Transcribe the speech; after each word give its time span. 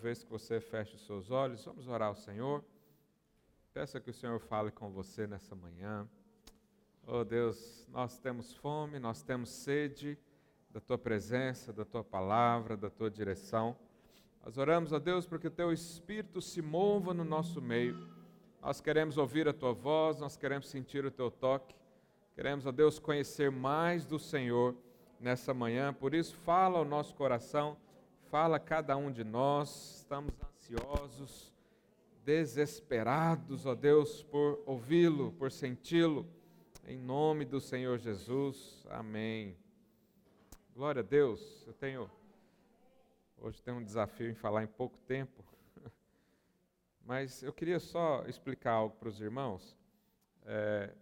vez 0.00 0.24
que 0.24 0.30
você 0.30 0.60
feche 0.60 0.96
os 0.96 1.04
seus 1.04 1.30
olhos, 1.30 1.64
vamos 1.64 1.86
orar 1.86 2.08
ao 2.08 2.14
Senhor. 2.14 2.64
Peça 3.74 4.00
que 4.00 4.08
o 4.08 4.14
Senhor 4.14 4.40
fale 4.40 4.70
com 4.70 4.90
você 4.90 5.26
nessa 5.26 5.54
manhã. 5.54 6.08
Oh 7.06 7.22
Deus, 7.22 7.86
nós 7.88 8.18
temos 8.18 8.54
fome, 8.54 8.98
nós 8.98 9.22
temos 9.22 9.50
sede 9.50 10.18
da 10.70 10.80
tua 10.80 10.96
presença, 10.96 11.70
da 11.70 11.84
tua 11.84 12.02
palavra, 12.02 12.76
da 12.76 12.88
tua 12.88 13.10
direção. 13.10 13.76
Nós 14.42 14.56
oramos 14.56 14.92
a 14.94 14.98
Deus 14.98 15.26
para 15.26 15.38
que 15.38 15.48
o 15.48 15.50
teu 15.50 15.70
espírito 15.70 16.40
se 16.40 16.62
mova 16.62 17.12
no 17.12 17.24
nosso 17.24 17.60
meio. 17.60 18.08
Nós 18.62 18.80
queremos 18.80 19.18
ouvir 19.18 19.46
a 19.48 19.52
tua 19.52 19.74
voz, 19.74 20.18
nós 20.18 20.34
queremos 20.34 20.68
sentir 20.68 21.04
o 21.04 21.10
teu 21.10 21.30
toque. 21.30 21.74
Queremos, 22.34 22.66
a 22.66 22.70
Deus, 22.70 22.98
conhecer 22.98 23.50
mais 23.50 24.06
do 24.06 24.18
Senhor 24.18 24.74
nessa 25.20 25.52
manhã. 25.52 25.92
Por 25.92 26.14
isso, 26.14 26.34
fala 26.36 26.78
ao 26.78 26.86
nosso 26.86 27.14
coração 27.14 27.76
fala 28.30 28.58
a 28.58 28.60
cada 28.60 28.96
um 28.96 29.10
de 29.10 29.24
nós, 29.24 29.96
estamos 29.96 30.32
ansiosos, 30.40 31.52
desesperados, 32.24 33.66
ó 33.66 33.74
Deus, 33.74 34.22
por 34.22 34.62
ouvi-lo, 34.66 35.32
por 35.32 35.50
senti-lo, 35.50 36.24
em 36.86 36.96
nome 36.96 37.44
do 37.44 37.60
Senhor 37.60 37.98
Jesus, 37.98 38.86
amém. 38.88 39.56
Glória 40.72 41.00
a 41.00 41.02
Deus, 41.02 41.64
eu 41.66 41.72
tenho, 41.72 42.08
hoje 43.36 43.60
tenho 43.60 43.78
um 43.78 43.84
desafio 43.84 44.30
em 44.30 44.34
falar 44.34 44.62
em 44.62 44.68
pouco 44.68 44.96
tempo, 44.98 45.44
mas 47.04 47.42
eu 47.42 47.52
queria 47.52 47.80
só 47.80 48.24
explicar 48.28 48.74
algo 48.74 48.94
para 48.94 49.08
os 49.08 49.20
irmãos. 49.20 49.76
É, 50.46 50.94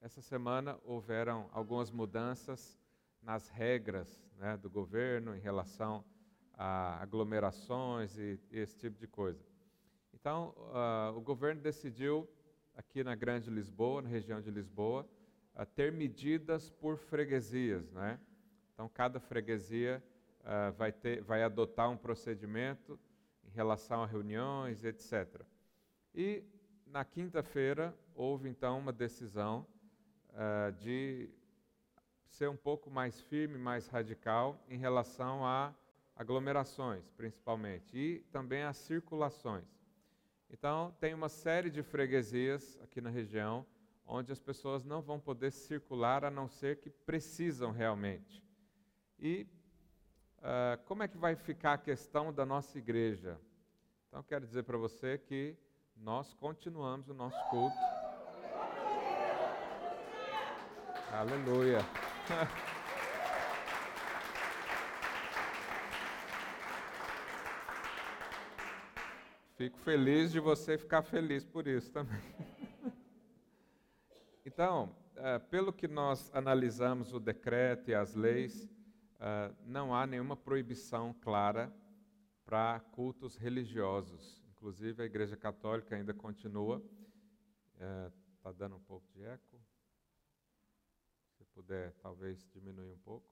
essa 0.00 0.20
semana 0.20 0.76
houveram 0.84 1.48
algumas 1.52 1.92
mudanças 1.92 2.76
nas 3.22 3.48
regras 3.48 4.28
né, 4.36 4.56
do 4.56 4.68
governo 4.68 5.36
em 5.36 5.40
relação 5.40 6.04
a 6.14 6.17
aglomerações 6.58 8.18
e, 8.18 8.38
esse 8.50 8.76
tipo 8.76 8.98
de 8.98 9.06
coisa. 9.06 9.40
Então, 10.12 10.52
uh, 10.56 11.16
o 11.16 11.20
governo 11.20 11.60
decidiu, 11.62 12.28
aqui 12.74 13.04
na 13.04 13.14
Grande 13.14 13.48
Lisboa, 13.48 14.02
na 14.02 14.08
região 14.08 14.40
de 14.40 14.50
Lisboa, 14.50 15.08
uh, 15.54 15.64
ter 15.64 15.92
medidas 15.92 16.68
por 16.68 16.98
freguesias. 16.98 17.88
Né? 17.92 18.18
Então, 18.74 18.88
cada 18.88 19.20
freguesia 19.20 20.02
uh, 20.40 20.72
vai, 20.72 20.90
ter, 20.90 21.22
vai 21.22 21.44
adotar 21.44 21.88
um 21.88 21.96
procedimento 21.96 22.98
em 23.44 23.50
relação 23.50 24.02
a 24.02 24.06
reuniões, 24.06 24.82
etc. 24.84 25.40
E, 26.12 26.42
na 26.86 27.04
quinta-feira, 27.04 27.96
houve, 28.14 28.48
então, 28.48 28.78
uma 28.78 28.92
decisão 28.92 29.66
de 30.78 31.28
ser 32.28 32.48
um 32.48 32.56
pouco 32.56 32.88
mais 32.88 33.20
firme, 33.22 33.58
mais 33.58 33.88
radical 33.88 34.64
em 34.68 34.78
relação 34.78 35.44
a 35.44 35.74
aglomerações, 36.18 37.08
principalmente, 37.16 37.96
e 37.96 38.18
também 38.32 38.64
as 38.64 38.76
circulações. 38.76 39.64
Então, 40.50 40.92
tem 40.98 41.14
uma 41.14 41.28
série 41.28 41.70
de 41.70 41.80
freguesias 41.80 42.76
aqui 42.82 43.00
na 43.00 43.08
região 43.08 43.64
onde 44.04 44.32
as 44.32 44.40
pessoas 44.40 44.84
não 44.84 45.00
vão 45.00 45.20
poder 45.20 45.52
circular 45.52 46.24
a 46.24 46.30
não 46.30 46.48
ser 46.48 46.80
que 46.80 46.90
precisam 46.90 47.70
realmente. 47.70 48.42
E 49.20 49.46
uh, 50.38 50.82
como 50.86 51.04
é 51.04 51.08
que 51.08 51.16
vai 51.16 51.36
ficar 51.36 51.74
a 51.74 51.78
questão 51.78 52.32
da 52.32 52.44
nossa 52.44 52.78
igreja? 52.78 53.38
Então, 54.08 54.22
quero 54.22 54.44
dizer 54.44 54.64
para 54.64 54.78
você 54.78 55.18
que 55.18 55.54
nós 55.94 56.34
continuamos 56.34 57.08
o 57.08 57.14
nosso 57.14 57.38
culto. 57.50 57.76
Aleluia. 61.12 61.78
Fico 69.58 69.76
feliz 69.80 70.30
de 70.30 70.38
você 70.38 70.78
ficar 70.78 71.02
feliz 71.02 71.44
por 71.44 71.66
isso 71.66 71.90
também. 71.90 72.20
Então, 74.46 74.96
uh, 75.16 75.46
pelo 75.50 75.72
que 75.72 75.86
nós 75.86 76.34
analisamos 76.34 77.12
o 77.12 77.20
decreto 77.20 77.90
e 77.90 77.94
as 77.94 78.14
leis, 78.14 78.64
uh, 79.16 79.54
não 79.66 79.94
há 79.94 80.06
nenhuma 80.06 80.36
proibição 80.36 81.12
clara 81.20 81.70
para 82.46 82.80
cultos 82.92 83.36
religiosos. 83.36 84.42
Inclusive, 84.52 85.02
a 85.02 85.06
Igreja 85.06 85.36
Católica 85.36 85.94
ainda 85.94 86.14
continua. 86.14 86.82
Está 87.74 88.50
uh, 88.50 88.54
dando 88.54 88.76
um 88.76 88.80
pouco 88.80 89.06
de 89.12 89.22
eco. 89.22 89.60
Se 91.36 91.44
puder, 91.46 91.92
talvez 92.00 92.48
diminuir 92.54 92.92
um 92.92 92.98
pouco. 92.98 93.28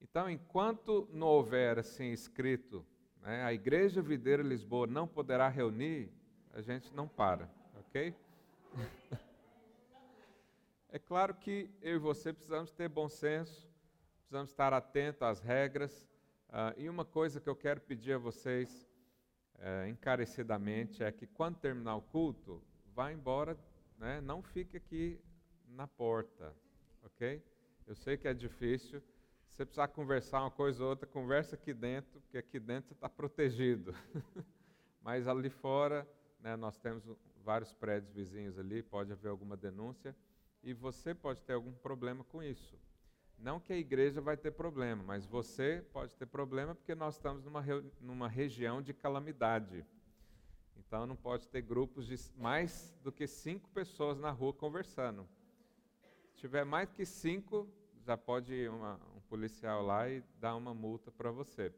Então, 0.00 0.28
enquanto 0.28 1.08
não 1.12 1.28
houver 1.28 1.78
assim 1.78 2.10
escrito 2.10 2.84
né, 3.26 3.42
a 3.42 3.52
Igreja 3.52 4.00
Videira 4.00 4.40
Lisboa 4.40 4.86
não 4.86 5.08
poderá 5.08 5.48
reunir, 5.48 6.08
a 6.52 6.60
gente 6.60 6.94
não 6.94 7.08
para, 7.08 7.50
ok? 7.74 8.14
é 10.88 10.98
claro 11.00 11.34
que 11.34 11.68
eu 11.82 11.96
e 11.96 11.98
você 11.98 12.32
precisamos 12.32 12.70
ter 12.70 12.88
bom 12.88 13.08
senso, 13.08 13.68
precisamos 14.18 14.50
estar 14.50 14.72
atentos 14.72 15.22
às 15.22 15.40
regras. 15.40 16.06
Uh, 16.48 16.80
e 16.80 16.88
uma 16.88 17.04
coisa 17.04 17.40
que 17.40 17.48
eu 17.48 17.56
quero 17.56 17.80
pedir 17.80 18.12
a 18.12 18.18
vocês 18.18 18.88
uh, 19.56 19.88
encarecidamente 19.88 21.02
é 21.02 21.10
que 21.10 21.26
quando 21.26 21.56
terminar 21.56 21.96
o 21.96 22.02
culto, 22.02 22.62
vá 22.94 23.10
embora, 23.12 23.58
né, 23.98 24.20
não 24.20 24.40
fique 24.40 24.76
aqui 24.76 25.20
na 25.66 25.88
porta, 25.88 26.54
ok? 27.02 27.42
Eu 27.88 27.96
sei 27.96 28.16
que 28.16 28.28
é 28.28 28.32
difícil 28.32 29.02
você 29.56 29.64
precisar 29.64 29.88
conversar 29.88 30.42
uma 30.42 30.50
coisa 30.50 30.84
ou 30.84 30.90
outra, 30.90 31.06
conversa 31.06 31.56
aqui 31.56 31.72
dentro, 31.72 32.20
porque 32.20 32.36
aqui 32.36 32.60
dentro 32.60 32.88
você 32.88 32.92
está 32.94 33.08
protegido. 33.08 33.94
Mas 35.00 35.26
ali 35.26 35.48
fora, 35.48 36.06
né, 36.40 36.56
nós 36.56 36.76
temos 36.76 37.02
vários 37.42 37.72
prédios 37.72 38.12
vizinhos 38.12 38.58
ali, 38.58 38.82
pode 38.82 39.12
haver 39.12 39.30
alguma 39.30 39.56
denúncia, 39.56 40.14
e 40.62 40.74
você 40.74 41.14
pode 41.14 41.40
ter 41.42 41.54
algum 41.54 41.72
problema 41.72 42.22
com 42.24 42.42
isso. 42.42 42.78
Não 43.38 43.58
que 43.58 43.72
a 43.72 43.78
igreja 43.78 44.20
vai 44.20 44.36
ter 44.36 44.50
problema, 44.50 45.02
mas 45.02 45.24
você 45.24 45.82
pode 45.90 46.14
ter 46.16 46.26
problema 46.26 46.74
porque 46.74 46.94
nós 46.94 47.14
estamos 47.14 47.42
numa, 47.42 47.62
numa 48.00 48.28
região 48.28 48.82
de 48.82 48.92
calamidade. 48.92 49.86
Então 50.76 51.06
não 51.06 51.16
pode 51.16 51.48
ter 51.48 51.62
grupos 51.62 52.06
de 52.06 52.16
mais 52.36 52.94
do 53.02 53.10
que 53.10 53.26
cinco 53.26 53.70
pessoas 53.70 54.18
na 54.18 54.30
rua 54.30 54.52
conversando. 54.52 55.26
Se 56.30 56.36
tiver 56.36 56.64
mais 56.64 56.90
que 56.90 57.06
cinco, 57.06 57.68
já 58.06 58.16
pode 58.16 58.68
uma, 58.68 59.00
um 59.15 59.15
policial 59.26 59.82
lá 59.82 60.08
e 60.08 60.22
dar 60.40 60.56
uma 60.56 60.72
multa 60.74 61.10
para 61.10 61.30
você. 61.30 61.72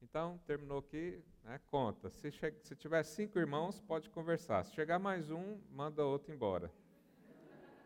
Então, 0.00 0.38
terminou 0.46 0.78
aqui, 0.78 1.20
né, 1.42 1.60
conta. 1.66 2.08
Se, 2.10 2.30
se 2.62 2.76
tiver 2.76 3.02
cinco 3.02 3.38
irmãos, 3.38 3.80
pode 3.80 4.08
conversar. 4.10 4.64
Se 4.64 4.72
chegar 4.72 4.98
mais 4.98 5.30
um, 5.30 5.58
manda 5.70 6.04
outro 6.04 6.32
embora. 6.32 6.72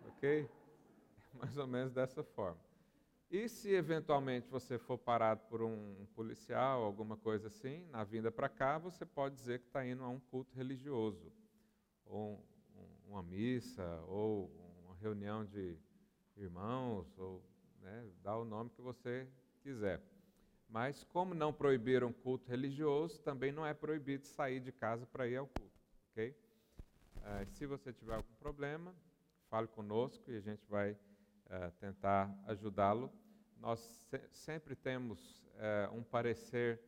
ok? 0.08 0.48
Mais 1.34 1.56
ou 1.56 1.66
menos 1.66 1.92
dessa 1.92 2.22
forma. 2.22 2.60
E 3.30 3.48
se 3.48 3.72
eventualmente 3.72 4.46
você 4.50 4.76
for 4.76 4.98
parado 4.98 5.40
por 5.48 5.62
um 5.62 6.06
policial, 6.14 6.82
alguma 6.82 7.16
coisa 7.16 7.48
assim, 7.48 7.86
na 7.86 8.04
vinda 8.04 8.30
para 8.30 8.46
cá, 8.46 8.76
você 8.76 9.06
pode 9.06 9.34
dizer 9.34 9.60
que 9.60 9.68
está 9.68 9.86
indo 9.86 10.04
a 10.04 10.08
um 10.08 10.20
culto 10.20 10.54
religioso, 10.54 11.32
ou 12.04 12.44
uma 13.06 13.22
missa, 13.22 13.82
ou 14.06 14.50
uma 14.84 14.94
reunião 14.96 15.46
de 15.46 15.78
irmãos, 16.36 17.18
ou 17.18 17.42
né, 17.82 18.08
dá 18.22 18.36
o 18.36 18.44
nome 18.44 18.70
que 18.70 18.80
você 18.80 19.28
quiser. 19.62 20.00
Mas, 20.68 21.04
como 21.04 21.34
não 21.34 21.52
proibiram 21.52 22.12
culto 22.12 22.48
religioso, 22.48 23.20
também 23.20 23.52
não 23.52 23.66
é 23.66 23.74
proibido 23.74 24.26
sair 24.26 24.60
de 24.60 24.72
casa 24.72 25.04
para 25.04 25.28
ir 25.28 25.36
ao 25.36 25.46
culto, 25.46 25.78
ok? 26.10 26.34
Uh, 27.16 27.46
se 27.46 27.66
você 27.66 27.92
tiver 27.92 28.14
algum 28.14 28.34
problema, 28.36 28.94
fale 29.50 29.68
conosco 29.68 30.30
e 30.30 30.36
a 30.36 30.40
gente 30.40 30.64
vai 30.66 30.92
uh, 30.92 31.70
tentar 31.78 32.34
ajudá-lo. 32.46 33.12
Nós 33.58 33.78
se 34.08 34.18
sempre 34.30 34.74
temos 34.74 35.42
uh, 35.52 35.94
um 35.94 36.02
parecer 36.02 36.80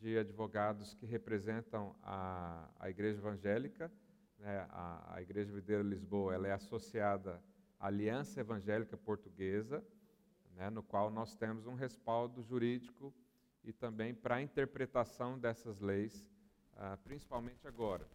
de 0.00 0.18
advogados 0.18 0.94
que 0.94 1.06
representam 1.06 1.94
a, 2.02 2.68
a 2.78 2.88
Igreja 2.88 3.18
Evangélica. 3.18 3.92
Né? 4.38 4.66
A, 4.70 5.14
a 5.14 5.22
Igreja 5.22 5.52
Videira 5.52 5.82
Lisboa 5.82 6.34
ela 6.34 6.48
é 6.48 6.52
associada 6.52 7.42
à 7.78 7.88
Aliança 7.88 8.40
Evangélica 8.40 8.96
Portuguesa, 8.96 9.84
né, 10.56 10.70
no 10.70 10.82
qual 10.82 11.10
nós 11.10 11.36
temos 11.36 11.66
um 11.66 11.74
respaldo 11.74 12.42
jurídico 12.42 13.14
e 13.62 13.72
também 13.72 14.14
para 14.14 14.36
a 14.36 14.42
interpretação 14.42 15.38
dessas 15.38 15.80
leis, 15.80 16.26
ah, 16.76 16.96
principalmente 17.04 17.66
agora. 17.68 18.08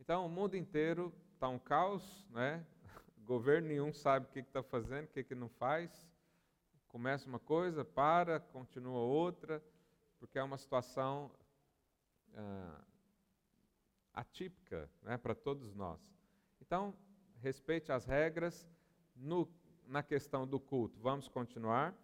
Então, 0.00 0.26
o 0.26 0.28
mundo 0.28 0.56
inteiro 0.56 1.14
está 1.32 1.48
um 1.48 1.58
caos, 1.58 2.26
né? 2.30 2.66
governo 3.24 3.68
nenhum 3.68 3.92
sabe 3.92 4.26
o 4.26 4.28
que 4.30 4.40
está 4.40 4.62
fazendo, 4.62 5.04
o 5.04 5.08
que, 5.08 5.22
que 5.22 5.34
não 5.34 5.48
faz. 5.48 6.08
Começa 6.88 7.28
uma 7.28 7.38
coisa, 7.38 7.84
para, 7.84 8.40
continua 8.40 8.98
outra, 8.98 9.62
porque 10.18 10.38
é 10.38 10.42
uma 10.42 10.58
situação 10.58 11.30
ah, 12.34 12.80
atípica 14.12 14.90
né, 15.02 15.16
para 15.16 15.34
todos 15.34 15.74
nós. 15.74 16.00
Então, 16.60 16.94
respeite 17.40 17.92
as 17.92 18.04
regras. 18.04 18.66
No 19.14 19.46
na 19.86 20.02
questão 20.02 20.46
do 20.46 20.58
culto, 20.58 20.98
vamos 21.00 21.28
continuar. 21.28 21.94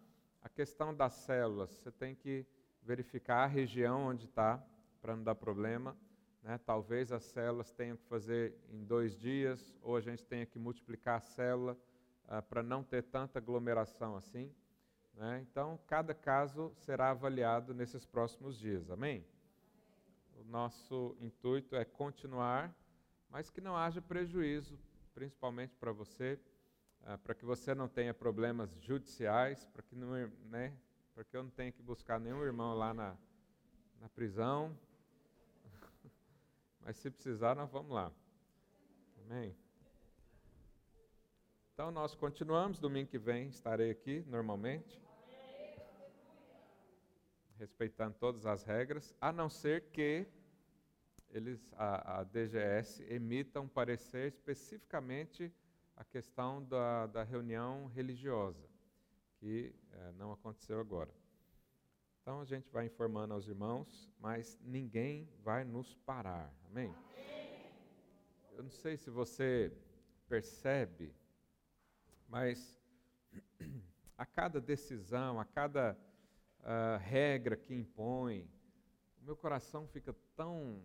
A 0.41 0.49
questão 0.49 0.93
das 0.93 1.13
células, 1.13 1.69
você 1.69 1.91
tem 1.91 2.15
que 2.15 2.45
verificar 2.83 3.43
a 3.43 3.47
região 3.47 4.07
onde 4.07 4.25
está 4.25 4.63
para 5.01 5.15
não 5.15 5.23
dar 5.23 5.35
problema. 5.35 5.95
Né? 6.43 6.59
Talvez 6.65 7.11
as 7.11 7.23
células 7.23 7.71
tenham 7.71 7.97
que 7.97 8.05
fazer 8.05 8.55
em 8.69 8.83
dois 8.83 9.17
dias, 9.17 9.75
ou 9.81 9.95
a 9.95 10.01
gente 10.01 10.25
tenha 10.25 10.45
que 10.45 10.57
multiplicar 10.57 11.17
a 11.17 11.21
célula 11.21 11.77
ah, 12.27 12.41
para 12.41 12.63
não 12.63 12.83
ter 12.83 13.03
tanta 13.03 13.39
aglomeração 13.39 14.15
assim. 14.15 14.51
Né? 15.13 15.45
Então, 15.49 15.79
cada 15.87 16.13
caso 16.13 16.71
será 16.77 17.11
avaliado 17.11 17.73
nesses 17.73 18.05
próximos 18.05 18.57
dias. 18.57 18.89
Amém? 18.89 19.25
O 20.39 20.43
nosso 20.43 21.15
intuito 21.19 21.75
é 21.75 21.85
continuar, 21.85 22.73
mas 23.29 23.49
que 23.49 23.61
não 23.61 23.75
haja 23.75 24.01
prejuízo, 24.01 24.79
principalmente 25.13 25.75
para 25.75 25.91
você, 25.91 26.39
ah, 27.03 27.17
para 27.17 27.33
que 27.33 27.45
você 27.45 27.73
não 27.73 27.87
tenha 27.87 28.13
problemas 28.13 28.69
judiciais, 28.79 29.65
para 29.65 29.81
que, 29.81 29.95
não, 29.95 30.11
né, 30.49 30.77
para 31.13 31.23
que 31.23 31.35
eu 31.35 31.43
não 31.43 31.49
tenha 31.49 31.71
que 31.71 31.81
buscar 31.81 32.19
nenhum 32.19 32.43
irmão 32.43 32.73
lá 32.75 32.93
na, 32.93 33.17
na 33.99 34.09
prisão. 34.09 34.77
Mas 36.81 36.97
se 36.97 37.09
precisar, 37.09 37.55
nós 37.55 37.71
vamos 37.71 37.91
lá. 37.91 38.11
Amém? 39.25 39.55
Então 41.73 41.89
nós 41.91 42.13
continuamos. 42.13 42.79
Domingo 42.79 43.09
que 43.09 43.17
vem 43.17 43.47
estarei 43.49 43.89
aqui 43.89 44.23
normalmente. 44.27 45.01
Respeitando 47.57 48.15
todas 48.19 48.45
as 48.45 48.63
regras, 48.63 49.15
a 49.21 49.31
não 49.31 49.49
ser 49.49 49.89
que 49.91 50.27
eles, 51.29 51.71
a, 51.73 52.19
a 52.19 52.23
DGS 52.23 53.03
emita 53.03 53.61
um 53.61 53.67
parecer 53.67 54.27
especificamente 54.27 55.53
a 56.01 56.03
questão 56.03 56.63
da, 56.63 57.05
da 57.05 57.23
reunião 57.23 57.85
religiosa, 57.85 58.67
que 59.37 59.71
é, 59.91 60.11
não 60.13 60.31
aconteceu 60.31 60.79
agora. 60.79 61.13
Então 62.19 62.41
a 62.41 62.45
gente 62.45 62.71
vai 62.71 62.87
informando 62.87 63.35
aos 63.35 63.47
irmãos, 63.47 64.11
mas 64.19 64.57
ninguém 64.63 65.29
vai 65.43 65.63
nos 65.63 65.93
parar. 65.93 66.51
Amém? 66.65 66.91
Eu 68.53 68.63
não 68.63 68.71
sei 68.71 68.97
se 68.97 69.11
você 69.11 69.71
percebe, 70.27 71.13
mas 72.27 72.75
a 74.17 74.25
cada 74.25 74.59
decisão, 74.59 75.39
a 75.39 75.45
cada 75.45 75.95
uh, 76.61 76.97
regra 76.97 77.55
que 77.55 77.75
impõe, 77.75 78.49
o 79.21 79.25
meu 79.25 79.37
coração 79.37 79.87
fica 79.87 80.15
tão. 80.35 80.83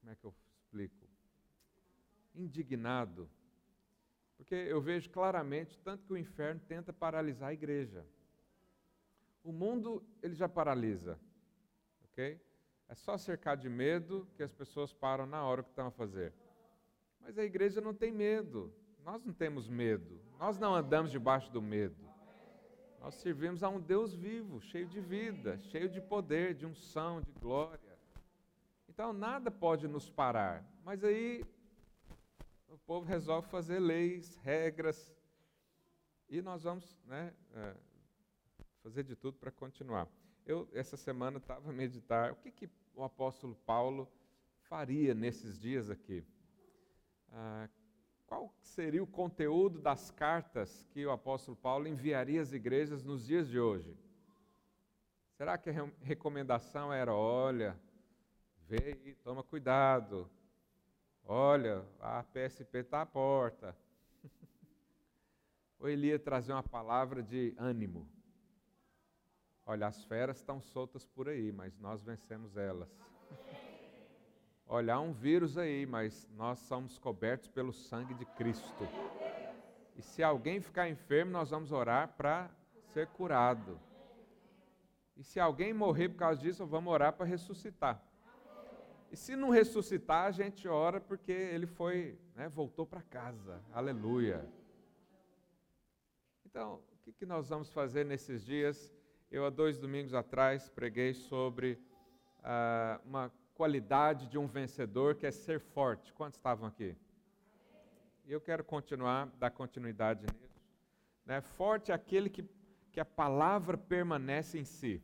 Como 0.00 0.10
é 0.10 0.16
que 0.16 0.24
eu 0.24 0.34
explico? 0.56 1.03
Indignado. 2.34 3.28
Porque 4.36 4.54
eu 4.54 4.80
vejo 4.80 5.10
claramente 5.10 5.78
tanto 5.78 6.04
que 6.04 6.12
o 6.12 6.16
inferno 6.16 6.60
tenta 6.66 6.92
paralisar 6.92 7.50
a 7.50 7.54
igreja. 7.54 8.04
O 9.42 9.52
mundo 9.52 10.02
ele 10.22 10.34
já 10.34 10.48
paralisa, 10.48 11.18
ok? 12.04 12.40
É 12.88 12.94
só 12.94 13.16
cercar 13.16 13.56
de 13.56 13.68
medo 13.68 14.26
que 14.34 14.42
as 14.42 14.52
pessoas 14.52 14.92
param 14.92 15.26
na 15.26 15.44
hora 15.44 15.62
que 15.62 15.70
estão 15.70 15.86
a 15.86 15.90
fazer. 15.90 16.32
Mas 17.20 17.38
a 17.38 17.44
igreja 17.44 17.80
não 17.80 17.94
tem 17.94 18.12
medo. 18.12 18.72
Nós 19.04 19.24
não 19.24 19.32
temos 19.32 19.68
medo. 19.68 20.20
Nós 20.38 20.58
não 20.58 20.74
andamos 20.74 21.10
debaixo 21.10 21.50
do 21.50 21.62
medo. 21.62 22.04
Nós 23.00 23.14
servimos 23.16 23.62
a 23.62 23.68
um 23.68 23.80
Deus 23.80 24.14
vivo, 24.14 24.60
cheio 24.60 24.86
de 24.86 25.00
vida, 25.00 25.58
cheio 25.58 25.88
de 25.90 26.00
poder, 26.00 26.54
de 26.54 26.64
unção, 26.64 27.20
de 27.20 27.32
glória. 27.32 27.98
Então 28.88 29.12
nada 29.12 29.50
pode 29.50 29.86
nos 29.86 30.08
parar. 30.08 30.64
Mas 30.82 31.04
aí 31.04 31.44
povo 32.86 33.06
resolve 33.06 33.48
fazer 33.48 33.78
leis, 33.78 34.36
regras, 34.36 35.14
e 36.28 36.42
nós 36.42 36.62
vamos 36.64 36.98
né, 37.04 37.34
é, 37.52 37.74
fazer 38.82 39.02
de 39.04 39.16
tudo 39.16 39.38
para 39.38 39.50
continuar. 39.50 40.08
Eu, 40.44 40.68
essa 40.72 40.96
semana, 40.96 41.38
estava 41.38 41.70
a 41.70 41.72
meditar 41.72 42.32
o 42.32 42.36
que, 42.36 42.50
que 42.50 42.68
o 42.94 43.02
apóstolo 43.02 43.54
Paulo 43.66 44.10
faria 44.68 45.14
nesses 45.14 45.58
dias 45.58 45.88
aqui. 45.90 46.24
Ah, 47.32 47.68
qual 48.26 48.54
seria 48.60 49.02
o 49.02 49.06
conteúdo 49.06 49.80
das 49.80 50.10
cartas 50.10 50.86
que 50.90 51.04
o 51.04 51.10
apóstolo 51.10 51.56
Paulo 51.56 51.86
enviaria 51.86 52.42
às 52.42 52.52
igrejas 52.52 53.02
nos 53.02 53.26
dias 53.26 53.48
de 53.48 53.58
hoje? 53.58 53.96
Será 55.36 55.58
que 55.58 55.70
a 55.70 55.90
recomendação 56.02 56.92
era: 56.92 57.14
olha, 57.14 57.78
vê 58.66 58.98
e 59.04 59.14
toma 59.14 59.42
cuidado, 59.42 60.30
olha, 61.26 61.84
a 62.00 62.22
PSP 62.22 62.78
está 62.78 63.02
à 63.02 63.06
porta? 63.06 63.76
Ou 65.78 65.88
ele 65.88 66.08
ia 66.08 66.18
trazer 66.18 66.52
uma 66.52 66.62
palavra 66.62 67.22
de 67.22 67.54
ânimo? 67.58 68.08
Olha, 69.66 69.86
as 69.86 70.04
feras 70.04 70.36
estão 70.36 70.60
soltas 70.60 71.06
por 71.06 71.28
aí, 71.28 71.50
mas 71.50 71.78
nós 71.78 72.02
vencemos 72.02 72.56
elas. 72.56 72.88
Olha, 74.66 74.94
há 74.94 75.00
um 75.00 75.12
vírus 75.12 75.56
aí, 75.56 75.86
mas 75.86 76.28
nós 76.36 76.58
somos 76.60 76.98
cobertos 76.98 77.48
pelo 77.48 77.72
sangue 77.72 78.14
de 78.14 78.24
Cristo. 78.24 78.88
E 79.96 80.02
se 80.02 80.22
alguém 80.22 80.60
ficar 80.60 80.88
enfermo, 80.88 81.30
nós 81.30 81.50
vamos 81.50 81.72
orar 81.72 82.08
para 82.16 82.50
ser 82.92 83.06
curado. 83.08 83.78
E 85.16 85.22
se 85.22 85.38
alguém 85.38 85.72
morrer 85.72 86.08
por 86.08 86.16
causa 86.16 86.40
disso, 86.40 86.66
vamos 86.66 86.92
orar 86.92 87.12
para 87.12 87.24
ressuscitar. 87.24 88.02
E 89.14 89.16
se 89.16 89.36
não 89.36 89.48
ressuscitar, 89.48 90.26
a 90.26 90.32
gente 90.32 90.66
ora 90.66 91.00
porque 91.00 91.30
ele 91.30 91.68
foi, 91.68 92.18
né, 92.34 92.48
voltou 92.48 92.84
para 92.84 93.00
casa. 93.00 93.62
Aleluia. 93.72 94.44
Então, 96.44 96.80
o 96.92 96.98
que, 97.04 97.12
que 97.12 97.24
nós 97.24 97.48
vamos 97.48 97.70
fazer 97.70 98.04
nesses 98.04 98.44
dias? 98.44 98.92
Eu, 99.30 99.46
há 99.46 99.50
dois 99.50 99.78
domingos 99.78 100.14
atrás, 100.14 100.68
preguei 100.68 101.14
sobre 101.14 101.78
ah, 102.42 103.00
uma 103.04 103.32
qualidade 103.54 104.26
de 104.26 104.36
um 104.36 104.48
vencedor 104.48 105.14
que 105.14 105.26
é 105.26 105.30
ser 105.30 105.60
forte. 105.60 106.12
Quantos 106.12 106.36
estavam 106.36 106.66
aqui? 106.66 106.96
E 108.24 108.32
eu 108.32 108.40
quero 108.40 108.64
continuar, 108.64 109.26
dar 109.38 109.52
continuidade 109.52 110.26
nisso. 110.26 110.60
Né? 111.24 111.40
Forte 111.40 111.92
é 111.92 111.94
aquele 111.94 112.28
que, 112.28 112.44
que 112.90 112.98
a 112.98 113.04
palavra 113.04 113.78
permanece 113.78 114.58
em 114.58 114.64
si. 114.64 115.00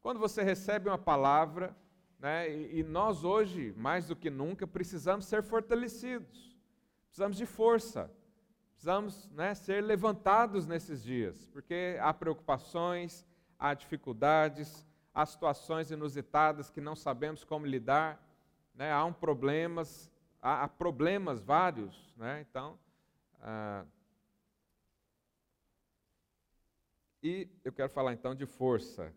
Quando 0.00 0.20
você 0.20 0.40
recebe 0.44 0.88
uma 0.88 0.96
palavra, 0.96 1.76
né, 2.18 2.50
e, 2.50 2.80
e 2.80 2.82
nós 2.82 3.24
hoje, 3.24 3.72
mais 3.76 4.08
do 4.08 4.16
que 4.16 4.30
nunca, 4.30 4.66
precisamos 4.66 5.26
ser 5.26 5.42
fortalecidos, 5.42 6.56
precisamos 7.06 7.36
de 7.36 7.46
força, 7.46 8.10
precisamos 8.72 9.28
né, 9.30 9.54
ser 9.54 9.82
levantados 9.82 10.66
nesses 10.66 11.02
dias, 11.02 11.46
porque 11.52 11.96
há 12.00 12.12
preocupações, 12.12 13.26
há 13.58 13.74
dificuldades, 13.74 14.86
há 15.14 15.24
situações 15.26 15.90
inusitadas 15.90 16.70
que 16.70 16.80
não 16.80 16.94
sabemos 16.94 17.44
como 17.44 17.66
lidar, 17.66 18.22
né? 18.74 18.92
há 18.92 19.04
um 19.04 19.12
problemas, 19.12 20.10
há, 20.40 20.64
há 20.64 20.68
problemas 20.68 21.40
vários, 21.40 22.14
né? 22.16 22.44
então 22.48 22.78
ah, 23.40 23.84
e 27.22 27.48
eu 27.64 27.72
quero 27.72 27.90
falar 27.90 28.12
então 28.12 28.34
de 28.34 28.46
força. 28.46 29.12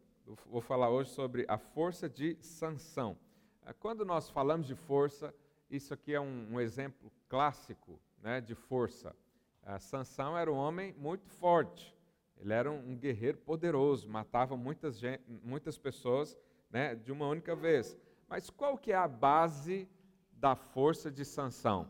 Vou 0.45 0.61
falar 0.61 0.89
hoje 0.89 1.09
sobre 1.09 1.45
a 1.49 1.57
força 1.57 2.07
de 2.07 2.37
sanção. 2.41 3.17
Ah, 3.65 3.73
quando 3.73 4.05
nós 4.05 4.29
falamos 4.29 4.65
de 4.65 4.75
força, 4.75 5.35
isso 5.69 5.93
aqui 5.93 6.13
é 6.13 6.21
um, 6.21 6.53
um 6.53 6.59
exemplo 6.61 7.11
clássico 7.27 7.99
né, 8.21 8.39
de 8.39 8.55
força. 8.55 9.13
A 9.61 9.77
Sansão 9.77 10.37
era 10.37 10.49
um 10.49 10.55
homem 10.55 10.93
muito 10.93 11.27
forte, 11.27 11.93
ele 12.37 12.53
era 12.53 12.71
um, 12.71 12.95
guerreiro 12.95 13.39
poderoso, 13.39 14.09
matava 14.09 14.55
muitas, 14.55 15.01
muitas 15.43 15.77
pessoas 15.77 16.37
né, 16.69 16.95
de 16.95 17.11
uma 17.11 17.27
única 17.27 17.53
vez. 17.53 17.97
Mas 18.29 18.49
qual 18.49 18.77
que 18.77 18.93
é 18.93 18.95
a 18.95 19.09
base 19.09 19.87
da 20.31 20.55
força 20.55 21.11
de 21.11 21.25
Sansão? 21.25 21.89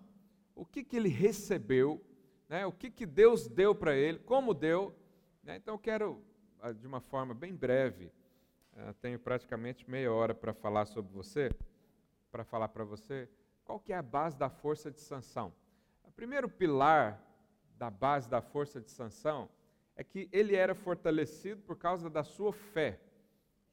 O 0.56 0.66
que, 0.66 0.84
que 0.84 0.98
ele 0.98 1.10
recebeu? 1.10 2.04
Né, 2.50 2.66
o 2.66 2.72
que, 2.72 2.90
que 2.90 3.06
Deus 3.06 3.48
deu 3.48 3.76
para 3.76 3.96
ele? 3.96 4.18
Como 4.18 4.52
deu? 4.54 4.96
Né, 5.44 5.58
então 5.58 5.76
eu 5.76 5.80
quero, 5.80 6.24
ah, 6.60 6.72
de 6.72 6.88
uma 6.88 7.00
forma 7.00 7.36
bem 7.36 7.56
breve, 7.56 8.12
uh, 8.74 8.94
tenho 9.02 9.20
praticamente 9.20 9.90
meia 9.90 10.12
hora 10.12 10.34
para 10.34 10.54
falar 10.54 10.86
sobre 10.86 11.12
você, 11.14 11.52
para 12.32 12.44
falar 12.44 12.70
para 12.70 12.84
você, 12.84 13.30
qual 13.64 13.80
que 13.80 13.94
é 13.94 13.98
a 13.98 14.02
base 14.02 14.38
da 14.38 14.50
força 14.50 14.92
de 14.92 15.02
Sansão? 15.02 15.54
O 16.04 16.12
primeiro 16.12 16.50
pilar 16.50 17.22
da 17.78 17.90
base 17.90 18.30
da 18.30 18.42
força 18.42 18.80
de 18.80 18.92
Sansão 18.92 19.50
é 19.96 20.04
que 20.04 20.30
ele 20.32 20.56
era 20.56 20.76
fortalecido 20.76 21.62
por 21.62 21.76
causa 21.76 22.10
da 22.10 22.24
sua 22.24 22.54
fé, 22.54 23.00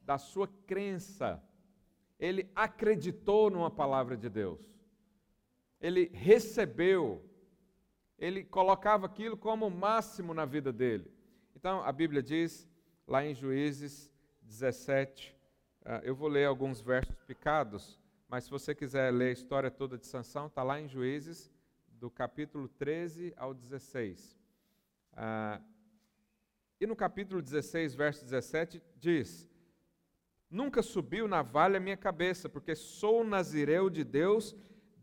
da 0.00 0.18
sua 0.18 0.48
crença. 0.66 1.42
Ele 2.18 2.50
acreditou 2.54 3.50
numa 3.50 3.70
palavra 3.70 4.16
de 4.16 4.28
Deus. 4.28 4.78
Ele 5.80 6.10
recebeu, 6.12 7.24
ele 8.18 8.42
colocava 8.44 9.06
aquilo 9.06 9.36
como 9.36 9.70
máximo 9.70 10.34
na 10.34 10.44
vida 10.44 10.72
dele. 10.72 11.10
Então, 11.54 11.82
a 11.82 11.92
Bíblia 11.92 12.22
diz, 12.22 12.68
lá 13.06 13.24
em 13.24 13.34
Juízes 13.34 14.10
17, 14.48 15.36
ah, 15.84 16.00
eu 16.02 16.14
vou 16.14 16.26
ler 16.26 16.46
alguns 16.46 16.80
versos 16.80 17.14
picados, 17.26 18.00
mas 18.28 18.44
se 18.44 18.50
você 18.50 18.74
quiser 18.74 19.12
ler 19.12 19.28
a 19.28 19.32
história 19.32 19.70
toda 19.70 19.98
de 19.98 20.06
Sansão, 20.06 20.46
está 20.46 20.62
lá 20.62 20.80
em 20.80 20.88
Juízes, 20.88 21.52
do 21.86 22.10
capítulo 22.10 22.66
13 22.66 23.34
ao 23.36 23.52
16. 23.52 24.38
E 26.80 26.86
no 26.86 26.96
capítulo 26.96 27.42
16, 27.42 27.94
verso 27.94 28.24
17, 28.24 28.82
diz: 28.96 29.48
Nunca 30.48 30.82
subiu 30.82 31.28
na 31.28 31.42
vale 31.42 31.76
a 31.76 31.80
minha 31.80 31.96
cabeça, 31.96 32.48
porque 32.48 32.74
sou 32.74 33.24
nazireu 33.24 33.90
de 33.90 34.04
Deus 34.04 34.56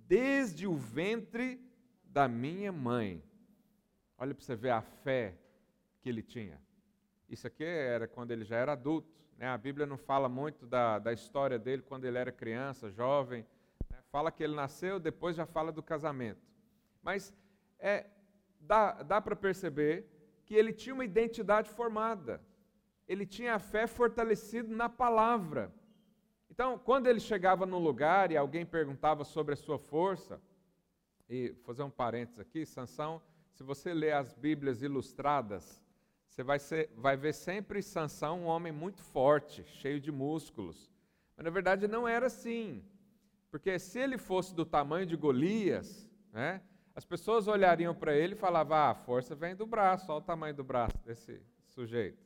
desde 0.07 0.65
o 0.65 0.75
ventre 0.75 1.61
da 2.03 2.27
minha 2.27 2.71
mãe. 2.71 3.23
Olha 4.17 4.33
para 4.33 4.43
você 4.43 4.55
ver 4.55 4.71
a 4.71 4.81
fé 4.81 5.37
que 6.01 6.09
ele 6.09 6.23
tinha. 6.23 6.59
Isso 7.29 7.45
aqui 7.45 7.63
era 7.63 8.07
quando 8.07 8.31
ele 8.31 8.45
já 8.45 8.55
era 8.55 8.71
adulto. 8.71 9.13
Né? 9.38 9.48
A 9.48 9.58
Bíblia 9.58 9.86
não 9.86 9.98
fala 9.98 10.30
muito 10.30 10.65
da, 10.65 11.00
da 11.00 11.13
história 11.13 11.60
dele 11.60 11.82
quando 11.82 12.06
ele 12.06 12.18
era 12.18 12.32
criança, 12.32 12.89
jovem. 12.89 13.46
Né? 13.89 13.98
Fala 14.12 14.32
que 14.32 14.44
ele 14.44 14.56
nasceu, 14.56 15.00
depois 15.00 15.36
já 15.36 15.46
fala 15.46 15.72
do 15.72 15.84
casamento. 15.84 16.42
Mas 17.01 17.34
é, 17.80 18.08
dá, 18.60 19.04
dá 19.04 19.22
para 19.22 19.36
perceber 19.36 20.06
que 20.46 20.56
ele 20.56 20.72
tinha 20.74 20.94
uma 20.94 21.06
identidade 21.06 21.70
formada 21.70 22.42
ele 23.08 23.25
tinha 23.25 23.56
a 23.56 23.60
fé 23.60 23.88
fortalecida 23.88 24.74
na 24.74 24.89
palavra. 24.89 25.72
Então, 26.50 26.77
quando 26.77 27.08
ele 27.08 27.20
chegava 27.20 27.65
num 27.65 27.80
lugar 27.80 28.32
e 28.32 28.38
alguém 28.38 28.65
perguntava 28.65 29.24
sobre 29.24 29.54
a 29.54 29.58
sua 29.58 29.77
força, 29.77 30.42
e 31.27 31.56
fazer 31.63 31.84
um 31.84 31.89
parênteses 31.89 32.39
aqui, 32.39 32.65
Sansão, 32.65 33.22
se 33.51 33.63
você 33.63 33.94
ler 33.94 34.13
as 34.13 34.34
Bíblias 34.34 34.82
ilustradas, 34.82 35.84
você 36.36 36.44
vai, 36.44 36.60
ser, 36.60 36.89
vai 36.98 37.15
ver 37.15 37.34
sempre 37.34 37.82
Sansão 37.82 38.42
um 38.42 38.46
homem 38.46 38.70
muito 38.70 39.01
forte, 39.01 39.63
cheio 39.63 40.01
de 40.01 40.12
músculos. 40.12 40.92
Mas 41.38 41.46
na 41.46 41.50
verdade 41.50 41.88
não 41.88 42.06
era 42.06 42.25
assim. 42.25 42.84
Porque 43.50 43.80
se 43.80 44.00
ele 44.00 44.18
fosse 44.18 44.54
do 44.54 44.65
tamanho 44.65 45.06
de 45.06 45.15
Golias, 45.15 46.12
né, 46.34 46.62
as 46.94 47.06
pessoas 47.06 47.48
olhariam 47.48 47.96
para 47.96 48.13
ele 48.13 48.34
e 48.34 48.38
falavam: 48.38 48.75
ah, 48.75 48.89
a 48.89 48.96
força 48.96 49.34
vem 49.34 49.56
do 49.56 49.65
braço, 49.65 50.12
olha 50.12 50.20
o 50.20 50.22
tamanho 50.22 50.54
do 50.54 50.63
braço 50.63 50.98
desse 51.06 51.42
sujeito. 51.70 52.22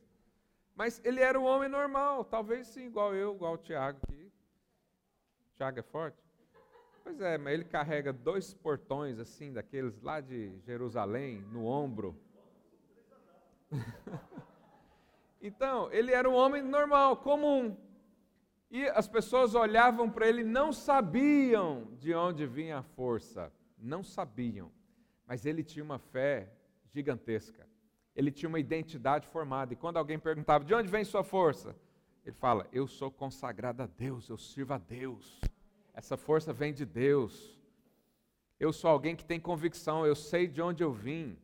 Mas 0.74 1.00
ele 1.04 1.20
era 1.20 1.38
um 1.38 1.44
homem 1.44 1.68
normal, 1.68 2.24
talvez 2.24 2.66
sim, 2.66 2.86
igual 2.86 3.14
eu, 3.14 3.36
igual 3.36 3.54
o 3.54 3.58
Tiago 3.58 4.00
aqui. 4.02 4.32
Tiago 5.54 5.78
é 5.78 5.82
forte? 5.82 6.18
Pois 7.04 7.20
é, 7.20 7.38
mas 7.38 7.54
ele 7.54 7.64
carrega 7.64 8.12
dois 8.12 8.52
portões 8.54 9.20
assim, 9.20 9.52
daqueles 9.52 10.02
lá 10.02 10.20
de 10.20 10.58
Jerusalém, 10.66 11.42
no 11.52 11.64
ombro. 11.64 12.18
então, 15.40 15.92
ele 15.92 16.12
era 16.12 16.28
um 16.28 16.34
homem 16.34 16.62
normal, 16.62 17.16
comum. 17.18 17.76
E 18.70 18.86
as 18.88 19.08
pessoas 19.08 19.54
olhavam 19.54 20.08
para 20.10 20.28
ele, 20.28 20.44
não 20.44 20.72
sabiam 20.72 21.88
de 21.98 22.14
onde 22.14 22.46
vinha 22.46 22.78
a 22.78 22.82
força. 22.82 23.52
Não 23.78 24.02
sabiam. 24.02 24.70
Mas 25.26 25.44
ele 25.46 25.64
tinha 25.64 25.84
uma 25.84 25.98
fé 25.98 26.52
gigantesca 26.86 27.70
ele 28.14 28.30
tinha 28.30 28.48
uma 28.48 28.60
identidade 28.60 29.26
formada. 29.26 29.72
E 29.72 29.76
quando 29.76 29.96
alguém 29.96 30.18
perguntava, 30.18 30.64
de 30.64 30.74
onde 30.74 30.88
vem 30.88 31.04
sua 31.04 31.22
força? 31.22 31.74
Ele 32.24 32.36
fala, 32.36 32.66
eu 32.72 32.86
sou 32.86 33.10
consagrado 33.10 33.82
a 33.82 33.86
Deus, 33.86 34.28
eu 34.28 34.36
sirvo 34.36 34.74
a 34.74 34.78
Deus. 34.78 35.40
Essa 35.94 36.16
força 36.16 36.52
vem 36.52 36.72
de 36.72 36.84
Deus. 36.84 37.58
Eu 38.58 38.72
sou 38.72 38.90
alguém 38.90 39.16
que 39.16 39.24
tem 39.24 39.40
convicção, 39.40 40.06
eu 40.06 40.14
sei 40.14 40.46
de 40.46 40.60
onde 40.60 40.82
eu 40.82 40.92
vim. 40.92 41.38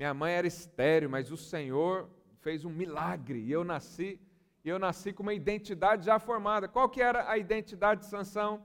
Minha 0.00 0.14
mãe 0.14 0.32
era 0.32 0.46
estéreo, 0.46 1.10
mas 1.10 1.30
o 1.30 1.36
Senhor 1.36 2.08
fez 2.40 2.64
um 2.64 2.70
milagre 2.70 3.38
e 3.38 3.52
eu 3.52 3.62
nasci, 3.62 4.18
e 4.64 4.68
eu 4.70 4.78
nasci 4.78 5.12
com 5.12 5.22
uma 5.22 5.34
identidade 5.34 6.06
já 6.06 6.18
formada. 6.18 6.66
Qual 6.66 6.88
que 6.88 7.02
era 7.02 7.30
a 7.30 7.36
identidade 7.36 8.00
de 8.00 8.06
Sansão? 8.06 8.64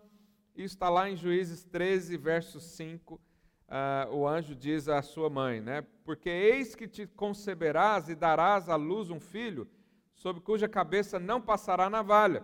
Isso 0.56 0.75
está 0.75 0.88
lá 0.88 1.10
em 1.10 1.18
Juízes 1.18 1.65
13, 1.65 2.15
verso 2.15 2.62
5 2.62 3.15
uh, 3.15 4.15
o 4.15 4.25
anjo 4.25 4.56
diz 4.56 4.88
à 4.88 5.01
sua 5.01 5.30
mãe, 5.30 5.60
né? 5.60 5.86
Porque 6.06 6.30
eis 6.30 6.74
que 6.74 6.88
te 6.88 7.06
conceberás 7.06 8.08
e 8.08 8.15
darás 8.15 8.70
à 8.70 8.77
luz 8.77 9.10
um 9.10 9.20
filho, 9.20 9.68
sobre 10.13 10.42
cuja 10.42 10.70
cabeça 10.70 11.20
não 11.20 11.42
passará 11.42 11.89
navalha, 11.89 12.44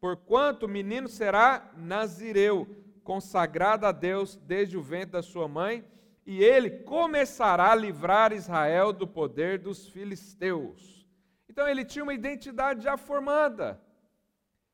porquanto 0.00 0.66
o 0.66 0.68
menino 0.68 1.06
será 1.06 1.70
nazireu, 1.76 2.66
consagrado 3.04 3.86
a 3.86 3.92
Deus 3.92 4.34
desde 4.34 4.76
o 4.76 4.82
ventre 4.82 5.12
da 5.12 5.22
sua 5.22 5.46
mãe, 5.46 5.84
e 6.26 6.42
ele 6.42 6.70
começará 6.70 7.72
a 7.72 7.74
livrar 7.74 8.32
Israel 8.32 8.92
do 8.92 9.06
poder 9.06 9.58
dos 9.58 9.88
filisteus. 9.88 11.06
Então 11.48 11.68
ele 11.68 11.84
tinha 11.84 12.02
uma 12.02 12.14
identidade 12.14 12.82
já 12.82 12.96
formada. 12.96 13.80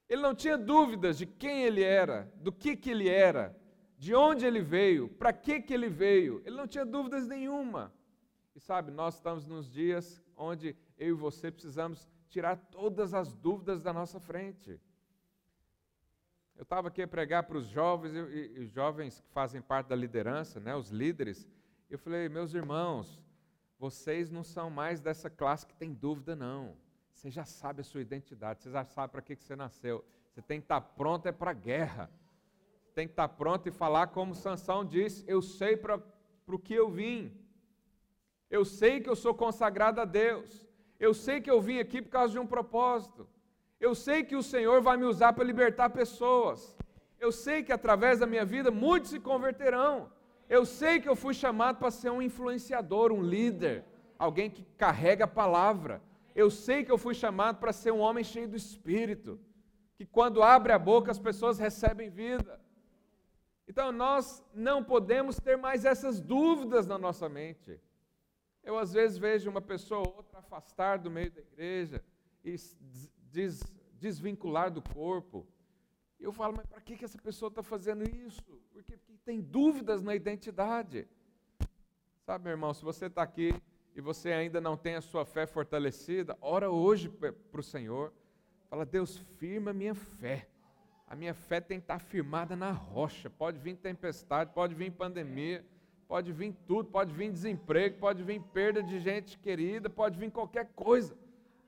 Ele 0.09 0.23
não 0.23 0.35
tinha 0.35 0.57
dúvidas 0.57 1.19
de 1.19 1.27
quem 1.27 1.63
ele 1.65 1.83
era, 1.83 2.33
do 2.37 2.53
que, 2.53 2.77
que 2.77 2.91
ele 2.91 3.09
era, 3.09 3.57
de 3.97 4.15
onde 4.15 4.45
ele 4.45 4.61
veio, 4.61 5.09
para 5.09 5.33
que, 5.33 5.61
que 5.61 5.75
ele 5.75 5.89
veio. 5.89 6.43
Ele 6.45 6.57
não 6.57 6.67
tinha 6.67 6.85
dúvidas 6.85 7.27
nenhuma. 7.27 7.93
E 8.55 8.61
sabe, 8.61 8.91
nós 8.91 9.15
estamos 9.15 9.47
nos 9.47 9.71
dias 9.71 10.23
onde 10.37 10.77
eu 10.99 11.09
e 11.09 11.13
você 11.13 11.51
precisamos 11.51 12.09
tirar 12.29 12.57
todas 12.57 13.13
as 13.15 13.35
dúvidas 13.35 13.83
da 13.83 13.93
nossa 13.93 14.19
frente. 14.19 14.81
Eu 16.61 16.65
estava 16.65 16.89
aqui 16.89 17.01
a 17.01 17.09
pregar 17.09 17.45
para 17.45 17.57
os 17.57 17.67
jovens 17.67 18.13
e, 18.15 18.61
e, 18.61 18.67
jovens 18.67 19.19
que 19.19 19.29
fazem 19.31 19.63
parte 19.63 19.87
da 19.87 19.97
liderança, 19.97 20.61
né, 20.61 20.77
os 20.77 20.91
líderes. 20.91 21.49
Eu 21.89 21.99
falei, 21.99 22.29
meus 22.29 22.53
irmãos, 22.53 23.19
vocês 23.79 24.31
não 24.31 24.45
são 24.45 24.69
mais 24.69 25.01
dessa 25.01 25.31
classe 25.31 25.65
que 25.65 25.75
tem 25.75 25.95
dúvida, 25.95 26.37
não. 26.37 26.77
Você 27.15 27.31
já 27.31 27.47
sabe 27.47 27.81
a 27.81 27.85
sua 27.85 28.03
identidade, 28.03 28.61
você 28.61 28.71
já 28.71 28.85
sabe 28.85 29.11
para 29.11 29.23
que, 29.23 29.35
que 29.35 29.43
você 29.43 29.57
nasceu. 29.57 30.05
Você 30.29 30.43
tem 30.43 30.61
que 30.61 30.67
estar 30.67 30.83
pronto 30.83 31.27
é 31.27 31.33
para 31.33 31.53
a 31.53 31.55
guerra 31.55 32.11
tem 32.95 33.07
que 33.07 33.13
estar 33.13 33.29
pronto 33.29 33.67
e 33.69 33.73
falar 33.73 34.09
como 34.09 34.35
Sansão 34.35 34.85
disse: 34.85 35.25
Eu 35.27 35.41
sei 35.41 35.77
para 35.77 35.99
o 36.47 36.59
que 36.59 36.75
eu 36.75 36.91
vim. 36.91 37.35
Eu 38.51 38.65
sei 38.65 39.01
que 39.01 39.09
eu 39.09 39.17
sou 39.17 39.33
consagrado 39.35 40.01
a 40.01 40.05
Deus. 40.05 40.69
Eu 40.99 41.15
sei 41.15 41.41
que 41.41 41.51
eu 41.51 41.61
vim 41.63 41.79
aqui 41.79 42.03
por 42.03 42.11
causa 42.11 42.33
de 42.33 42.39
um 42.39 42.47
propósito. 42.47 43.27
Eu 43.81 43.95
sei 43.95 44.23
que 44.23 44.37
o 44.37 44.43
Senhor 44.43 44.83
vai 44.83 44.97
me 44.99 45.07
usar 45.07 45.33
para 45.33 45.43
libertar 45.43 45.89
pessoas. 45.89 46.77
Eu 47.19 47.33
sei 47.33 47.63
que 47.63 47.73
através 47.73 48.19
da 48.19 48.27
minha 48.27 48.45
vida 48.45 48.71
muitos 48.71 49.11
se 49.11 49.19
converterão. 49.19 50.13
Eu 50.49 50.67
sei 50.67 51.01
que 51.01 51.09
eu 51.09 51.17
fui 51.17 51.33
chamado 51.33 51.79
para 51.79 51.91
ser 51.91 52.11
um 52.11 52.21
influenciador, 52.21 53.11
um 53.11 53.23
líder, 53.23 53.85
alguém 54.19 54.51
que 54.51 54.65
carrega 54.77 55.25
a 55.25 55.29
palavra. 55.29 56.03
Eu 56.35 56.51
sei 56.51 56.85
que 56.85 56.93
eu 56.93 56.99
fui 56.99 57.15
chamado 57.15 57.59
para 57.59 57.73
ser 57.73 57.91
um 57.93 58.01
homem 58.01 58.23
cheio 58.23 58.49
do 58.49 58.57
espírito, 58.57 59.41
que 59.97 60.05
quando 60.05 60.43
abre 60.43 60.73
a 60.73 60.79
boca 60.79 61.11
as 61.11 61.19
pessoas 61.19 61.59
recebem 61.59 62.11
vida. 62.11 62.61
Então 63.67 63.93
nós 63.93 64.43
não 64.53 64.83
podemos 64.83 65.37
ter 65.37 65.57
mais 65.57 65.85
essas 65.85 66.21
dúvidas 66.21 66.87
na 66.87 66.99
nossa 66.99 67.29
mente. 67.29 67.81
Eu 68.63 68.77
às 68.77 68.93
vezes 68.93 69.17
vejo 69.17 69.49
uma 69.49 69.63
pessoa 69.63 70.01
ou 70.07 70.17
outra 70.17 70.41
afastar 70.41 70.99
do 70.99 71.11
meio 71.11 71.31
da 71.31 71.41
igreja 71.41 72.03
e 72.45 72.57
des, 73.31 73.63
desvincular 73.99 74.71
do 74.71 74.83
corpo. 74.83 75.47
Eu 76.19 76.33
falo, 76.33 76.55
mas 76.57 76.67
para 76.67 76.81
que, 76.81 76.97
que 76.97 77.05
essa 77.05 77.19
pessoa 77.19 77.49
está 77.49 77.63
fazendo 77.63 78.05
isso? 78.05 78.43
Porque, 78.73 78.97
porque 78.97 79.19
tem 79.25 79.41
dúvidas 79.41 80.03
na 80.03 80.15
identidade. 80.15 81.09
Sabe, 82.27 82.45
meu 82.45 82.53
irmão, 82.53 82.75
se 82.75 82.85
você 82.85 83.07
está 83.07 83.23
aqui 83.23 83.55
e 83.95 84.01
você 84.01 84.33
ainda 84.33 84.61
não 84.61 84.77
tem 84.77 84.95
a 84.95 85.01
sua 85.01 85.25
fé 85.25 85.47
fortalecida, 85.47 86.37
ora 86.41 86.71
hoje 86.71 87.09
para 87.09 87.61
o 87.61 87.63
Senhor. 87.63 88.13
Fala, 88.69 88.85
Deus, 88.85 89.19
firma 89.39 89.71
a 89.71 89.75
minha 89.75 89.95
fé. 89.95 90.47
A 91.07 91.17
minha 91.17 91.35
fé 91.35 91.61
tem 91.61 91.79
que 91.81 91.85
estar 91.85 91.99
firmada 91.99 92.55
na 92.55 92.71
rocha. 92.71 93.29
Pode 93.29 93.59
vir 93.59 93.77
tempestade, 93.77 94.53
pode 94.55 94.75
vir 94.75 94.93
pandemia, 94.93 95.65
pode 96.07 96.33
vir 96.33 96.55
tudo, 96.69 96.89
pode 96.89 97.13
vir 97.13 97.33
desemprego, 97.33 97.99
pode 97.99 98.23
vir 98.23 98.41
perda 98.53 98.83
de 98.83 99.01
gente 99.01 99.39
querida, 99.39 99.91
pode 99.91 100.19
vir 100.19 100.31
qualquer 100.31 100.67
coisa. 100.75 101.17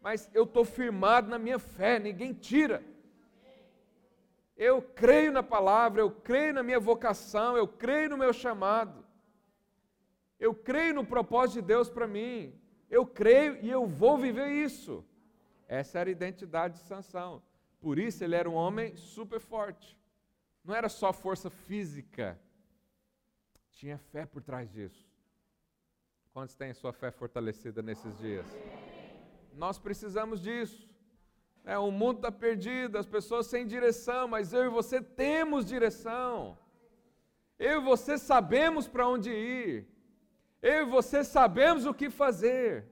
Mas 0.03 0.29
eu 0.35 0.45
estou 0.45 0.65
firmado 0.65 1.29
na 1.29 1.39
minha 1.39 1.59
fé, 1.59 1.99
ninguém 1.99 2.33
tira. 2.33 2.83
Eu 4.57 4.83
creio 4.83 5.33
na 5.33 5.43
palavra, 5.43 6.01
eu 6.01 6.11
creio 6.11 6.55
na 6.55 6.63
minha 6.63 6.81
vocação, 6.81 7.57
eu 7.57 7.67
creio 7.67 8.11
no 8.11 8.19
meu 8.19 8.33
chamado. 8.33 9.05
Eu 10.39 10.55
creio 10.55 10.95
no 10.95 11.07
propósito 11.07 11.61
de 11.61 11.69
Deus 11.69 11.89
para 11.89 12.09
mim. 12.09 12.53
Eu 12.91 13.07
creio 13.07 13.57
e 13.65 13.71
eu 13.71 13.87
vou 13.87 14.19
viver 14.19 14.49
isso. 14.49 15.05
Essa 15.69 16.01
era 16.01 16.11
a 16.11 16.13
identidade 16.13 16.75
de 16.75 16.81
Sansão. 16.81 17.41
Por 17.81 17.99
isso 17.99 18.23
ele 18.23 18.35
era 18.35 18.51
um 18.51 18.55
homem 18.55 18.97
super 18.97 19.41
forte. 19.41 19.97
Não 20.65 20.75
era 20.75 20.89
só 20.89 21.13
força 21.13 21.51
física, 21.51 22.39
tinha 23.73 23.99
fé 23.99 24.25
por 24.25 24.43
trás 24.43 24.71
disso. 24.71 25.11
Quantos 26.33 26.55
têm 26.55 26.73
sua 26.73 26.93
fé 26.93 27.11
fortalecida 27.11 27.83
nesses 27.83 28.17
dias? 28.19 28.47
Nós 29.55 29.79
precisamos 29.79 30.41
disso. 30.41 30.89
É, 31.65 31.79
o 31.79 31.91
mundo 31.91 32.17
está 32.17 32.33
perdido, 32.33 32.99
as 32.99 33.07
pessoas 33.07 33.47
sem 33.47 33.67
direção, 33.67 34.27
mas 34.27 34.53
eu 34.53 34.65
e 34.65 34.69
você 34.69 35.01
temos 35.01 35.65
direção. 35.65 36.59
Eu 37.59 37.81
e 37.81 37.85
você 37.85 38.19
sabemos 38.19 38.89
para 38.89 39.07
onde 39.07 39.31
ir. 39.31 39.87
Eu 40.61 40.87
e 40.87 40.91
você 40.91 41.23
sabemos 41.23 41.87
o 41.87 41.95
que 41.95 42.11
fazer. 42.11 42.89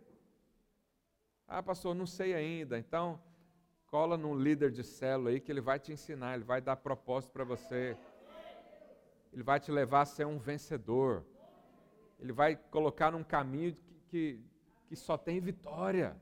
Ah, 1.49 1.63
pastor, 1.63 1.95
não 1.95 2.07
sei 2.07 2.35
ainda. 2.35 2.79
Então, 2.79 3.21
Cola 3.91 4.17
num 4.17 4.37
líder 4.37 4.71
de 4.71 4.85
célula 4.85 5.31
aí 5.31 5.41
que 5.41 5.51
ele 5.51 5.61
vai 5.61 5.77
te 5.81 5.93
ensinar, 5.93 6.37
ele 6.37 6.45
vai 6.45 6.61
dar 6.61 6.77
propósito 6.77 7.33
para 7.33 7.43
você. 7.43 7.97
Ele 9.33 9.43
vai 9.43 9.59
te 9.59 9.73
levar 9.73 10.03
a 10.03 10.05
ser 10.05 10.25
um 10.25 10.39
vencedor. 10.39 11.25
Ele 12.21 12.33
vai 12.33 12.55
colocar 12.55 13.11
num 13.11 13.25
caminho 13.25 13.75
que, 13.75 13.83
que, 14.09 14.41
que 14.87 14.95
só 14.95 15.19
tem 15.19 15.41
vitória. 15.41 16.17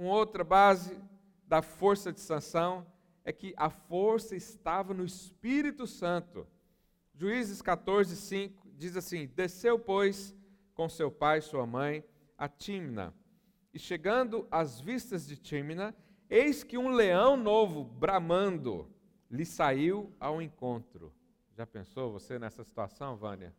Uma 0.00 0.14
outra 0.14 0.42
base 0.42 0.98
da 1.46 1.60
força 1.60 2.10
de 2.10 2.20
Sansão 2.20 2.86
é 3.22 3.34
que 3.34 3.52
a 3.54 3.68
força 3.68 4.34
estava 4.34 4.94
no 4.94 5.04
Espírito 5.04 5.86
Santo. 5.86 6.46
Juízes 7.12 7.60
14, 7.60 8.16
5 8.16 8.66
diz 8.78 8.96
assim: 8.96 9.26
Desceu, 9.26 9.78
pois, 9.78 10.34
com 10.72 10.88
seu 10.88 11.10
pai 11.10 11.40
e 11.40 11.42
sua 11.42 11.66
mãe 11.66 12.02
a 12.38 12.48
Timna. 12.48 13.12
E 13.74 13.78
chegando 13.78 14.48
às 14.50 14.80
vistas 14.80 15.26
de 15.26 15.36
Timna, 15.36 15.94
eis 16.30 16.64
que 16.64 16.78
um 16.78 16.88
leão 16.88 17.36
novo, 17.36 17.84
bramando, 17.84 18.90
lhe 19.30 19.44
saiu 19.44 20.16
ao 20.18 20.40
encontro. 20.40 21.12
Já 21.52 21.66
pensou 21.66 22.10
você 22.10 22.38
nessa 22.38 22.64
situação, 22.64 23.18
Vânia? 23.18 23.54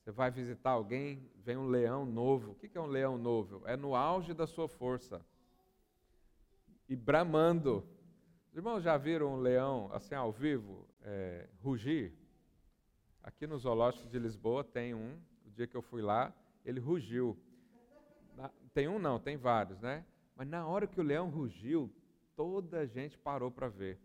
Você 0.00 0.10
vai 0.10 0.30
visitar 0.30 0.72
alguém, 0.72 1.30
vem 1.36 1.56
um 1.56 1.66
leão 1.66 2.04
novo. 2.04 2.50
O 2.50 2.54
que 2.54 2.76
é 2.76 2.80
um 2.80 2.86
leão 2.86 3.16
novo? 3.16 3.62
É 3.64 3.74
no 3.74 3.94
auge 3.94 4.34
da 4.34 4.46
sua 4.46 4.68
força. 4.68 5.24
E 6.90 6.96
bramando. 6.96 7.86
Os 8.48 8.56
irmãos 8.56 8.80
já 8.82 8.96
viram 8.96 9.34
um 9.34 9.36
leão 9.36 9.88
assim 9.92 10.12
ao 10.12 10.32
vivo 10.32 10.88
é, 11.02 11.48
rugir? 11.62 12.12
Aqui 13.22 13.46
no 13.46 13.56
Zoológico 13.56 14.08
de 14.08 14.18
Lisboa 14.18 14.64
tem 14.64 14.92
um. 14.92 15.16
O 15.46 15.50
dia 15.52 15.68
que 15.68 15.76
eu 15.76 15.82
fui 15.82 16.02
lá, 16.02 16.34
ele 16.64 16.80
rugiu. 16.80 17.38
Tem 18.74 18.88
um 18.88 18.98
não, 18.98 19.20
tem 19.20 19.36
vários, 19.36 19.80
né? 19.80 20.04
Mas 20.34 20.48
na 20.48 20.66
hora 20.66 20.88
que 20.88 20.98
o 20.98 21.04
leão 21.04 21.30
rugiu, 21.30 21.88
toda 22.34 22.80
a 22.80 22.86
gente 22.86 23.16
parou 23.16 23.52
para 23.52 23.68
ver. 23.68 23.96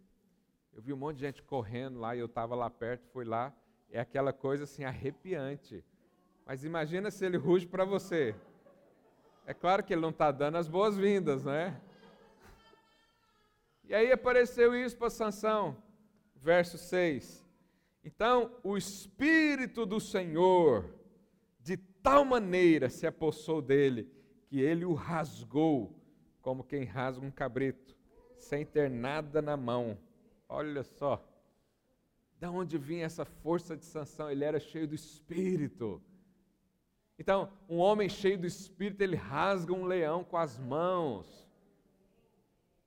Eu 0.71 0.79
vi 0.79 0.93
um 0.93 0.97
monte 0.97 1.15
de 1.15 1.21
gente 1.21 1.41
correndo 1.41 1.97
lá 1.97 2.15
e 2.15 2.19
eu 2.19 2.27
estava 2.27 2.53
lá 2.53 2.69
perto, 2.69 3.07
fui 3.07 3.25
lá. 3.25 3.51
É 3.89 3.99
aquela 3.99 4.31
coisa 4.31 4.65
assim 4.65 4.83
arrepiante. 4.83 5.83
Mas 6.45 6.63
imagina 6.63 7.09
se 7.09 7.25
ele 7.25 7.37
ruge 7.37 7.65
para 7.65 7.83
você. 7.83 8.35
É 9.43 9.55
claro 9.55 9.83
que 9.83 9.91
ele 9.91 10.03
não 10.03 10.11
está 10.11 10.31
dando 10.31 10.59
as 10.59 10.67
boas-vindas, 10.67 11.43
né? 11.43 11.81
E 13.87 13.93
aí 13.93 14.11
apareceu 14.11 14.75
isso 14.75 14.97
para 14.97 15.09
Sansão, 15.09 15.77
verso 16.35 16.77
6. 16.77 17.45
Então 18.03 18.51
o 18.63 18.77
Espírito 18.77 19.85
do 19.85 19.99
Senhor 19.99 20.93
de 21.59 21.77
tal 21.77 22.23
maneira 22.25 22.89
se 22.89 23.07
apossou 23.07 23.61
dele 23.61 24.09
que 24.47 24.59
ele 24.59 24.85
o 24.85 24.93
rasgou 24.93 25.93
como 26.41 26.63
quem 26.63 26.83
rasga 26.83 27.25
um 27.25 27.31
cabrito, 27.31 27.97
sem 28.37 28.63
ter 28.63 28.87
nada 28.87 29.41
na 29.41 29.57
mão. 29.57 29.97
Olha 30.47 30.83
só. 30.83 31.27
Da 32.39 32.51
onde 32.51 32.77
vinha 32.77 33.05
essa 33.05 33.25
força 33.25 33.75
de 33.75 33.83
sanção? 33.83 34.29
Ele 34.29 34.43
era 34.43 34.59
cheio 34.59 34.87
do 34.87 34.93
espírito. 34.93 35.99
Então, 37.17 37.51
um 37.67 37.77
homem 37.77 38.07
cheio 38.07 38.37
do 38.37 38.45
espírito, 38.45 39.01
ele 39.01 39.15
rasga 39.15 39.73
um 39.73 39.85
leão 39.85 40.23
com 40.23 40.37
as 40.37 40.59
mãos. 40.59 41.44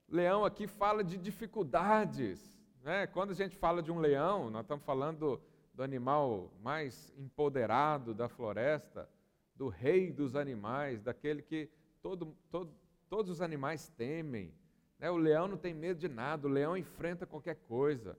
Leão 0.08 0.44
aqui 0.44 0.66
fala 0.66 1.04
de 1.04 1.18
dificuldades. 1.18 2.58
Né? 2.82 3.06
Quando 3.06 3.30
a 3.30 3.34
gente 3.34 3.56
fala 3.56 3.82
de 3.82 3.92
um 3.92 3.98
leão, 3.98 4.48
nós 4.48 4.62
estamos 4.62 4.84
falando 4.84 5.40
do, 5.74 5.82
animal 5.82 6.50
mais 6.60 7.12
empoderado 7.16 8.14
da 8.14 8.28
floresta, 8.28 9.08
do 9.54 9.68
rei 9.68 10.10
dos 10.10 10.34
animais, 10.34 11.02
daquele 11.02 11.42
que 11.42 11.70
todo, 12.00 12.34
todo, 12.50 12.72
todos 13.08 13.30
os 13.30 13.42
animais 13.42 13.88
temem. 13.90 14.52
Né? 14.98 15.10
O 15.10 15.16
leão 15.16 15.46
não 15.46 15.56
tem 15.56 15.74
medo 15.74 16.00
de 16.00 16.08
nada, 16.08 16.48
o 16.48 16.50
leão 16.50 16.76
enfrenta 16.76 17.26
qualquer 17.26 17.56
coisa. 17.56 18.18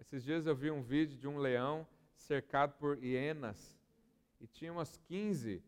Esses 0.00 0.22
dias 0.22 0.46
eu 0.46 0.54
vi 0.54 0.70
um 0.70 0.82
vídeo 0.82 1.18
de 1.18 1.26
um 1.26 1.38
leão 1.38 1.86
cercado 2.14 2.74
por 2.78 3.02
hienas, 3.02 3.76
e 4.40 4.46
tinha 4.46 4.72
umas 4.72 4.96
15, 4.96 5.62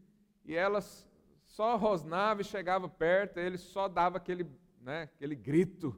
e 0.44 0.54
elas 0.54 1.08
só 1.44 1.76
rosnavam 1.76 2.40
e 2.40 2.44
chegavam 2.44 2.88
perto, 2.88 3.38
ele 3.38 3.58
só 3.58 3.88
dava 3.88 4.16
aquele, 4.16 4.46
né, 4.80 5.02
aquele 5.02 5.36
grito, 5.36 5.94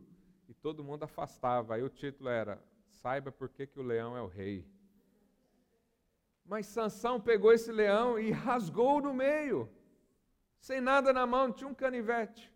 e 0.48 0.54
todo 0.54 0.84
mundo 0.84 1.04
afastava. 1.04 1.74
Aí 1.74 1.82
o 1.82 1.88
título 1.88 2.28
era 2.28 2.62
Saiba 2.88 3.32
por 3.32 3.48
que, 3.48 3.66
que 3.66 3.78
o 3.78 3.82
leão 3.82 4.16
é 4.16 4.20
o 4.20 4.26
rei. 4.26 4.66
Mas 6.44 6.66
Sansão 6.66 7.20
pegou 7.20 7.52
esse 7.52 7.70
leão 7.70 8.18
e 8.18 8.30
rasgou 8.30 9.00
no 9.00 9.14
meio, 9.14 9.70
sem 10.58 10.80
nada 10.80 11.12
na 11.12 11.26
mão, 11.26 11.48
não 11.48 11.54
tinha 11.54 11.68
um 11.68 11.74
canivete, 11.74 12.52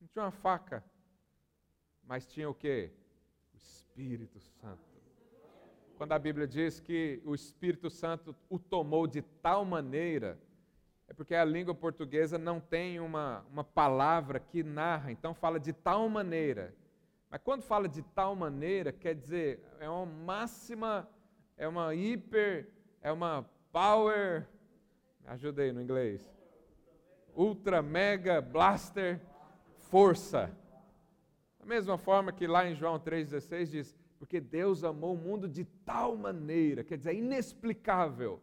não 0.00 0.06
tinha 0.06 0.24
uma 0.24 0.30
faca, 0.30 0.84
mas 2.04 2.26
tinha 2.26 2.48
o 2.48 2.54
que? 2.54 2.92
O 3.52 3.56
Espírito 3.56 4.38
Santo. 4.40 4.88
Quando 5.96 6.12
a 6.12 6.18
Bíblia 6.18 6.46
diz 6.46 6.78
que 6.78 7.20
o 7.24 7.34
Espírito 7.34 7.90
Santo 7.90 8.36
o 8.48 8.58
tomou 8.58 9.06
de 9.06 9.20
tal 9.20 9.64
maneira, 9.64 10.40
é 11.08 11.14
porque 11.14 11.34
a 11.34 11.44
língua 11.44 11.74
portuguesa 11.74 12.38
não 12.38 12.60
tem 12.60 13.00
uma, 13.00 13.44
uma 13.50 13.64
palavra 13.64 14.38
que 14.38 14.62
narra, 14.62 15.10
então 15.10 15.34
fala 15.34 15.58
de 15.58 15.72
tal 15.72 16.08
maneira. 16.08 16.74
Mas 17.30 17.40
quando 17.42 17.62
fala 17.62 17.88
de 17.88 18.02
tal 18.02 18.36
maneira, 18.36 18.92
quer 18.92 19.14
dizer, 19.14 19.62
é 19.80 19.88
uma 19.88 20.06
máxima, 20.06 21.08
é 21.56 21.66
uma 21.66 21.94
hiper 21.94 22.68
é 23.00 23.12
uma 23.12 23.48
power, 23.72 24.46
me 25.20 25.30
ajuda 25.30 25.62
aí 25.62 25.72
no 25.72 25.80
inglês, 25.80 26.28
ultra 27.34 27.80
mega 27.80 28.40
blaster 28.40 29.20
força. 29.76 30.50
Da 31.58 31.66
mesma 31.66 31.96
forma 31.96 32.32
que 32.32 32.46
lá 32.46 32.68
em 32.68 32.74
João 32.74 32.98
3,16 32.98 33.66
diz, 33.66 33.96
porque 34.18 34.40
Deus 34.40 34.82
amou 34.82 35.14
o 35.14 35.18
mundo 35.18 35.48
de 35.48 35.64
tal 35.64 36.16
maneira, 36.16 36.82
quer 36.82 36.96
dizer, 36.96 37.14
inexplicável. 37.14 38.40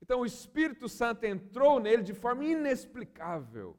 Então 0.00 0.20
o 0.20 0.26
Espírito 0.26 0.88
Santo 0.88 1.24
entrou 1.24 1.80
nele 1.80 2.02
de 2.02 2.14
forma 2.14 2.44
inexplicável. 2.44 3.76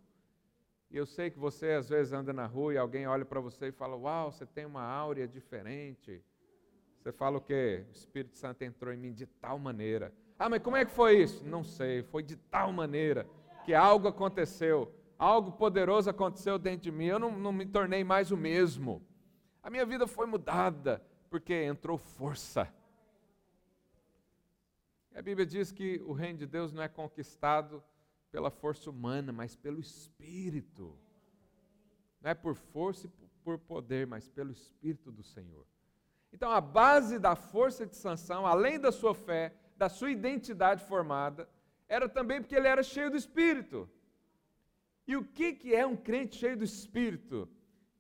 E 0.92 0.98
eu 0.98 1.06
sei 1.06 1.30
que 1.30 1.38
você 1.38 1.74
às 1.74 1.88
vezes 1.88 2.14
anda 2.14 2.34
na 2.34 2.46
rua 2.46 2.74
e 2.74 2.78
alguém 2.78 3.08
olha 3.08 3.24
para 3.24 3.40
você 3.40 3.68
e 3.68 3.72
fala: 3.72 3.96
Uau, 3.96 4.32
você 4.32 4.46
tem 4.46 4.66
uma 4.66 4.84
áurea 4.84 5.28
diferente. 5.28 6.24
Você 6.98 7.12
fala 7.12 7.38
o 7.38 7.42
quê? 7.42 7.86
O 7.88 7.92
Espírito 7.92 8.36
Santo 8.36 8.64
entrou 8.64 8.94
em 8.94 8.98
mim 8.98 9.14
de 9.14 9.26
tal 9.26 9.58
maneira. 9.58 10.14
Ah, 10.38 10.50
mas 10.50 10.62
como 10.62 10.76
é 10.76 10.86
que 10.86 10.92
foi 10.92 11.22
isso? 11.22 11.46
Não 11.46 11.64
sei, 11.64 12.02
foi 12.04 12.24
de 12.24 12.36
tal 12.36 12.72
maneira 12.72 13.28
que 13.66 13.74
algo 13.74 14.08
aconteceu, 14.08 14.92
algo 15.18 15.52
poderoso 15.52 16.10
aconteceu 16.10 16.58
dentro 16.58 16.82
de 16.82 16.92
mim. 16.92 17.06
Eu 17.06 17.20
não, 17.20 17.32
não 17.32 17.52
me 17.52 17.66
tornei 17.66 18.04
mais 18.04 18.32
o 18.32 18.38
mesmo. 18.38 19.02
A 19.62 19.70
minha 19.70 19.86
vida 19.86 20.08
foi 20.08 20.26
mudada 20.26 21.02
porque 21.30 21.54
entrou 21.54 21.98
força. 21.98 22.68
A 25.14 25.22
Bíblia 25.22 25.46
diz 25.46 25.72
que 25.72 26.02
o 26.06 26.14
reino 26.14 26.40
de 26.40 26.46
Deus 26.46 26.72
não 26.72 26.82
é 26.82 26.88
conquistado 26.88 27.84
pela 28.32 28.50
força 28.50 28.90
humana, 28.90 29.32
mas 29.32 29.56
pelo 29.56 29.80
Espírito. 29.80 30.98
Não 32.22 32.32
é 32.32 32.34
por 32.34 32.56
força 32.56 33.08
e 33.08 33.10
por 33.44 33.58
poder, 33.58 34.06
mas 34.06 34.30
pelo 34.30 34.52
Espírito 34.52 35.12
do 35.12 35.24
Senhor. 35.24 35.66
Então, 36.32 36.52
a 36.52 36.62
base 36.62 37.18
da 37.18 37.36
força 37.36 37.86
de 37.86 37.96
sanção, 37.96 38.46
além 38.46 38.80
da 38.80 38.92
sua 38.92 39.16
fé, 39.16 39.54
da 39.76 39.90
sua 39.90 40.12
identidade 40.12 40.84
formada, 40.86 41.50
era 41.88 42.08
também 42.08 42.40
porque 42.40 42.56
ele 42.56 42.68
era 42.68 42.84
cheio 42.84 43.10
do 43.10 43.18
Espírito. 43.18 43.90
E 45.08 45.16
o 45.16 45.24
que, 45.24 45.54
que 45.54 45.74
é 45.74 45.86
um 45.86 45.98
crente 45.98 46.36
cheio 46.36 46.56
do 46.56 46.64
Espírito? 46.64 47.50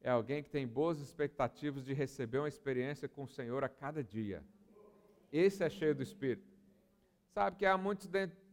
É 0.01 0.11
alguém 0.11 0.43
que 0.43 0.49
tem 0.49 0.67
boas 0.67 0.99
expectativas 0.99 1.83
de 1.83 1.93
receber 1.93 2.37
uma 2.37 2.47
experiência 2.47 3.09
com 3.09 3.23
o 3.23 3.27
Senhor 3.27 3.63
a 3.63 3.69
cada 3.69 4.03
dia. 4.03 4.43
Esse 5.31 5.63
é 5.63 5.69
cheio 5.69 5.95
do 5.95 6.03
Espírito. 6.03 6.48
Sabe 7.39 7.55
que 7.55 7.65
há 7.65 7.77
muitos 7.77 8.09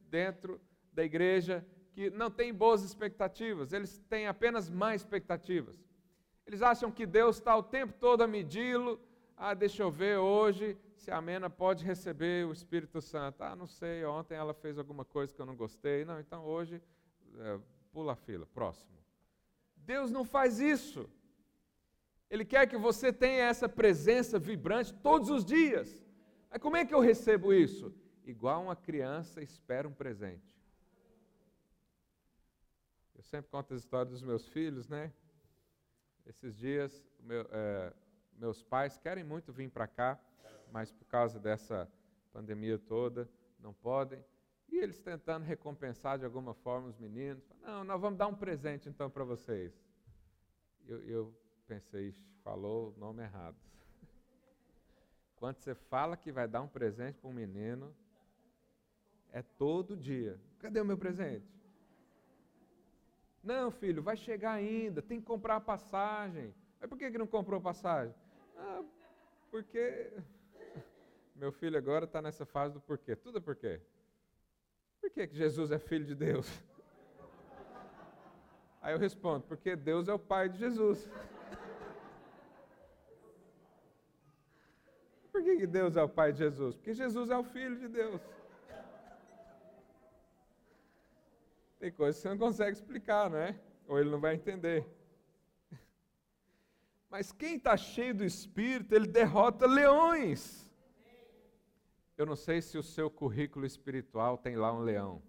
dentro 0.09 0.61
da 0.93 1.03
igreja 1.03 1.67
que 1.93 2.09
não 2.09 2.31
têm 2.31 2.55
boas 2.55 2.85
expectativas, 2.85 3.73
eles 3.73 3.99
têm 4.09 4.29
apenas 4.29 4.71
mais 4.71 5.01
expectativas. 5.01 5.85
Eles 6.47 6.63
acham 6.63 6.93
que 6.93 7.05
Deus 7.05 7.35
está 7.35 7.57
o 7.57 7.65
tempo 7.65 7.95
todo 7.95 8.23
a 8.23 8.29
medi-lo, 8.29 9.01
ah, 9.37 9.55
deixa 9.55 9.83
eu 9.83 9.91
ver 9.91 10.19
hoje 10.19 10.79
se 10.95 11.11
a 11.11 11.21
Mena 11.21 11.51
pode 11.51 11.85
receber 11.85 12.47
o 12.47 12.53
Espírito 12.53 13.01
Santo. 13.01 13.43
Ah, 13.43 13.57
não 13.57 13.67
sei, 13.67 14.05
ontem 14.05 14.37
ela 14.37 14.55
fez 14.55 14.79
alguma 14.79 15.05
coisa 15.05 15.35
que 15.35 15.43
eu 15.43 15.47
não 15.47 15.57
gostei. 15.57 16.05
Não, 16.05 16.21
então 16.21 16.45
hoje, 16.45 16.81
é, 17.41 17.59
pula 17.91 18.13
a 18.13 18.17
fila, 18.17 18.47
próximo. 18.55 18.97
Deus 19.75 20.13
não 20.13 20.25
faz 20.25 20.61
isso. 20.61 21.11
Ele 22.31 22.45
quer 22.45 22.69
que 22.69 22.77
você 22.77 23.13
tenha 23.13 23.47
essa 23.47 23.69
presença 23.69 24.39
vibrante 24.39 24.95
todos 24.95 25.29
os 25.29 25.45
dias. 25.45 26.07
Mas 26.49 26.63
como 26.63 26.77
é 26.77 26.85
que 26.85 26.95
eu 26.95 27.01
recebo 27.01 27.53
isso? 27.53 27.93
Igual 28.27 28.65
uma 28.65 28.75
criança 28.75 29.41
espera 29.41 29.87
um 29.87 29.93
presente. 29.93 30.53
Eu 33.15 33.23
sempre 33.23 33.49
conto 33.49 33.73
as 33.73 33.81
histórias 33.81 34.11
dos 34.11 34.23
meus 34.23 34.49
filhos, 34.49 34.89
né? 34.89 35.13
Esses 36.27 36.57
dias, 36.57 37.07
meu, 37.21 37.47
é, 37.53 37.93
meus 38.33 38.65
pais 38.65 38.99
querem 38.99 39.23
muito 39.23 39.53
vir 39.53 39.71
para 39.71 39.87
cá, 39.87 40.19
mas 40.73 40.91
por 40.91 41.05
causa 41.07 41.39
dessa 41.39 41.89
pandemia 42.33 42.77
toda, 42.81 43.31
não 43.61 43.73
podem. 43.73 44.23
E 44.69 44.77
eles 44.77 44.99
tentando 44.99 45.45
recompensar 45.45 46.19
de 46.19 46.25
alguma 46.25 46.53
forma 46.53 46.89
os 46.89 46.99
meninos. 46.99 47.49
Não, 47.63 47.85
nós 47.85 48.01
vamos 48.01 48.19
dar 48.19 48.27
um 48.27 48.35
presente 48.35 48.89
então 48.89 49.09
para 49.09 49.23
vocês. 49.23 49.73
Eu, 50.85 51.01
eu 51.05 51.41
pensei, 51.69 52.13
falou 52.43 52.93
o 52.93 52.99
nome 52.99 53.23
errado. 53.23 53.57
Quando 55.37 55.59
você 55.59 55.77
fala 55.77 56.17
que 56.17 56.33
vai 56.33 56.49
dar 56.49 56.61
um 56.61 56.69
presente 56.69 57.19
para 57.19 57.31
um 57.31 57.33
menino, 57.33 57.95
é 59.37 59.43
todo 59.43 59.95
dia. 59.95 60.41
Cadê 60.59 60.81
o 60.81 60.85
meu 60.85 60.97
presente? 60.97 61.47
Não, 63.43 63.71
filho, 63.71 64.03
vai 64.03 64.17
chegar 64.17 64.53
ainda, 64.53 65.03
tem 65.03 65.21
que 65.21 65.27
comprar 65.27 65.57
a 65.57 65.61
passagem. 65.61 66.55
Mas 66.81 66.89
por 66.89 66.99
que, 66.99 67.11
que 67.11 67.19
não 67.19 67.27
comprou 67.27 67.61
passagem? 67.61 68.15
Ah, 68.57 68.83
porque 69.51 70.11
meu 71.37 71.53
filho 71.53 71.77
agora 71.77 72.07
está 72.07 72.23
nessa 72.23 72.47
fase 72.47 72.73
do 72.73 72.81
porquê. 72.81 73.15
Tudo 73.15 73.37
é 73.37 73.41
porquê. 73.43 73.79
Por 75.03 75.11
que, 75.11 75.27
que 75.27 75.37
Jesus 75.37 75.71
é 75.71 75.79
filho 75.79 76.07
de 76.07 76.15
Deus? 76.15 76.49
Aí 78.81 78.95
eu 78.95 78.99
respondo, 78.99 79.45
porque 79.47 79.77
Deus 79.77 80.09
é 80.09 80.15
o 80.15 80.19
pai 80.19 80.49
de 80.49 80.59
Jesus. 80.59 81.07
Por 85.31 85.43
que, 85.43 85.57
que 85.59 85.67
Deus 85.67 85.95
é 85.95 86.03
o 86.03 86.09
pai 86.09 86.33
de 86.33 86.39
Jesus? 86.39 86.75
Porque 86.75 86.95
Jesus 86.95 87.29
é 87.29 87.37
o 87.37 87.45
filho 87.45 87.77
de 87.77 87.89
Deus. 87.89 88.23
Tem 91.79 91.93
coisas 91.93 92.17
que 92.17 92.23
você 92.23 92.29
não 92.29 92.39
consegue 92.39 92.77
explicar, 92.77 93.29
não 93.31 93.39
é? 93.39 93.59
Ou 93.87 93.99
ele 93.99 94.11
não 94.11 94.21
vai 94.21 94.35
entender. 94.35 94.87
Mas 97.11 97.33
quem 97.33 97.57
está 97.57 97.77
cheio 97.77 98.15
do 98.15 98.25
Espírito, 98.25 98.95
ele 98.95 99.07
derrota 99.07 99.67
leões. 99.67 100.67
Eu 102.17 102.25
não 102.25 102.35
sei 102.35 102.63
se 102.63 102.79
o 102.79 102.83
seu 102.83 103.11
currículo 103.11 103.67
espiritual 103.67 104.39
tem 104.39 104.57
lá 104.57 104.73
um 104.73 104.81
leão. 104.81 105.23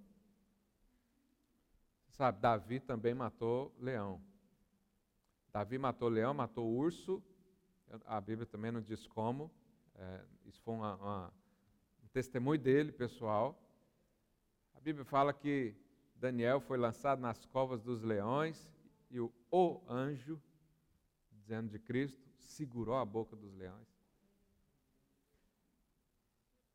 Sabe, 2.07 2.39
Davi 2.39 2.79
também 2.79 3.13
matou 3.13 3.75
leão. 3.77 4.21
Davi 5.51 5.77
matou 5.77 6.07
leão, 6.07 6.33
matou 6.33 6.65
urso. 6.65 7.21
A 8.05 8.21
Bíblia 8.21 8.45
também 8.45 8.71
não 8.71 8.81
diz 8.81 9.05
como. 9.05 9.51
É, 9.95 10.21
isso 10.45 10.61
foi 10.61 10.75
uma, 10.75 10.95
uma, 10.95 11.33
um 12.03 12.07
testemunho 12.07 12.59
dele, 12.59 12.91
pessoal. 12.91 13.61
A 14.73 14.79
Bíblia 14.79 15.03
fala 15.03 15.33
que 15.33 15.75
Daniel 16.19 16.59
foi 16.59 16.77
lançado 16.77 17.19
nas 17.19 17.45
covas 17.45 17.81
dos 17.81 18.01
leões 18.01 18.69
e 19.09 19.19
o, 19.19 19.31
o 19.51 19.81
anjo, 19.87 20.41
dizendo 21.31 21.69
de 21.69 21.79
Cristo, 21.79 22.27
segurou 22.37 22.95
a 22.95 23.05
boca 23.05 23.35
dos 23.35 23.53
leões. 23.53 23.87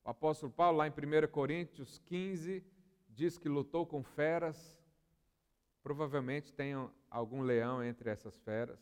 O 0.05 0.11
apóstolo 0.11 0.51
Paulo, 0.51 0.79
lá 0.79 0.87
em 0.87 0.91
1 0.91 1.29
Coríntios 1.31 1.99
15, 2.07 2.65
diz 3.09 3.39
que 3.39 3.49
lutou 3.49 3.87
com 3.87 4.03
feras. 4.03 4.79
Provavelmente 5.83 6.53
tem 6.53 6.75
algum 7.11 7.43
leão 7.43 7.83
entre 7.85 8.11
essas 8.11 8.37
feras. 8.41 8.81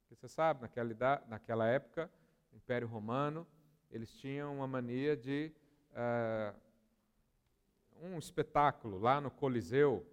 Porque 0.00 0.14
você 0.14 0.28
sabe, 0.28 0.62
naquela, 0.62 1.24
naquela 1.28 1.66
época, 1.66 2.10
Império 2.52 2.88
Romano, 2.88 3.46
eles 3.90 4.10
tinham 4.18 4.56
uma 4.56 4.66
mania 4.66 5.16
de 5.16 5.52
uh, 5.90 6.65
um 8.02 8.18
espetáculo 8.18 8.98
lá 8.98 9.20
no 9.20 9.30
Coliseu. 9.30 10.06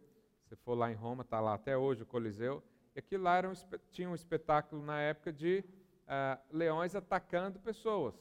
Se 0.46 0.56
for 0.56 0.76
lá 0.76 0.92
em 0.92 0.96
Roma, 0.96 1.24
está 1.24 1.40
lá 1.40 1.54
até 1.54 1.78
hoje 1.78 2.04
o 2.04 2.06
Coliseu. 2.06 2.64
E 2.96 3.00
aquilo 3.00 3.24
lá 3.24 3.38
era 3.38 3.50
um, 3.50 3.54
tinha 3.92 4.10
um 4.10 4.16
espetáculo 4.16 4.84
na 4.84 5.00
época 5.00 5.32
de 5.32 5.64
uh, 6.04 6.56
leões 6.56 6.96
atacando 6.96 7.60
pessoas. 7.60 8.16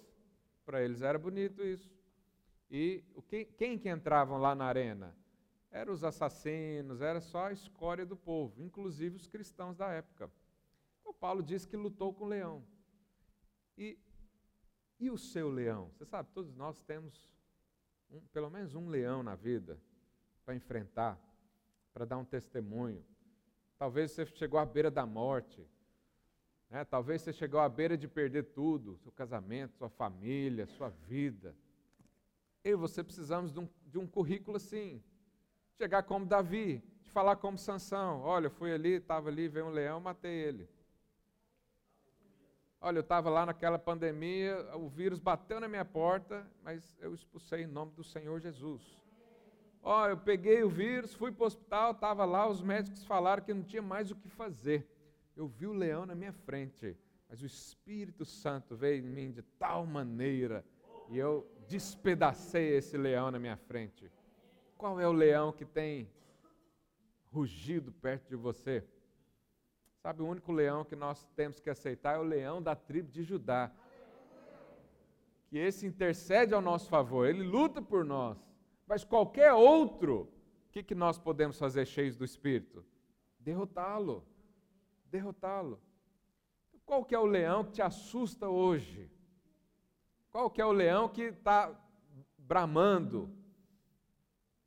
Para 0.65 0.83
eles 0.83 1.03
era 1.03 1.19
bonito 1.19 1.63
isso. 1.63 1.91
E 2.71 3.05
quem, 3.29 3.45
quem 3.45 3.79
que 3.79 3.91
entravam 3.91 4.39
lá 4.39 4.55
na 4.55 4.65
arena? 4.65 5.15
Eram 5.71 5.93
os 5.93 6.05
assassinos, 6.05 7.01
era 7.01 7.21
só 7.21 7.47
a 7.47 7.53
escória 7.53 8.05
do 8.05 8.17
povo, 8.17 8.63
inclusive 8.63 9.17
os 9.17 9.27
cristãos 9.27 9.77
da 9.77 9.91
época. 9.91 10.31
Então 11.01 11.13
Paulo 11.15 11.43
diz 11.43 11.67
que 11.67 11.77
lutou 11.77 12.13
com 12.13 12.25
o 12.25 12.29
leão. 12.29 12.65
E, 13.77 13.99
e 14.99 15.11
o 15.11 15.19
seu 15.19 15.51
leão? 15.51 15.91
Você 15.93 16.05
sabe, 16.05 16.31
todos 16.33 16.55
nós 16.55 16.83
temos 16.83 17.29
um, 18.13 18.21
pelo 18.33 18.51
menos 18.51 18.75
um 18.75 18.89
leão 18.89 19.23
na 19.23 19.35
vida 19.35 19.79
para 20.45 20.55
enfrentar, 20.55 21.19
para 21.93 22.05
dar 22.05 22.19
um 22.19 22.25
testemunho. 22.25 23.05
Talvez 23.79 24.13
você 24.13 24.27
chegou 24.27 24.61
à 24.61 24.67
beira 24.67 24.91
da 24.91 25.07
morte. 25.07 25.67
Né? 26.71 26.85
Talvez 26.85 27.23
você 27.23 27.33
chegou 27.33 27.61
à 27.61 27.69
beira 27.69 27.97
de 27.97 28.07
perder 28.07 28.45
tudo: 28.45 28.97
seu 28.99 29.11
casamento, 29.13 29.77
sua 29.77 29.89
família, 29.89 30.67
sua 30.67 30.89
vida. 30.89 31.57
Eu 32.63 32.73
e 32.73 32.81
você 32.81 33.03
precisamos 33.03 33.53
de 33.53 33.59
um, 33.59 33.69
de 33.87 33.99
um 33.99 34.07
currículo 34.07 34.57
assim. 34.57 35.03
Chegar 35.77 36.05
como 36.05 36.27
Davi, 36.27 36.83
de 37.03 37.11
falar 37.11 37.37
como 37.37 37.59
Sansão. 37.59 38.21
Olha, 38.21 38.47
eu 38.47 38.51
fui 38.51 38.73
ali, 38.73 38.95
estava 38.95 39.29
ali, 39.29 39.49
veio 39.49 39.67
um 39.67 39.71
leão, 39.71 40.01
matei 40.01 40.33
ele. 40.33 40.69
Olha, 42.85 42.99
eu 42.99 43.03
estava 43.03 43.31
lá 43.31 43.47
naquela 43.47 43.79
pandemia, 43.79 44.57
o 44.75 44.89
vírus 44.89 45.21
bateu 45.21 45.61
na 45.61 45.69
minha 45.69 45.85
porta, 45.85 46.45
mas 46.65 46.99
eu 47.01 47.15
expulsei 47.15 47.63
em 47.63 47.67
nome 47.69 47.93
do 47.93 48.03
Senhor 48.03 48.41
Jesus. 48.41 49.01
Ó, 49.81 50.09
eu 50.09 50.17
peguei 50.17 50.65
o 50.65 50.69
vírus, 50.69 51.15
fui 51.15 51.31
para 51.31 51.45
o 51.45 51.47
hospital, 51.47 51.93
estava 51.93 52.25
lá, 52.25 52.49
os 52.49 52.61
médicos 52.61 53.05
falaram 53.05 53.41
que 53.41 53.55
não 53.55 53.63
tinha 53.63 53.81
mais 53.81 54.11
o 54.11 54.17
que 54.17 54.29
fazer. 54.29 54.85
Eu 55.37 55.47
vi 55.47 55.69
o 55.69 55.73
leão 55.73 56.05
na 56.05 56.17
minha 56.17 56.33
frente, 56.33 56.97
mas 57.29 57.41
o 57.41 57.47
Espírito 57.47 58.25
Santo 58.25 58.75
veio 58.75 58.99
em 58.99 59.09
mim 59.09 59.31
de 59.31 59.43
tal 59.43 59.87
maneira 59.87 60.65
e 61.09 61.17
eu 61.17 61.49
despedacei 61.69 62.77
esse 62.77 62.97
leão 62.97 63.31
na 63.31 63.39
minha 63.39 63.57
frente. 63.57 64.11
Qual 64.77 64.99
é 64.99 65.07
o 65.07 65.13
leão 65.13 65.53
que 65.53 65.65
tem 65.65 66.11
rugido 67.31 67.93
perto 67.93 68.29
de 68.29 68.35
você? 68.35 68.85
Sabe, 70.03 70.21
o 70.21 70.27
único 70.27 70.51
leão 70.51 70.85
que 70.85 70.97
nós 70.97 71.25
temos 71.37 71.61
que 71.61 71.71
aceitar 71.71 72.17
é 72.17 72.19
o 72.19 72.25
leão 72.25 72.61
da 72.61 72.75
tribo 72.75 73.09
de 73.09 73.23
Judá. 73.23 73.71
Que 75.47 75.57
esse 75.59 75.87
intercede 75.87 76.53
ao 76.53 76.61
nosso 76.61 76.89
favor, 76.89 77.29
ele 77.29 77.45
luta 77.45 77.81
por 77.81 78.05
nós. 78.05 78.37
Mas 78.85 79.05
qualquer 79.05 79.53
outro, 79.53 80.23
o 80.23 80.73
que, 80.73 80.83
que 80.83 80.95
nós 80.95 81.19
podemos 81.19 81.57
fazer 81.57 81.87
cheios 81.87 82.17
do 82.17 82.25
Espírito? 82.25 82.85
Derrotá-lo. 83.39 84.27
Derrotá-lo. 85.09 85.81
Qual 86.85 87.05
que 87.05 87.15
é 87.15 87.19
o 87.19 87.25
leão 87.25 87.63
que 87.63 87.75
te 87.75 87.83
assusta 87.83 88.49
hoje? 88.49 89.09
Qual 90.33 90.51
que 90.51 90.61
é 90.61 90.67
o 90.67 90.73
leão 90.73 91.09
que 91.09 91.23
está 91.23 91.73
bramando, 92.37 93.31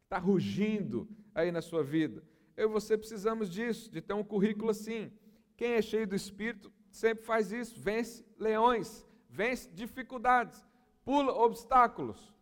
está 0.03 0.17
rugindo 0.17 1.09
aí 1.33 1.51
na 1.51 1.61
sua 1.61 1.83
vida? 1.83 2.23
Eu 2.55 2.69
e 2.69 2.71
você 2.71 2.97
precisamos 2.97 3.49
disso, 3.49 3.91
de 3.91 3.99
ter 3.99 4.13
um 4.13 4.23
currículo 4.23 4.69
assim. 4.69 5.11
Quem 5.57 5.73
é 5.73 5.81
cheio 5.81 6.07
do 6.07 6.15
Espírito 6.15 6.71
sempre 6.91 7.23
faz 7.23 7.51
isso, 7.51 7.79
vence 7.79 8.25
leões, 8.37 9.05
vence 9.29 9.69
dificuldades, 9.69 10.65
pula 11.03 11.33
obstáculos, 11.33 12.33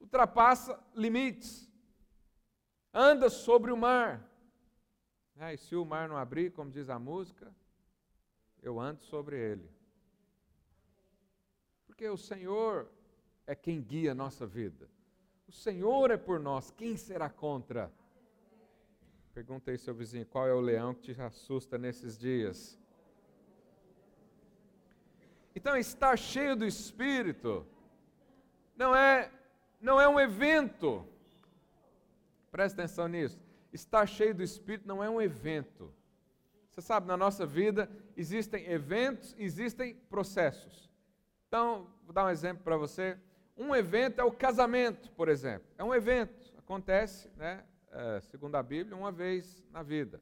ultrapassa 0.00 0.78
limites, 0.94 1.70
anda 2.92 3.30
sobre 3.30 3.70
o 3.70 3.76
mar. 3.76 4.28
E 5.36 5.56
se 5.56 5.76
o 5.76 5.84
mar 5.84 6.08
não 6.08 6.16
abrir, 6.16 6.52
como 6.52 6.70
diz 6.70 6.88
a 6.88 6.98
música, 6.98 7.54
eu 8.60 8.80
ando 8.80 9.02
sobre 9.02 9.38
ele. 9.38 9.70
Porque 11.86 12.08
o 12.08 12.16
Senhor 12.16 12.90
é 13.46 13.54
quem 13.54 13.80
guia 13.80 14.12
a 14.12 14.14
nossa 14.14 14.46
vida. 14.46 14.90
O 15.46 15.52
Senhor 15.52 16.10
é 16.10 16.16
por 16.16 16.38
nós, 16.38 16.70
quem 16.70 16.96
será 16.96 17.30
contra? 17.30 17.92
Pergunta 19.38 19.70
aí 19.70 19.78
seu 19.78 19.94
vizinho, 19.94 20.26
qual 20.26 20.48
é 20.48 20.52
o 20.52 20.60
leão 20.60 20.92
que 20.92 21.14
te 21.14 21.22
assusta 21.22 21.78
nesses 21.78 22.18
dias? 22.18 22.76
Então, 25.54 25.76
estar 25.76 26.16
cheio 26.18 26.56
do 26.56 26.66
Espírito 26.66 27.64
não 28.74 28.96
é, 28.96 29.30
não 29.80 30.00
é 30.00 30.08
um 30.08 30.18
evento. 30.18 31.06
Presta 32.50 32.82
atenção 32.82 33.06
nisso. 33.06 33.40
Estar 33.72 34.06
cheio 34.06 34.34
do 34.34 34.42
Espírito 34.42 34.88
não 34.88 35.04
é 35.04 35.08
um 35.08 35.22
evento. 35.22 35.94
Você 36.72 36.80
sabe, 36.80 37.06
na 37.06 37.16
nossa 37.16 37.46
vida 37.46 37.88
existem 38.16 38.68
eventos, 38.68 39.36
existem 39.38 39.94
processos. 40.10 40.90
Então, 41.46 41.86
vou 42.02 42.12
dar 42.12 42.24
um 42.24 42.30
exemplo 42.30 42.64
para 42.64 42.76
você. 42.76 43.16
Um 43.56 43.72
evento 43.72 44.20
é 44.20 44.24
o 44.24 44.32
casamento, 44.32 45.12
por 45.12 45.28
exemplo. 45.28 45.68
É 45.78 45.84
um 45.84 45.94
evento, 45.94 46.52
acontece, 46.58 47.30
né? 47.36 47.62
É, 47.92 48.20
segundo 48.20 48.54
a 48.54 48.62
Bíblia, 48.62 48.96
uma 48.96 49.12
vez 49.12 49.64
na 49.70 49.82
vida. 49.82 50.20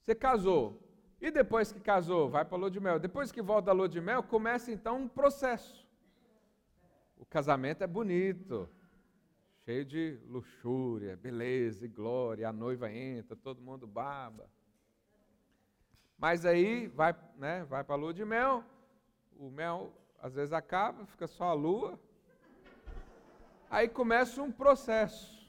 Você 0.00 0.14
casou. 0.14 0.80
E 1.20 1.30
depois 1.30 1.70
que 1.70 1.80
casou, 1.80 2.28
vai 2.28 2.44
para 2.44 2.56
a 2.56 2.60
lua 2.60 2.70
de 2.70 2.80
mel. 2.80 2.98
Depois 2.98 3.30
que 3.30 3.42
volta 3.42 3.66
da 3.66 3.72
lua 3.72 3.88
de 3.88 4.00
mel, 4.00 4.22
começa 4.22 4.72
então 4.72 5.02
um 5.02 5.08
processo. 5.08 5.86
O 7.18 7.26
casamento 7.26 7.84
é 7.84 7.86
bonito, 7.86 8.68
cheio 9.64 9.84
de 9.84 10.18
luxúria, 10.26 11.16
beleza 11.16 11.84
e 11.84 11.88
glória. 11.88 12.48
A 12.48 12.52
noiva 12.52 12.90
entra, 12.90 13.36
todo 13.36 13.60
mundo 13.60 13.86
baba. 13.86 14.48
Mas 16.16 16.46
aí 16.46 16.86
vai, 16.88 17.14
né, 17.36 17.64
vai 17.64 17.84
para 17.84 17.94
a 17.94 17.98
lua 17.98 18.14
de 18.14 18.24
mel. 18.24 18.64
O 19.38 19.50
mel 19.50 19.92
às 20.18 20.34
vezes 20.34 20.52
acaba, 20.52 21.06
fica 21.06 21.26
só 21.26 21.44
a 21.44 21.52
lua. 21.52 21.98
Aí 23.70 23.88
começa 23.88 24.42
um 24.42 24.50
processo. 24.50 25.39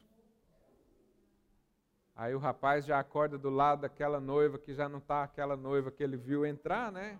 Aí 2.22 2.36
o 2.36 2.38
rapaz 2.38 2.86
já 2.86 3.00
acorda 3.00 3.36
do 3.36 3.50
lado 3.50 3.82
daquela 3.82 4.20
noiva 4.20 4.60
que 4.60 4.76
já 4.76 4.88
não 4.88 5.00
está 5.00 5.24
aquela 5.24 5.58
noiva 5.58 5.90
que 5.90 6.04
ele 6.04 6.16
viu 6.16 6.46
entrar, 6.46 6.92
né? 6.92 7.18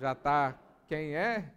Já 0.00 0.10
está 0.10 0.58
quem 0.88 1.14
é. 1.14 1.54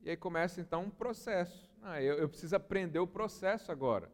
E 0.00 0.08
aí 0.08 0.16
começa 0.16 0.62
então 0.62 0.84
um 0.84 0.88
processo. 0.88 1.70
Ah, 1.82 2.00
eu, 2.00 2.14
eu 2.14 2.26
preciso 2.26 2.56
aprender 2.56 3.00
o 3.00 3.06
processo 3.06 3.70
agora. 3.70 4.10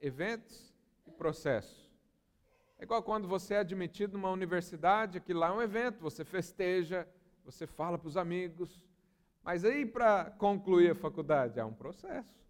Eventos 0.00 0.72
e 1.04 1.10
processo. 1.10 1.90
É 2.78 2.84
igual 2.84 3.02
quando 3.02 3.26
você 3.26 3.54
é 3.54 3.58
admitido 3.58 4.16
numa 4.16 4.30
universidade, 4.30 5.20
que 5.20 5.34
lá 5.34 5.48
é 5.48 5.52
um 5.52 5.62
evento, 5.62 5.98
você 5.98 6.24
festeja, 6.24 7.08
você 7.44 7.66
fala 7.66 7.98
para 7.98 8.06
os 8.06 8.16
amigos. 8.16 8.86
Mas 9.42 9.64
aí, 9.64 9.84
para 9.84 10.30
concluir 10.38 10.92
a 10.92 10.94
faculdade, 10.94 11.58
é 11.58 11.64
um 11.64 11.74
processo. 11.74 12.45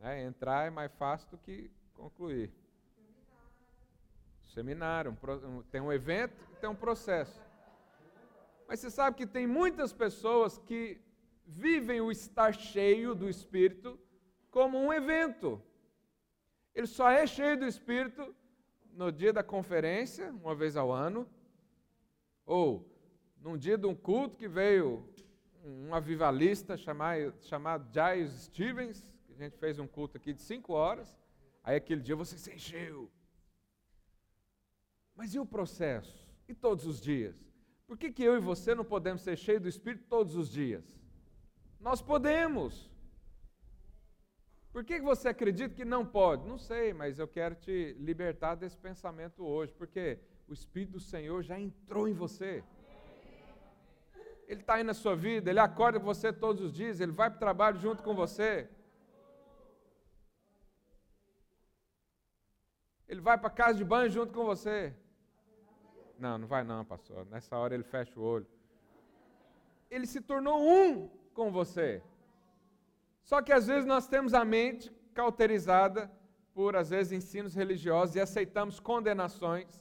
É, 0.00 0.22
entrar 0.22 0.66
é 0.66 0.70
mais 0.70 0.92
fácil 0.92 1.30
do 1.30 1.38
que 1.38 1.70
concluir. 1.94 2.52
Seminário, 4.52 5.16
um, 5.46 5.62
tem 5.62 5.80
um 5.80 5.92
evento 5.92 6.36
e 6.52 6.56
tem 6.56 6.68
um 6.68 6.74
processo. 6.76 7.42
Mas 8.68 8.80
você 8.80 8.90
sabe 8.90 9.16
que 9.16 9.26
tem 9.26 9.46
muitas 9.46 9.92
pessoas 9.92 10.58
que 10.58 11.00
vivem 11.46 12.00
o 12.00 12.10
estar 12.10 12.54
cheio 12.54 13.14
do 13.14 13.28
Espírito 13.28 13.98
como 14.50 14.78
um 14.78 14.92
evento. 14.92 15.60
Ele 16.74 16.86
só 16.86 17.10
é 17.10 17.26
cheio 17.26 17.58
do 17.58 17.66
Espírito 17.66 18.34
no 18.92 19.10
dia 19.10 19.32
da 19.32 19.42
conferência, 19.42 20.30
uma 20.30 20.54
vez 20.54 20.76
ao 20.76 20.92
ano, 20.92 21.28
ou 22.46 22.88
num 23.40 23.58
dia 23.58 23.76
de 23.76 23.86
um 23.86 23.94
culto 23.94 24.36
que 24.36 24.48
veio 24.48 25.08
um 25.64 25.94
avivalista 25.94 26.76
chamado, 26.76 27.34
chamado 27.40 27.88
Giles 27.92 28.32
Stevens, 28.44 29.08
a 29.34 29.44
gente 29.44 29.58
fez 29.58 29.78
um 29.78 29.86
culto 29.86 30.16
aqui 30.16 30.32
de 30.32 30.42
cinco 30.42 30.72
horas, 30.72 31.18
aí 31.62 31.76
aquele 31.76 32.00
dia 32.00 32.14
você 32.14 32.38
se 32.38 32.52
encheu. 32.52 33.10
Mas 35.14 35.34
e 35.34 35.38
o 35.40 35.46
processo? 35.46 36.26
E 36.48 36.54
todos 36.54 36.86
os 36.86 37.00
dias? 37.00 37.44
Por 37.86 37.98
que, 37.98 38.12
que 38.12 38.22
eu 38.22 38.36
e 38.36 38.40
você 38.40 38.74
não 38.74 38.84
podemos 38.84 39.22
ser 39.22 39.36
cheios 39.36 39.62
do 39.62 39.68
Espírito 39.68 40.04
todos 40.08 40.36
os 40.36 40.50
dias? 40.50 40.84
Nós 41.80 42.00
podemos. 42.00 42.90
Por 44.72 44.84
que 44.84 45.00
você 45.00 45.28
acredita 45.28 45.74
que 45.74 45.84
não 45.84 46.04
pode? 46.04 46.48
Não 46.48 46.58
sei, 46.58 46.92
mas 46.92 47.18
eu 47.18 47.28
quero 47.28 47.54
te 47.54 47.94
libertar 47.98 48.54
desse 48.54 48.76
pensamento 48.76 49.44
hoje, 49.44 49.72
porque 49.72 50.18
o 50.48 50.52
Espírito 50.52 50.92
do 50.92 51.00
Senhor 51.00 51.42
já 51.42 51.58
entrou 51.58 52.08
em 52.08 52.12
você. 52.12 52.62
Ele 54.46 54.60
está 54.60 54.74
aí 54.74 54.84
na 54.84 54.94
sua 54.94 55.16
vida, 55.16 55.50
ele 55.50 55.60
acorda 55.60 55.98
com 55.98 56.06
você 56.06 56.32
todos 56.32 56.62
os 56.62 56.72
dias, 56.72 57.00
ele 57.00 57.12
vai 57.12 57.30
para 57.30 57.36
o 57.36 57.40
trabalho 57.40 57.78
junto 57.78 58.02
com 58.02 58.14
você. 58.14 58.68
Ele 63.14 63.20
vai 63.20 63.38
para 63.38 63.46
a 63.46 63.58
casa 63.62 63.78
de 63.78 63.84
banho 63.84 64.10
junto 64.10 64.32
com 64.32 64.44
você. 64.44 64.92
Não, 66.18 66.36
não 66.36 66.48
vai 66.48 66.64
não, 66.64 66.84
pastor. 66.84 67.24
Nessa 67.26 67.56
hora 67.56 67.72
ele 67.72 67.84
fecha 67.84 68.18
o 68.18 68.22
olho. 68.24 68.46
Ele 69.88 70.04
se 70.04 70.20
tornou 70.20 70.60
um 70.60 71.08
com 71.32 71.52
você. 71.52 72.02
Só 73.22 73.40
que 73.40 73.52
às 73.52 73.68
vezes 73.68 73.86
nós 73.86 74.08
temos 74.08 74.34
a 74.34 74.44
mente 74.44 74.92
cauterizada 75.14 76.10
por, 76.52 76.74
às 76.74 76.90
vezes, 76.90 77.12
ensinos 77.12 77.54
religiosos 77.54 78.16
e 78.16 78.20
aceitamos 78.20 78.80
condenações, 78.80 79.80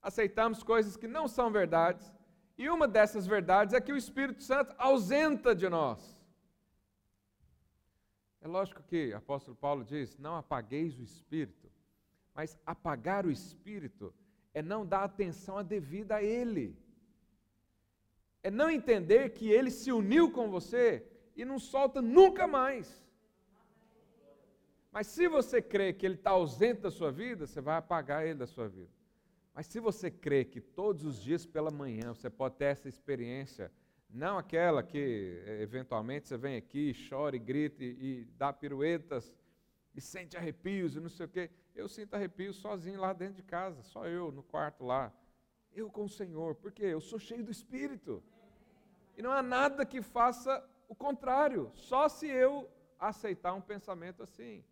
aceitamos 0.00 0.62
coisas 0.62 0.96
que 0.96 1.08
não 1.08 1.26
são 1.26 1.50
verdades, 1.50 2.12
e 2.56 2.70
uma 2.70 2.86
dessas 2.86 3.26
verdades 3.26 3.74
é 3.74 3.80
que 3.80 3.92
o 3.92 3.96
Espírito 3.96 4.42
Santo 4.44 4.72
ausenta 4.78 5.52
de 5.52 5.68
nós. 5.68 6.16
É 8.40 8.46
lógico 8.46 8.84
que 8.84 9.12
o 9.12 9.16
apóstolo 9.16 9.56
Paulo 9.56 9.84
diz: 9.84 10.16
não 10.16 10.36
apagueis 10.36 10.96
o 10.96 11.02
Espírito, 11.02 11.65
mas 12.36 12.58
apagar 12.66 13.24
o 13.24 13.30
Espírito 13.30 14.14
é 14.52 14.62
não 14.62 14.84
dar 14.84 15.04
atenção 15.04 15.64
devida 15.64 16.16
a 16.16 16.22
Ele, 16.22 16.76
é 18.42 18.50
não 18.50 18.70
entender 18.70 19.30
que 19.30 19.48
Ele 19.48 19.70
se 19.70 19.90
uniu 19.90 20.30
com 20.30 20.50
você 20.50 21.04
e 21.34 21.44
não 21.44 21.58
solta 21.58 22.02
nunca 22.02 22.46
mais. 22.46 23.04
Mas 24.92 25.06
se 25.08 25.28
você 25.28 25.60
crê 25.60 25.92
que 25.92 26.06
ele 26.06 26.14
está 26.14 26.30
ausente 26.30 26.80
da 26.80 26.90
sua 26.90 27.12
vida, 27.12 27.46
você 27.46 27.60
vai 27.60 27.76
apagar 27.76 28.24
ele 28.24 28.38
da 28.38 28.46
sua 28.46 28.66
vida. 28.66 28.90
Mas 29.54 29.66
se 29.66 29.78
você 29.78 30.10
crê 30.10 30.42
que 30.42 30.58
todos 30.60 31.04
os 31.04 31.20
dias 31.20 31.44
pela 31.44 31.70
manhã 31.70 32.14
você 32.14 32.30
pode 32.30 32.56
ter 32.56 32.66
essa 32.66 32.88
experiência, 32.88 33.70
não 34.08 34.38
aquela 34.38 34.82
que 34.82 35.42
eh, 35.44 35.60
eventualmente 35.60 36.28
você 36.28 36.38
vem 36.38 36.56
aqui, 36.56 36.94
chora 37.10 37.36
e 37.36 37.38
grita 37.38 37.84
e, 37.84 37.88
e 37.88 38.24
dá 38.38 38.52
piruetas 38.54 39.34
e 39.94 40.00
sente 40.00 40.36
arrepios 40.36 40.96
e 40.96 41.00
não 41.00 41.10
sei 41.10 41.26
o 41.26 41.28
quê. 41.28 41.50
Eu 41.76 41.88
sinto 41.88 42.14
arrepios 42.14 42.56
sozinho 42.56 42.98
lá 42.98 43.12
dentro 43.12 43.34
de 43.34 43.42
casa, 43.42 43.82
só 43.82 44.06
eu 44.06 44.32
no 44.32 44.42
quarto 44.42 44.82
lá. 44.82 45.12
Eu 45.70 45.90
com 45.90 46.04
o 46.04 46.08
Senhor, 46.08 46.54
porque 46.54 46.82
eu 46.82 47.02
sou 47.02 47.18
cheio 47.18 47.44
do 47.44 47.50
Espírito. 47.50 48.22
E 49.14 49.20
não 49.20 49.30
há 49.30 49.42
nada 49.42 49.84
que 49.84 50.00
faça 50.00 50.66
o 50.88 50.94
contrário, 50.94 51.70
só 51.74 52.08
se 52.08 52.26
eu 52.26 52.70
aceitar 52.98 53.52
um 53.52 53.60
pensamento 53.60 54.22
assim. 54.22 54.64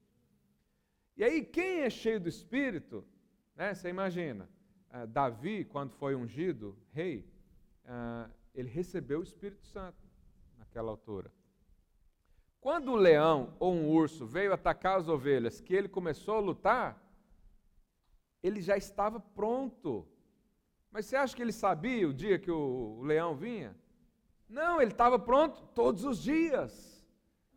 E 1.14 1.22
aí, 1.22 1.44
quem 1.44 1.82
é 1.82 1.90
cheio 1.90 2.18
do 2.18 2.28
Espírito, 2.28 3.06
né, 3.54 3.74
você 3.74 3.90
imagina, 3.90 4.48
uh, 4.90 5.06
Davi, 5.06 5.66
quando 5.66 5.92
foi 5.92 6.14
ungido 6.14 6.74
rei, 6.90 7.30
uh, 7.84 8.32
ele 8.54 8.70
recebeu 8.70 9.20
o 9.20 9.22
Espírito 9.22 9.66
Santo 9.66 10.02
naquela 10.56 10.90
altura. 10.90 11.30
Quando 12.64 12.92
o 12.92 12.96
leão 12.96 13.54
ou 13.60 13.74
um 13.74 13.90
urso 13.90 14.24
veio 14.24 14.50
atacar 14.50 14.98
as 14.98 15.06
ovelhas, 15.06 15.60
que 15.60 15.74
ele 15.74 15.86
começou 15.86 16.36
a 16.36 16.40
lutar, 16.40 16.98
ele 18.42 18.62
já 18.62 18.74
estava 18.74 19.20
pronto. 19.20 20.08
Mas 20.90 21.04
você 21.04 21.14
acha 21.14 21.36
que 21.36 21.42
ele 21.42 21.52
sabia 21.52 22.08
o 22.08 22.14
dia 22.14 22.38
que 22.38 22.50
o 22.50 23.02
leão 23.02 23.36
vinha? 23.36 23.76
Não, 24.48 24.80
ele 24.80 24.92
estava 24.92 25.18
pronto 25.18 25.60
todos 25.74 26.04
os 26.04 26.22
dias. 26.22 27.04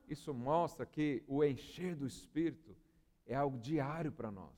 Isso 0.10 0.34
mostra 0.34 0.86
que 0.86 1.24
o 1.26 1.42
encher 1.42 1.96
do 1.96 2.06
Espírito 2.06 2.76
é 3.26 3.34
algo 3.34 3.58
diário 3.58 4.12
para 4.12 4.30
nós. 4.30 4.58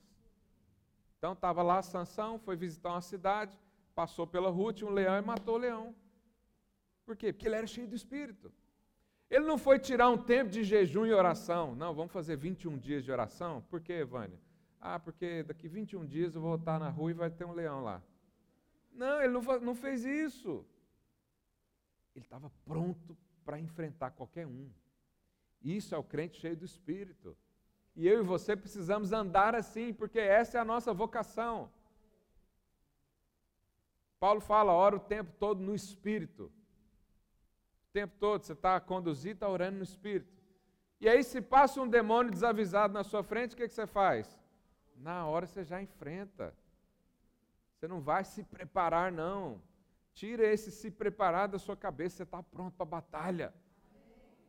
Então 1.16 1.32
estava 1.34 1.62
lá 1.62 1.80
Sansão, 1.80 2.40
foi 2.40 2.56
visitar 2.56 2.90
uma 2.90 3.02
cidade, 3.02 3.56
passou 3.94 4.26
pela 4.26 4.50
rua, 4.50 4.72
tinha 4.72 4.90
um 4.90 4.92
leão 4.92 5.16
e 5.16 5.22
matou 5.22 5.54
o 5.54 5.58
leão. 5.58 5.94
Por 7.06 7.14
quê? 7.16 7.32
Porque 7.32 7.46
ele 7.46 7.54
era 7.54 7.68
cheio 7.68 7.86
do 7.86 7.94
Espírito. 7.94 8.52
Ele 9.30 9.44
não 9.44 9.56
foi 9.56 9.78
tirar 9.78 10.10
um 10.10 10.18
tempo 10.18 10.50
de 10.50 10.64
jejum 10.64 11.06
e 11.06 11.12
oração. 11.12 11.74
Não, 11.76 11.94
vamos 11.94 12.12
fazer 12.12 12.36
21 12.36 12.76
dias 12.76 13.04
de 13.04 13.12
oração. 13.12 13.62
Por 13.70 13.80
quê, 13.80 14.04
Vânia? 14.04 14.38
Ah, 14.80 14.98
porque 14.98 15.44
daqui 15.44 15.68
21 15.68 16.04
dias 16.04 16.34
eu 16.34 16.40
vou 16.40 16.56
estar 16.56 16.78
na 16.80 16.88
rua 16.88 17.10
e 17.10 17.14
vai 17.14 17.30
ter 17.30 17.44
um 17.44 17.52
leão 17.52 17.82
lá. 17.82 18.02
Não, 18.92 19.22
ele 19.22 19.32
não, 19.32 19.60
não 19.60 19.74
fez 19.74 20.04
isso 20.04 20.66
ele 22.14 22.24
estava 22.24 22.50
pronto 22.64 23.16
para 23.44 23.58
enfrentar 23.58 24.10
qualquer 24.10 24.46
um. 24.46 24.70
Isso 25.62 25.94
é 25.94 25.98
o 25.98 26.04
crente 26.04 26.40
cheio 26.40 26.56
do 26.56 26.64
Espírito. 26.64 27.36
E 27.96 28.06
eu 28.06 28.20
e 28.20 28.26
você 28.26 28.56
precisamos 28.56 29.12
andar 29.12 29.54
assim, 29.54 29.92
porque 29.92 30.18
essa 30.18 30.58
é 30.58 30.60
a 30.60 30.64
nossa 30.64 30.92
vocação. 30.92 31.70
Paulo 34.18 34.40
fala, 34.40 34.72
ora 34.72 34.96
o 34.96 35.00
tempo 35.00 35.32
todo 35.38 35.60
no 35.60 35.74
Espírito. 35.74 36.52
O 37.90 37.92
tempo 37.92 38.14
todo 38.20 38.44
você 38.44 38.52
está 38.52 38.78
conduzido, 38.78 39.34
está 39.34 39.48
orando 39.48 39.78
no 39.78 39.82
Espírito. 39.82 40.32
E 41.00 41.08
aí, 41.08 41.24
se 41.24 41.40
passa 41.40 41.82
um 41.82 41.88
demônio 41.88 42.30
desavisado 42.30 42.94
na 42.94 43.02
sua 43.02 43.24
frente, 43.24 43.54
o 43.54 43.56
que, 43.56 43.66
que 43.66 43.74
você 43.74 43.84
faz? 43.84 44.38
Na 44.94 45.26
hora 45.26 45.44
você 45.44 45.64
já 45.64 45.82
enfrenta. 45.82 46.54
Você 47.74 47.88
não 47.88 48.00
vai 48.00 48.22
se 48.22 48.44
preparar, 48.44 49.10
não. 49.10 49.60
Tira 50.14 50.46
esse 50.46 50.70
se 50.70 50.88
preparar 50.88 51.48
da 51.48 51.58
sua 51.58 51.76
cabeça, 51.76 52.18
você 52.18 52.22
está 52.22 52.40
pronto 52.44 52.74
para 52.74 52.84
a 52.84 52.88
batalha. 52.88 53.54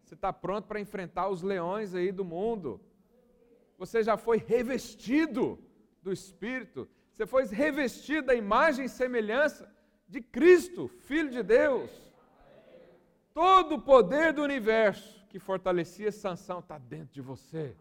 Você 0.03 0.13
está 0.13 0.31
pronto 0.31 0.67
para 0.67 0.79
enfrentar 0.79 1.27
os 1.27 1.41
leões 1.41 1.95
aí 1.95 2.11
do 2.11 2.23
mundo. 2.23 2.79
Você 3.79 4.03
já 4.03 4.17
foi 4.17 4.37
revestido 4.37 5.57
do 6.03 6.11
Espírito. 6.11 6.87
Você 7.11 7.25
foi 7.25 7.45
revestido 7.45 8.27
da 8.27 8.35
imagem 8.35 8.85
e 8.85 8.89
semelhança 8.89 9.67
de 10.07 10.21
Cristo, 10.21 10.87
Filho 10.87 11.31
de 11.31 11.41
Deus. 11.41 12.10
Todo 13.33 13.75
o 13.75 13.81
poder 13.81 14.33
do 14.33 14.43
universo 14.43 15.25
que 15.29 15.39
fortalecia 15.39 16.11
Sansão 16.11 16.59
está 16.59 16.77
dentro 16.77 17.13
de 17.13 17.21
você. 17.21 17.75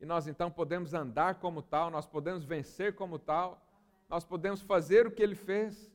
E 0.00 0.04
nós 0.04 0.26
então 0.26 0.50
podemos 0.50 0.92
andar 0.92 1.36
como 1.36 1.62
tal, 1.62 1.90
nós 1.90 2.06
podemos 2.06 2.44
vencer 2.44 2.94
como 2.94 3.18
tal, 3.18 3.66
nós 4.08 4.24
podemos 4.24 4.60
fazer 4.60 5.06
o 5.06 5.10
que 5.10 5.22
ele 5.22 5.34
fez. 5.34 5.90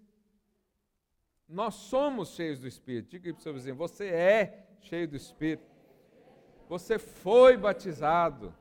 Nós 1.48 1.76
somos 1.76 2.30
cheios 2.30 2.60
do 2.60 2.68
Espírito. 2.68 3.10
Diga 3.10 3.32
para 3.34 3.40
o 3.40 3.44
seu 3.44 3.54
vizinho: 3.54 3.76
você 3.76 4.08
é 4.08 4.68
cheio 4.80 5.08
do 5.08 5.16
Espírito. 5.16 5.70
Você 6.68 6.98
foi 6.98 7.58
batizado 7.58 8.56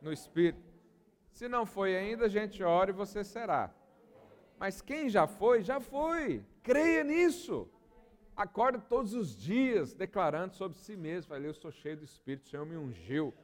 no 0.00 0.12
Espírito. 0.12 0.66
Se 1.30 1.46
não 1.48 1.64
foi 1.64 1.96
ainda, 1.96 2.24
a 2.24 2.28
gente 2.28 2.64
ora 2.64 2.90
e 2.90 2.94
você 2.94 3.22
será. 3.22 3.72
Mas 4.58 4.80
quem 4.82 5.08
já 5.08 5.26
foi, 5.26 5.62
já 5.62 5.78
foi. 5.78 6.44
Creia 6.62 7.04
nisso. 7.04 7.70
Acorda 8.38 8.78
todos 8.78 9.14
os 9.14 9.36
dias 9.36 9.92
declarando 9.92 10.54
sobre 10.54 10.78
si 10.78 10.96
mesmo. 10.96 11.30
Falei, 11.30 11.50
eu 11.50 11.54
sou 11.54 11.72
cheio 11.72 11.96
do 11.96 12.04
Espírito, 12.04 12.44
o 12.44 12.48
Senhor 12.48 12.64
me 12.64 12.76
ungiu. 12.76 13.34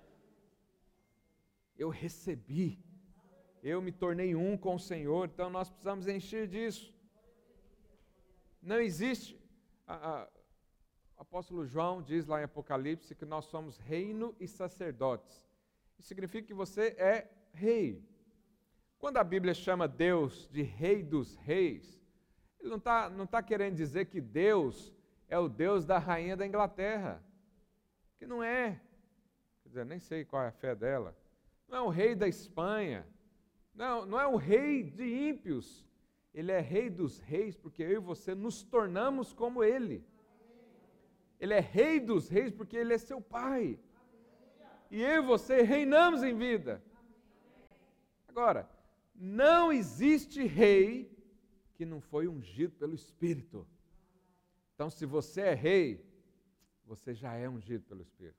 Eu 1.77 1.89
recebi. 1.89 2.79
Eu 3.61 3.83
me 3.83 3.91
tornei 3.91 4.37
um 4.37 4.57
com 4.57 4.77
o 4.77 4.79
Senhor. 4.79 5.27
Então 5.27 5.51
nós 5.51 5.69
precisamos 5.69 6.07
encher 6.07 6.47
disso. 6.47 6.95
Não 8.63 8.81
existe. 8.81 9.37
A, 9.85 9.95
a, 9.95 10.29
o 11.19 11.23
apóstolo 11.23 11.67
João 11.67 12.01
diz 12.01 12.25
lá 12.27 12.41
em 12.41 12.45
Apocalipse 12.45 13.17
que 13.17 13.25
nós 13.25 13.47
somos 13.47 13.77
reino 13.79 14.33
e 14.39 14.47
sacerdotes. 14.47 15.45
Isso 15.99 16.07
significa 16.07 16.47
que 16.47 16.55
você 16.55 16.95
é 16.99 17.29
rei. 17.53 18.01
Quando 18.97 19.17
a 19.17 19.25
Bíblia 19.25 19.55
chama 19.55 19.89
Deus 19.89 20.49
de 20.53 20.63
Rei 20.63 21.03
dos 21.03 21.35
Reis, 21.35 22.01
ele 22.65 22.71
não 22.71 22.79
está 22.79 23.11
não 23.11 23.27
tá 23.27 23.43
querendo 23.43 23.77
dizer 23.77 24.07
que 24.07 24.21
Deus 24.21 24.93
é 25.29 25.39
o 25.39 25.49
Deus 25.49 25.85
da 25.85 25.99
rainha 25.99 26.35
da 26.35 26.47
Inglaterra. 26.47 27.23
Que 28.19 28.27
não 28.27 28.43
é. 28.43 28.81
Quer 29.63 29.69
dizer, 29.69 29.85
nem 29.85 29.99
sei 29.99 30.25
qual 30.25 30.43
é 30.43 30.49
a 30.49 30.53
fé 30.53 30.75
dela. 30.75 31.15
Não 31.69 31.79
é 31.79 31.81
o 31.83 31.89
rei 31.89 32.15
da 32.15 32.27
Espanha. 32.27 33.07
Não, 33.75 34.07
não 34.07 34.19
é 34.19 34.27
o 34.27 34.37
rei 34.37 34.83
de 34.83 35.05
ímpios. 35.05 35.87
Ele 36.33 36.51
é 36.51 36.61
rei 36.61 36.89
dos 36.89 37.21
reis, 37.21 37.55
porque 37.55 37.83
eu 37.83 37.93
e 37.93 37.99
você 37.99 38.35
nos 38.35 38.63
tornamos 38.63 39.33
como 39.33 39.63
ele. 39.63 40.03
Ele 41.39 41.53
é 41.53 41.61
rei 41.61 42.01
dos 42.01 42.29
reis, 42.29 42.51
porque 42.51 42.77
ele 42.77 42.95
é 42.95 42.99
seu 42.99 43.21
pai. 43.21 43.79
E 44.91 45.03
eu 45.03 45.23
e 45.23 45.27
você 45.27 45.63
reinamos 45.63 46.23
em 46.23 46.35
vida. 46.35 46.83
Agora, 48.27 48.69
não 49.15 49.73
existe 49.73 50.45
rei 50.45 51.14
que 51.75 51.85
não 51.85 52.01
foi 52.01 52.29
ungido 52.29 52.75
pelo 52.77 52.95
Espírito. 52.95 53.67
Então, 54.75 54.89
se 54.89 55.05
você 55.05 55.43
é 55.43 55.55
rei, 55.55 56.05
você 56.87 57.15
já 57.15 57.35
é 57.35 57.49
ungido 57.49 57.85
pelo 57.85 58.03
Espírito. 58.03 58.39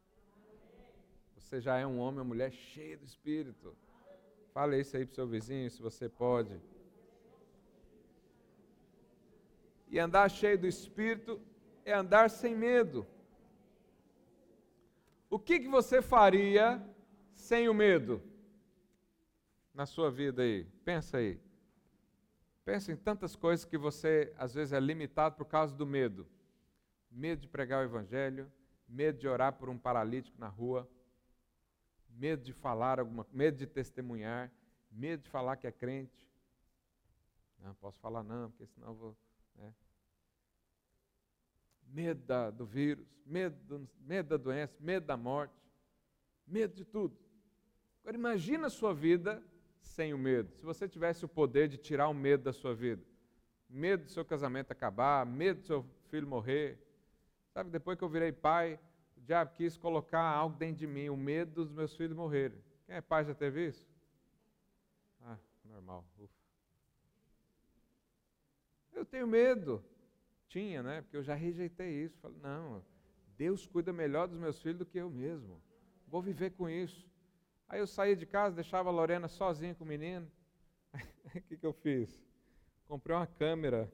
Você 1.36 1.62
já 1.62 1.78
é 1.78 1.86
um 1.86 2.00
homem 2.00 2.20
ou 2.20 2.26
mulher 2.26 2.52
cheio 2.52 2.98
do 2.98 3.06
Espírito. 3.06 3.76
Fale 4.54 4.80
isso 4.80 4.96
aí 4.96 5.06
para 5.06 5.12
o 5.12 5.16
seu 5.16 5.28
vizinho, 5.28 5.70
se 5.70 5.82
você 5.82 6.08
pode. 6.08 6.60
E 9.88 10.00
andar 10.00 10.30
cheio 10.30 10.58
do 10.58 10.68
Espírito 10.68 11.42
é 11.84 11.94
andar 11.94 12.30
sem 12.30 12.56
medo. 12.56 13.06
O 15.30 15.38
que, 15.38 15.60
que 15.60 15.68
você 15.68 16.02
faria 16.02 16.82
sem 17.36 17.68
o 17.68 17.74
medo 17.74 18.22
na 19.74 19.86
sua 19.86 20.10
vida 20.10 20.42
aí? 20.42 20.64
Pensa 20.84 21.18
aí. 21.18 21.45
Pensa 22.66 22.92
em 22.92 22.98
tantas 22.98 23.36
coisas 23.36 23.64
que 23.64 23.78
você 23.78 24.34
às 24.40 24.56
vezes 24.56 24.74
é 24.74 24.80
limitado 24.80 25.36
por 25.36 25.46
causa 25.46 25.76
do 25.76 25.86
medo. 25.86 26.28
Medo 27.12 27.42
de 27.42 27.48
pregar 27.48 27.82
o 27.82 27.88
evangelho, 27.88 28.52
medo 28.90 29.20
de 29.20 29.28
orar 29.28 29.54
por 29.54 29.70
um 29.70 29.78
paralítico 29.78 30.36
na 30.40 30.48
rua, 30.48 30.90
medo 32.10 32.44
de 32.44 32.52
falar 32.52 33.00
alguma, 33.00 33.26
medo 33.32 33.58
de 33.58 33.68
testemunhar, 33.68 34.52
medo 34.92 35.22
de 35.22 35.30
falar 35.30 35.58
que 35.58 35.68
é 35.68 35.72
crente. 35.72 36.28
Não 37.60 37.76
posso 37.76 38.00
falar 38.00 38.24
não, 38.24 38.50
porque 38.50 38.66
senão 38.66 38.88
eu 38.88 38.96
vou. 38.96 39.18
Né? 39.56 39.74
Medo 41.88 42.26
da, 42.26 42.50
do 42.50 42.66
vírus, 42.66 43.06
medo, 43.24 43.56
do, 43.64 43.90
medo 44.00 44.30
da 44.30 44.38
doença, 44.38 44.76
medo 44.80 45.06
da 45.06 45.16
morte, 45.16 45.54
medo 46.48 46.74
de 46.74 46.84
tudo. 46.84 47.16
Agora 48.02 48.18
imagina 48.18 48.68
a 48.68 48.72
sua 48.72 48.94
vida 48.94 49.44
sem 49.88 50.14
o 50.14 50.18
medo. 50.18 50.54
Se 50.56 50.66
você 50.66 50.88
tivesse 50.88 51.26
o 51.26 51.28
poder 51.28 51.68
de 51.68 51.78
tirar 51.78 52.10
o 52.10 52.14
medo 52.14 52.44
da 52.44 52.54
sua 52.54 52.74
vida, 52.74 53.04
medo 53.70 54.04
do 54.06 54.10
seu 54.12 54.26
casamento 54.26 54.72
acabar, 54.72 55.26
medo 55.26 55.62
do 55.62 55.66
seu 55.66 55.86
filho 56.10 56.28
morrer. 56.28 56.80
Sabe, 57.54 57.70
depois 57.70 57.98
que 57.98 58.04
eu 58.04 58.10
virei 58.10 58.32
pai, 58.32 58.80
diabo 59.18 59.54
quis 59.56 59.78
colocar 59.78 60.22
algo 60.22 60.56
dentro 60.58 60.78
de 60.78 60.88
mim, 60.88 61.10
o 61.10 61.18
medo 61.18 61.54
dos 61.54 61.72
meus 61.72 61.96
filhos 61.96 62.16
morrerem. 62.16 62.62
Quem 62.86 62.96
é 62.96 63.02
pai 63.02 63.26
já 63.26 63.34
teve 63.34 63.68
isso? 63.68 63.88
Ah, 65.22 65.38
normal. 65.64 66.06
Ufa. 66.20 66.34
Eu 68.94 69.06
tenho 69.06 69.28
medo. 69.28 69.84
Tinha, 70.48 70.84
né? 70.84 71.02
Porque 71.02 71.18
eu 71.18 71.24
já 71.24 71.34
rejeitei 71.34 72.04
isso. 72.04 72.18
Falei, 72.20 72.38
não, 72.42 72.84
Deus 73.38 73.66
cuida 73.66 73.92
melhor 73.92 74.28
dos 74.28 74.38
meus 74.38 74.62
filhos 74.62 74.80
do 74.80 74.86
que 74.86 74.98
eu 74.98 75.10
mesmo. 75.10 75.62
Vou 76.08 76.22
viver 76.22 76.52
com 76.52 76.70
isso. 76.70 77.06
Aí 77.68 77.80
eu 77.80 77.88
saía 77.88 78.16
de 78.16 78.26
casa, 78.26 78.56
deixava 78.56 78.90
a 78.90 78.92
Lorena 78.92 79.28
sozinha 79.28 79.76
com 79.76 79.84
o 79.84 79.88
menino. 79.88 80.30
O 81.26 81.42
que, 81.42 81.58
que 81.58 81.66
eu 81.66 81.74
fiz? 81.74 82.24
Comprei 82.88 83.14
uma 83.14 83.28
câmera. 83.28 83.92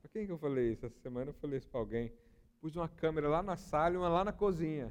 Para 0.00 0.10
quem 0.10 0.24
que 0.24 0.30
eu 0.30 0.38
falei 0.38 0.72
isso? 0.72 0.86
Essa 0.86 1.00
semana 1.00 1.30
eu 1.30 1.34
falei 1.34 1.58
isso 1.58 1.68
para 1.68 1.80
alguém 1.80 2.12
pus 2.64 2.76
uma 2.76 2.88
câmera 2.88 3.28
lá 3.28 3.42
na 3.42 3.56
sala 3.56 3.94
e 3.94 3.98
uma 3.98 4.08
lá 4.08 4.24
na 4.24 4.32
cozinha. 4.32 4.90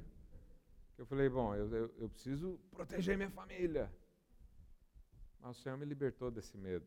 Eu 0.96 1.08
falei, 1.08 1.28
bom, 1.28 1.56
eu, 1.56 1.68
eu, 1.74 1.96
eu 1.98 2.08
preciso 2.08 2.60
proteger 2.70 3.18
minha 3.18 3.32
família. 3.32 3.92
Mas 5.40 5.58
o 5.58 5.60
Senhor 5.60 5.76
me 5.76 5.84
libertou 5.84 6.30
desse 6.30 6.56
medo. 6.56 6.86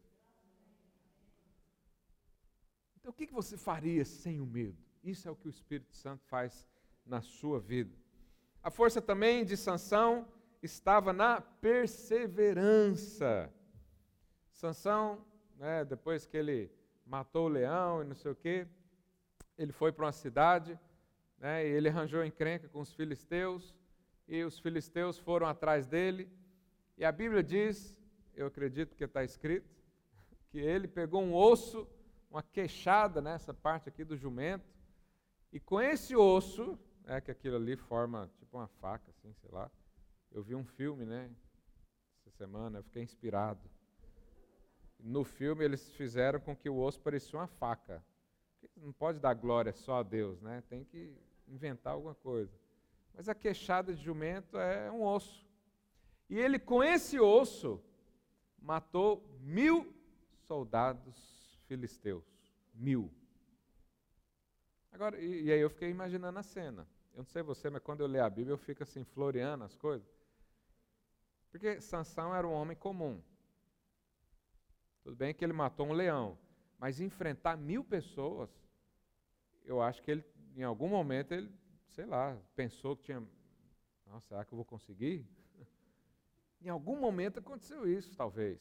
Então, 2.97 3.11
o 3.11 3.13
que 3.13 3.27
você 3.33 3.57
faria 3.57 4.05
sem 4.05 4.41
o 4.41 4.47
medo? 4.47 4.79
Isso 5.03 5.27
é 5.27 5.31
o 5.33 5.35
que 5.35 5.49
o 5.49 5.51
Espírito 5.51 5.93
Santo 5.93 6.25
faz 6.27 6.69
na 7.05 7.21
sua 7.21 7.59
vida. 7.59 7.93
A 8.67 8.71
força 8.71 9.01
também 9.01 9.45
de 9.45 9.57
Sansão 9.57 10.27
estava 10.61 11.13
na 11.13 11.41
perseverança. 11.41 13.49
Sansão, 14.51 15.25
né, 15.57 15.85
depois 15.85 16.27
que 16.27 16.37
ele 16.37 16.73
matou 17.07 17.47
o 17.47 17.49
leão 17.49 18.03
e 18.03 18.05
não 18.05 18.17
sei 18.17 18.33
o 18.33 18.35
quê, 18.35 18.67
ele 19.57 19.71
foi 19.71 19.93
para 19.93 20.07
uma 20.07 20.11
cidade, 20.11 20.77
né, 21.39 21.65
e 21.65 21.71
ele 21.71 21.89
arranjou 21.89 22.25
encrenca 22.25 22.67
com 22.67 22.81
os 22.81 22.93
filisteus, 22.93 23.73
e 24.27 24.43
os 24.43 24.59
filisteus 24.59 25.17
foram 25.17 25.47
atrás 25.47 25.87
dele, 25.87 26.29
e 26.99 27.05
a 27.05 27.13
Bíblia 27.13 27.45
diz, 27.45 27.97
eu 28.35 28.49
acredito 28.49 28.97
que 28.97 29.05
está 29.05 29.23
escrito, 29.23 29.73
que 30.49 30.59
ele 30.59 30.89
pegou 30.89 31.23
um 31.23 31.33
osso, 31.33 31.87
uma 32.29 32.43
queixada 32.43 33.23
nessa 33.23 33.55
parte 33.55 33.89
aqui 33.89 34.03
do 34.03 34.17
jumento, 34.17 34.67
e 35.53 35.61
com 35.61 35.81
esse 35.81 36.17
osso, 36.17 36.77
é 37.07 37.21
que 37.21 37.31
aquilo 37.31 37.57
ali 37.57 37.77
forma 37.77 38.31
tipo 38.39 38.57
uma 38.57 38.69
faca, 38.69 39.11
assim, 39.11 39.33
sei 39.35 39.51
lá. 39.51 39.71
Eu 40.31 40.43
vi 40.43 40.55
um 40.55 40.65
filme, 40.65 41.05
né, 41.05 41.31
essa 42.21 42.31
semana, 42.37 42.79
eu 42.79 42.83
fiquei 42.83 43.03
inspirado. 43.03 43.71
No 44.99 45.25
filme 45.25 45.65
eles 45.65 45.89
fizeram 45.95 46.41
com 46.41 46.57
que 46.57 46.69
o 46.69 46.79
osso 46.79 47.01
parecia 47.01 47.39
uma 47.39 47.47
faca 47.47 48.03
não 48.77 48.93
pode 48.93 49.19
dar 49.19 49.35
glória 49.35 49.73
só 49.73 50.01
a 50.01 50.03
Deus, 50.03 50.41
né? 50.41 50.63
Tem 50.69 50.85
que 50.85 51.17
inventar 51.47 51.93
alguma 51.93 52.15
coisa. 52.15 52.53
Mas 53.15 53.29
a 53.29 53.35
queixada 53.35 53.95
de 53.95 54.03
jumento 54.03 54.59
é 54.59 54.91
um 54.91 55.03
osso. 55.03 55.47
E 56.29 56.39
ele, 56.39 56.59
com 56.59 56.83
esse 56.83 57.19
osso, 57.21 57.83
matou 58.61 59.25
mil 59.41 59.95
soldados 60.47 61.59
filisteus. 61.67 62.25
Mil. 62.75 63.11
Agora, 64.93 65.19
e, 65.21 65.45
e, 65.45 65.53
aí 65.53 65.61
eu 65.61 65.71
fiquei 65.71 65.91
imaginando 65.91 66.39
a 66.39 66.43
cena. 66.43 66.87
Eu 67.17 67.21
não 67.21 67.25
sei 67.25 67.43
você, 67.43 67.71
mas 67.71 67.83
quando 67.83 68.03
eu 68.03 68.07
leio 68.07 68.23
a 68.23 68.29
Bíblia 68.29 68.53
eu 68.53 68.59
fico 68.59 68.83
assim, 68.83 69.03
floreando 69.03 69.65
as 69.65 69.75
coisas. 69.75 70.07
Porque 71.51 71.81
Sansão 71.81 72.35
era 72.35 72.47
um 72.47 72.53
homem 72.53 72.77
comum. 72.77 73.23
Tudo 75.03 75.17
bem 75.17 75.33
que 75.33 75.43
ele 75.43 75.55
matou 75.55 75.87
um 75.87 75.95
leão, 75.95 76.39
mas 76.79 77.01
enfrentar 77.01 77.57
mil 77.57 77.83
pessoas, 77.83 78.51
eu 79.65 79.81
acho 79.81 80.03
que 80.03 80.11
ele, 80.11 80.25
em 80.55 80.63
algum 80.63 80.89
momento, 80.89 81.33
ele, 81.33 81.51
sei 81.89 82.05
lá, 82.05 82.37
pensou 82.55 82.95
que 82.95 83.05
tinha. 83.05 83.27
Nossa, 84.05 84.29
será 84.29 84.45
que 84.45 84.53
eu 84.53 84.57
vou 84.57 84.65
conseguir? 84.67 85.27
em 86.61 86.69
algum 86.69 87.01
momento 87.01 87.39
aconteceu 87.39 87.89
isso, 87.89 88.15
talvez. 88.15 88.61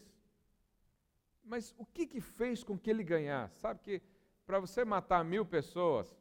Mas 1.44 1.76
o 1.78 1.86
que, 1.86 2.08
que 2.08 2.22
fez 2.22 2.64
com 2.64 2.80
que 2.80 2.90
ele 2.90 3.04
ganhasse? 3.04 3.60
Sabe 3.60 3.82
que 3.82 4.02
para 4.46 4.62
você 4.62 4.86
matar 4.86 5.26
mil 5.26 5.46
pessoas, 5.46 6.16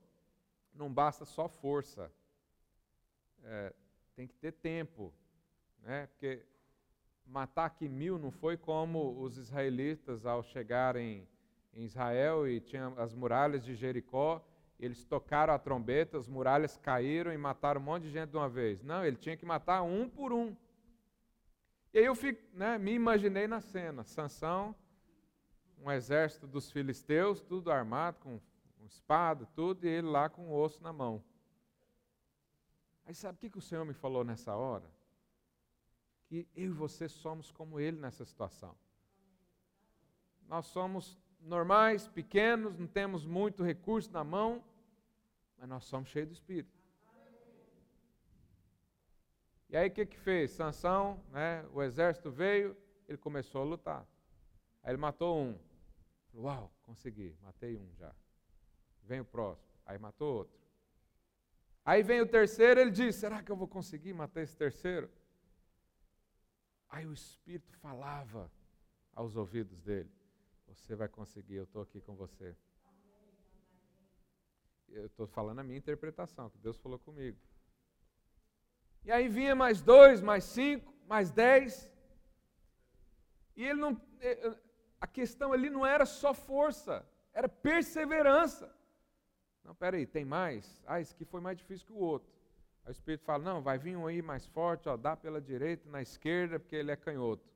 não 0.75 0.93
basta 0.93 1.25
só 1.25 1.49
força. 1.49 2.11
É, 3.45 3.73
tem 4.17 4.27
que 4.27 4.35
ter 4.35 4.53
tempo. 4.53 5.13
Né? 5.83 6.07
Porque 6.09 6.45
matar 7.27 7.67
aqui 7.67 7.89
mil 7.89 8.19
não 8.19 8.31
foi 8.31 8.57
como 8.57 9.21
os 9.21 9.37
israelitas, 9.37 10.27
ao 10.27 10.43
chegarem 10.43 11.27
em 11.73 11.85
Israel 11.85 12.49
e 12.49 12.61
tinha 12.61 12.89
as 12.97 13.15
muralhas 13.15 13.65
de 13.65 13.75
Jericó, 13.75 14.45
eles 14.79 15.05
tocaram 15.05 15.55
a 15.55 15.59
trombeta, 15.59 16.19
as 16.19 16.29
muralhas 16.29 16.77
caíram 16.77 17.33
e 17.33 17.39
mataram 17.39 17.81
um 17.81 17.85
monte 17.85 18.05
de 18.05 18.11
gente 18.11 18.31
de 18.31 18.37
uma 18.37 18.49
vez. 18.49 18.83
Não, 18.83 19.05
ele 19.05 19.17
tinha 19.17 19.37
que 19.37 19.47
matar 19.47 19.83
um 19.83 20.09
por 20.09 20.33
um. 20.33 20.57
E 21.93 21.99
aí 21.99 22.05
eu 22.05 22.15
fico, 22.15 22.43
né, 22.53 22.77
me 22.77 22.93
imaginei 22.93 23.47
na 23.47 23.61
cena, 23.61 24.03
Sansão, 24.03 24.75
um 25.79 25.91
exército 25.91 26.47
dos 26.47 26.71
filisteus, 26.71 27.41
tudo 27.41 27.71
armado, 27.71 28.19
com, 28.21 28.41
espada, 28.85 29.49
tudo, 29.55 29.87
e 29.87 29.89
ele 29.89 30.09
lá 30.09 30.29
com 30.29 30.49
o 30.49 30.55
osso 30.55 30.83
na 30.83 30.93
mão. 30.93 31.25
Aí 33.07 33.15
sabe 33.15 33.37
o 33.37 33.41
que, 33.41 33.51
que 33.51 33.59
o 33.59 33.63
Senhor 33.63 33.85
me 33.85 33.93
falou 33.93 34.25
nessa 34.25 34.55
hora? 34.55 34.91
Que 36.27 36.49
eu 36.57 36.71
e 36.71 36.71
você 36.71 37.09
somos 37.09 37.51
como 37.51 37.79
ele 37.79 37.99
nessa 37.99 38.25
situação. 38.25 38.75
Nós 40.49 40.67
somos 40.67 41.19
normais, 41.41 42.09
pequenos, 42.09 42.79
não 42.79 42.87
temos 42.87 43.27
muito 43.27 43.63
recurso 43.63 44.11
na 44.11 44.25
mão, 44.25 44.65
mas 45.59 45.69
nós 45.69 45.85
somos 45.85 46.09
cheios 46.09 46.29
do 46.29 46.33
Espírito. 46.33 46.85
E 49.69 49.77
aí 49.77 49.89
o 49.89 49.91
que 49.91 50.07
que 50.07 50.19
fez? 50.19 50.53
Sansão, 50.53 51.23
né, 51.31 51.67
o 51.73 51.83
exército 51.83 52.31
veio, 52.31 52.77
ele 53.09 53.19
começou 53.19 53.63
a 53.63 53.65
lutar. 53.65 54.07
Aí 54.83 54.93
ele 54.93 54.99
matou 54.99 55.39
um. 55.39 55.59
Uau, 56.35 56.71
consegui, 56.83 57.37
matei 57.43 57.77
um 57.77 57.93
já. 57.95 58.15
Vem 59.03 59.21
o 59.21 59.25
próximo. 59.25 59.73
Aí 59.85 59.99
matou 59.99 60.39
outro. 60.39 60.64
Aí 61.85 62.03
vem 62.03 62.21
o 62.21 62.27
terceiro, 62.27 62.81
ele 62.81 62.91
diz: 62.91 63.17
será 63.17 63.43
que 63.43 63.53
eu 63.53 63.57
vou 63.57 63.69
conseguir 63.69 64.13
matar 64.15 64.41
esse 64.41 64.57
terceiro? 64.57 65.11
Aí 66.89 67.07
o 67.07 67.13
Espírito 67.13 67.77
falava 67.79 68.51
aos 69.13 69.37
ouvidos 69.37 69.81
dele: 69.83 70.11
Você 70.69 70.95
vai 70.95 71.09
conseguir, 71.09 71.57
eu 71.57 71.65
estou 71.65 71.83
aqui 71.83 72.01
com 72.01 72.15
você. 72.15 72.57
Eu 74.89 75.07
estou 75.07 75.27
falando 75.27 75.59
a 75.59 75.65
minha 75.65 75.79
interpretação, 75.79 76.49
que 76.49 76.59
Deus 76.59 76.79
falou 76.79 76.99
comigo. 76.99 77.39
E 79.05 79.11
aí 79.13 79.29
vinha 79.29 79.55
mais 79.55 79.83
dois, 79.83 80.23
mais 80.23 80.45
cinco, 80.45 80.95
mais 81.07 81.31
dez. 81.31 81.91
E 83.57 83.63
ele 83.65 83.81
não. 83.81 84.01
Eh, 84.21 84.49
eh, 84.49 84.59
a 85.01 85.07
questão 85.07 85.53
ali 85.53 85.69
não 85.69 85.85
era 85.85 86.07
só 86.07 86.33
força, 86.33 87.07
era 87.35 87.49
perseverança. 87.49 88.75
Não, 89.65 89.75
peraí, 89.75 90.07
tem 90.07 90.25
mais? 90.25 90.83
Ah, 90.87 91.01
esse 91.01 91.15
aqui 91.15 91.25
foi 91.25 91.41
mais 91.41 91.57
difícil 91.57 91.87
que 91.87 91.93
o 91.93 91.99
outro. 91.99 92.31
Aí 92.85 92.91
o 92.91 92.93
Espírito 92.93 93.25
fala: 93.25 93.43
não, 93.43 93.63
vai 93.63 93.79
vir 93.79 93.97
um 93.97 94.07
aí 94.07 94.21
mais 94.21 94.47
forte, 94.47 94.89
ó, 94.89 94.97
dá 94.97 95.17
pela 95.17 95.41
direita, 95.41 95.89
na 95.89 96.03
esquerda, 96.03 96.61
porque 96.61 96.77
ele 96.77 96.91
é 96.91 96.97
canhoto. 96.97 97.49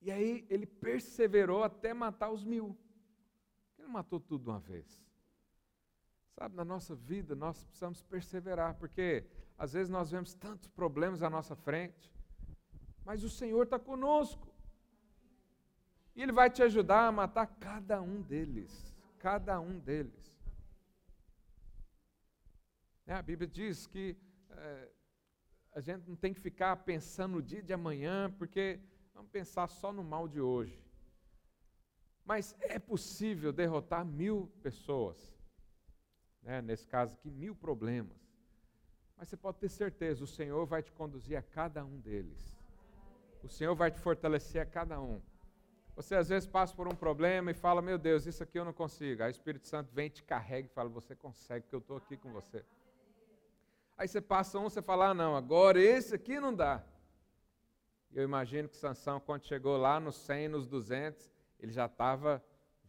E 0.00 0.10
aí 0.10 0.46
ele 0.48 0.66
perseverou 0.66 1.62
até 1.62 1.92
matar 1.92 2.30
os 2.30 2.44
mil. 2.44 2.76
Ele 3.78 3.88
matou 3.88 4.18
tudo 4.18 4.44
de 4.44 4.50
uma 4.50 4.60
vez. 4.60 5.04
Sabe, 6.34 6.54
na 6.54 6.64
nossa 6.64 6.94
vida 6.94 7.34
nós 7.34 7.64
precisamos 7.64 8.02
perseverar, 8.02 8.74
porque 8.74 9.26
às 9.58 9.72
vezes 9.72 9.88
nós 9.88 10.10
vemos 10.10 10.34
tantos 10.34 10.68
problemas 10.68 11.22
à 11.22 11.30
nossa 11.30 11.56
frente, 11.56 12.12
mas 13.04 13.22
o 13.24 13.30
Senhor 13.30 13.64
está 13.64 13.78
conosco. 13.78 14.46
E 16.14 16.22
Ele 16.22 16.32
vai 16.32 16.50
te 16.50 16.62
ajudar 16.62 17.08
a 17.08 17.12
matar 17.12 17.46
cada 17.46 18.00
um 18.00 18.22
deles. 18.22 18.95
Cada 19.18 19.58
um 19.60 19.78
deles. 19.78 20.36
É, 23.06 23.14
a 23.14 23.22
Bíblia 23.22 23.48
diz 23.48 23.86
que 23.86 24.16
é, 24.50 24.88
a 25.72 25.80
gente 25.80 26.08
não 26.08 26.16
tem 26.16 26.34
que 26.34 26.40
ficar 26.40 26.76
pensando 26.78 27.32
no 27.32 27.42
dia 27.42 27.62
de 27.62 27.72
amanhã, 27.72 28.30
porque 28.38 28.80
vamos 29.14 29.30
pensar 29.30 29.68
só 29.68 29.92
no 29.92 30.02
mal 30.02 30.26
de 30.26 30.40
hoje. 30.40 30.82
Mas 32.24 32.56
é 32.60 32.78
possível 32.78 33.52
derrotar 33.52 34.04
mil 34.04 34.50
pessoas. 34.62 35.38
Né? 36.42 36.60
Nesse 36.62 36.86
caso 36.88 37.14
aqui, 37.14 37.30
mil 37.30 37.54
problemas. 37.54 38.16
Mas 39.16 39.28
você 39.28 39.36
pode 39.36 39.58
ter 39.58 39.68
certeza, 39.68 40.24
o 40.24 40.26
Senhor 40.26 40.66
vai 40.66 40.82
te 40.82 40.92
conduzir 40.92 41.36
a 41.36 41.42
cada 41.42 41.84
um 41.84 42.00
deles. 42.00 42.56
O 43.42 43.48
Senhor 43.48 43.74
vai 43.74 43.90
te 43.90 43.98
fortalecer 43.98 44.60
a 44.60 44.66
cada 44.66 45.00
um. 45.00 45.22
Você 45.96 46.14
às 46.14 46.28
vezes 46.28 46.46
passa 46.46 46.76
por 46.76 46.86
um 46.86 46.94
problema 46.94 47.50
e 47.50 47.54
fala: 47.54 47.80
Meu 47.80 47.96
Deus, 47.96 48.26
isso 48.26 48.42
aqui 48.42 48.58
eu 48.58 48.66
não 48.66 48.72
consigo. 48.72 49.22
Aí 49.22 49.30
o 49.30 49.32
Espírito 49.32 49.66
Santo 49.66 49.90
vem, 49.94 50.10
te 50.10 50.22
carrega 50.22 50.68
e 50.68 50.70
fala: 50.70 50.90
Você 50.90 51.16
consegue, 51.16 51.62
porque 51.62 51.74
eu 51.74 51.80
estou 51.80 51.96
aqui 51.96 52.18
com 52.18 52.30
você. 52.30 52.62
Aí 53.96 54.06
você 54.06 54.20
passa 54.20 54.58
um, 54.58 54.64
você 54.64 54.82
fala: 54.82 55.08
ah, 55.08 55.14
Não, 55.14 55.34
agora 55.34 55.80
esse 55.80 56.14
aqui 56.14 56.38
não 56.38 56.54
dá. 56.54 56.84
Eu 58.12 58.22
imagino 58.22 58.68
que 58.68 58.76
Sansão, 58.76 59.18
quando 59.18 59.46
chegou 59.46 59.78
lá 59.78 59.98
nos 59.98 60.16
100, 60.16 60.48
nos 60.48 60.66
200, 60.66 61.32
ele 61.58 61.72
já 61.72 61.86
estava 61.86 62.44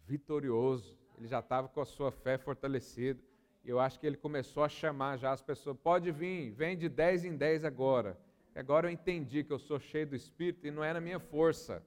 vitorioso, 0.05 0.97
ele 1.17 1.27
já 1.27 1.39
estava 1.39 1.69
com 1.69 1.79
a 1.79 1.85
sua 1.85 2.11
fé 2.11 2.37
fortalecida. 2.37 3.21
Eu 3.63 3.79
acho 3.79 3.99
que 3.99 4.07
ele 4.07 4.17
começou 4.17 4.63
a 4.65 4.69
chamar 4.69 5.15
já 5.15 5.31
as 5.31 5.41
pessoas: 5.41 5.77
Pode 5.81 6.11
vir, 6.11 6.51
vem 6.51 6.77
de 6.77 6.89
10 6.89 7.23
em 7.23 7.37
10 7.37 7.63
agora. 7.63 8.19
Agora 8.53 8.87
eu 8.87 8.91
entendi 8.91 9.45
que 9.45 9.53
eu 9.53 9.59
sou 9.59 9.79
cheio 9.79 10.07
do 10.07 10.15
Espírito 10.15 10.67
e 10.67 10.71
não 10.71 10.83
é 10.83 10.91
na 10.91 10.99
minha 10.99 11.19
força, 11.19 11.81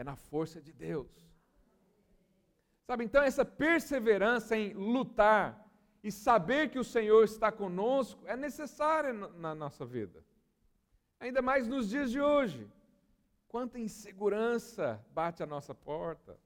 é 0.00 0.04
na 0.04 0.16
força 0.16 0.62
de 0.62 0.72
Deus. 0.72 1.10
Sabe, 2.86 3.04
então 3.04 3.22
essa 3.22 3.44
perseverança 3.44 4.56
em 4.56 4.72
lutar 4.72 5.44
e 6.02 6.10
saber 6.10 6.70
que 6.70 6.78
o 6.78 6.84
Senhor 6.84 7.22
está 7.22 7.52
conosco 7.52 8.26
é 8.26 8.34
necessária 8.34 9.12
na 9.12 9.54
nossa 9.54 9.84
vida. 9.84 10.24
Ainda 11.20 11.42
mais 11.42 11.68
nos 11.68 11.90
dias 11.90 12.10
de 12.10 12.18
hoje. 12.18 12.66
Quanta 13.46 13.78
insegurança 13.78 15.04
bate 15.12 15.42
à 15.42 15.46
nossa 15.46 15.74
porta. 15.74 16.38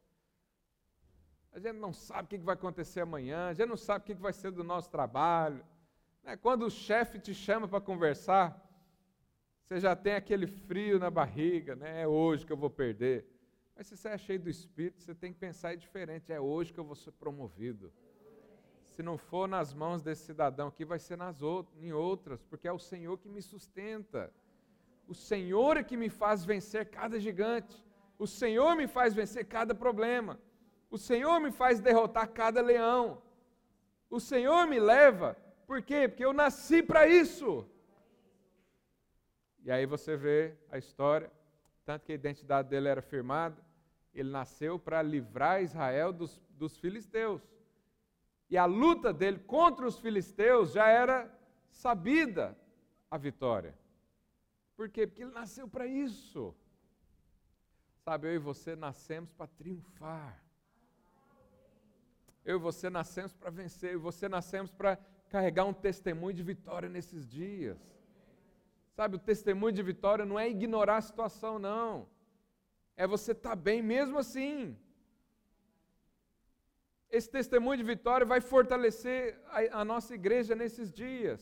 A 1.52 1.60
gente 1.60 1.78
não 1.78 1.92
sabe 1.92 2.26
o 2.26 2.28
que 2.30 2.38
vai 2.38 2.54
acontecer 2.54 3.02
amanhã, 3.02 3.50
a 3.50 3.54
gente 3.54 3.68
não 3.68 3.76
sabe 3.76 4.02
o 4.02 4.06
que 4.06 4.14
vai 4.14 4.32
ser 4.32 4.50
do 4.50 4.64
nosso 4.64 4.90
trabalho. 4.90 5.64
Né? 6.24 6.36
Quando 6.36 6.66
o 6.66 6.70
chefe 6.70 7.20
te 7.20 7.32
chama 7.32 7.68
para 7.68 7.80
conversar, 7.80 8.60
você 9.62 9.78
já 9.78 9.94
tem 9.94 10.14
aquele 10.14 10.48
frio 10.48 10.98
na 10.98 11.08
barriga, 11.08 11.76
né? 11.76 12.02
é 12.02 12.08
hoje 12.08 12.44
que 12.44 12.52
eu 12.52 12.56
vou 12.56 12.68
perder. 12.68 13.33
Mas 13.76 13.88
se 13.88 13.96
você 13.96 14.08
é 14.08 14.18
cheio 14.18 14.40
do 14.40 14.48
Espírito, 14.48 15.02
você 15.02 15.14
tem 15.14 15.32
que 15.32 15.38
pensar 15.38 15.76
diferente, 15.76 16.32
é 16.32 16.40
hoje 16.40 16.72
que 16.72 16.78
eu 16.78 16.84
vou 16.84 16.94
ser 16.94 17.12
promovido. 17.12 17.92
Se 18.86 19.02
não 19.02 19.18
for 19.18 19.48
nas 19.48 19.74
mãos 19.74 20.02
desse 20.02 20.24
cidadão 20.26 20.68
aqui, 20.68 20.84
vai 20.84 21.00
ser 21.00 21.16
nas 21.16 21.42
outras, 21.42 21.82
em 21.82 21.92
outras, 21.92 22.42
porque 22.44 22.68
é 22.68 22.72
o 22.72 22.78
Senhor 22.78 23.18
que 23.18 23.28
me 23.28 23.42
sustenta. 23.42 24.32
O 25.08 25.14
Senhor 25.14 25.76
é 25.76 25.82
que 25.82 25.96
me 25.96 26.08
faz 26.08 26.44
vencer 26.44 26.88
cada 26.88 27.18
gigante. 27.18 27.84
O 28.16 28.26
Senhor 28.26 28.76
me 28.76 28.86
faz 28.86 29.12
vencer 29.12 29.44
cada 29.46 29.74
problema. 29.74 30.38
O 30.88 30.96
Senhor 30.96 31.40
me 31.40 31.50
faz 31.50 31.80
derrotar 31.80 32.28
cada 32.28 32.62
leão. 32.62 33.20
O 34.08 34.20
Senhor 34.20 34.66
me 34.68 34.78
leva, 34.78 35.36
por 35.66 35.82
quê? 35.82 36.08
Porque 36.08 36.24
eu 36.24 36.32
nasci 36.32 36.82
para 36.82 37.08
isso. 37.08 37.68
E 39.64 39.72
aí 39.72 39.86
você 39.86 40.16
vê 40.16 40.54
a 40.70 40.78
história, 40.78 41.32
tanto 41.84 42.04
que 42.04 42.12
a 42.12 42.14
identidade 42.14 42.68
dele 42.68 42.88
era 42.88 43.02
firmada, 43.02 43.62
ele 44.14 44.30
nasceu 44.30 44.78
para 44.78 45.02
livrar 45.02 45.62
Israel 45.62 46.12
dos, 46.12 46.40
dos 46.50 46.76
filisteus. 46.78 47.42
E 48.48 48.56
a 48.56 48.64
luta 48.64 49.12
dele 49.12 49.38
contra 49.40 49.86
os 49.86 49.98
filisteus 49.98 50.72
já 50.72 50.86
era 50.88 51.30
sabida 51.70 52.56
a 53.10 53.18
vitória. 53.18 53.76
Por 54.76 54.88
quê? 54.88 55.06
Porque 55.06 55.22
ele 55.22 55.32
nasceu 55.32 55.68
para 55.68 55.86
isso. 55.86 56.54
Sabe, 58.04 58.28
eu 58.28 58.34
e 58.34 58.38
você 58.38 58.76
nascemos 58.76 59.30
para 59.32 59.46
triunfar. 59.46 60.42
Eu 62.44 62.56
e 62.56 62.60
você 62.60 62.90
nascemos 62.90 63.32
para 63.32 63.50
vencer, 63.50 63.92
eu 63.92 63.98
e 63.98 64.02
você 64.02 64.28
nascemos 64.28 64.70
para 64.70 64.96
carregar 65.30 65.64
um 65.64 65.72
testemunho 65.72 66.34
de 66.34 66.42
vitória 66.42 66.88
nesses 66.88 67.26
dias. 67.26 67.78
Sabe, 68.96 69.16
o 69.16 69.18
testemunho 69.18 69.72
de 69.72 69.82
vitória 69.82 70.24
não 70.24 70.38
é 70.38 70.48
ignorar 70.48 70.98
a 70.98 71.06
situação, 71.10 71.58
não. 71.58 72.08
É 72.96 73.06
você 73.06 73.32
estar 73.32 73.50
tá 73.50 73.56
bem 73.56 73.82
mesmo 73.82 74.18
assim. 74.18 74.76
Esse 77.10 77.28
testemunho 77.28 77.76
de 77.76 77.82
vitória 77.82 78.24
vai 78.24 78.40
fortalecer 78.40 79.38
a, 79.46 79.80
a 79.80 79.84
nossa 79.84 80.14
igreja 80.14 80.54
nesses 80.54 80.92
dias. 80.92 81.40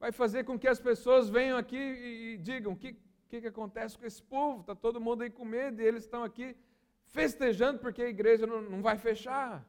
Vai 0.00 0.12
fazer 0.12 0.44
com 0.44 0.58
que 0.58 0.68
as 0.68 0.80
pessoas 0.80 1.28
venham 1.28 1.58
aqui 1.58 1.76
e, 1.76 2.34
e 2.34 2.36
digam: 2.38 2.72
o 2.72 2.76
que, 2.76 2.96
que, 3.28 3.40
que 3.42 3.46
acontece 3.46 3.98
com 3.98 4.06
esse 4.06 4.22
povo? 4.22 4.60
Está 4.60 4.74
todo 4.74 5.00
mundo 5.00 5.22
aí 5.22 5.30
com 5.30 5.44
medo 5.44 5.80
e 5.82 5.84
eles 5.84 6.04
estão 6.04 6.24
aqui 6.24 6.56
festejando 7.04 7.78
porque 7.78 8.02
a 8.02 8.08
igreja 8.08 8.46
não, 8.46 8.62
não 8.62 8.82
vai 8.82 8.96
fechar. 8.96 9.66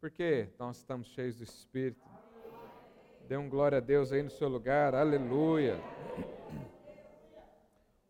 Porque 0.00 0.50
nós 0.58 0.78
estamos 0.78 1.08
cheios 1.08 1.36
do 1.36 1.44
Espírito. 1.44 2.11
Dê 3.32 3.38
um 3.38 3.48
glória 3.48 3.78
a 3.78 3.80
Deus 3.80 4.12
aí 4.12 4.22
no 4.22 4.28
seu 4.28 4.46
lugar, 4.46 4.94
aleluia. 4.94 5.80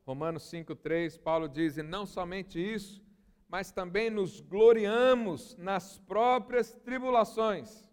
Romanos 0.04 0.42
5,3, 0.50 1.16
Paulo 1.16 1.48
diz: 1.48 1.76
E 1.76 1.82
não 1.84 2.04
somente 2.04 2.58
isso, 2.58 3.00
mas 3.48 3.70
também 3.70 4.10
nos 4.10 4.40
gloriamos 4.40 5.56
nas 5.56 5.96
próprias 5.96 6.72
tribulações. 6.72 7.86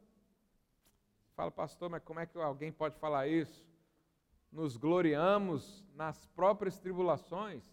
Fala, 1.36 1.52
pastor, 1.52 1.88
mas 1.88 2.02
como 2.02 2.20
é 2.20 2.26
que 2.26 2.36
alguém 2.36 2.72
pode 2.72 2.98
falar 2.98 3.28
isso? 3.28 3.64
Nos 4.52 4.76
gloriamos 4.76 5.86
nas 5.94 6.26
próprias 6.26 6.80
tribulações. 6.80 7.64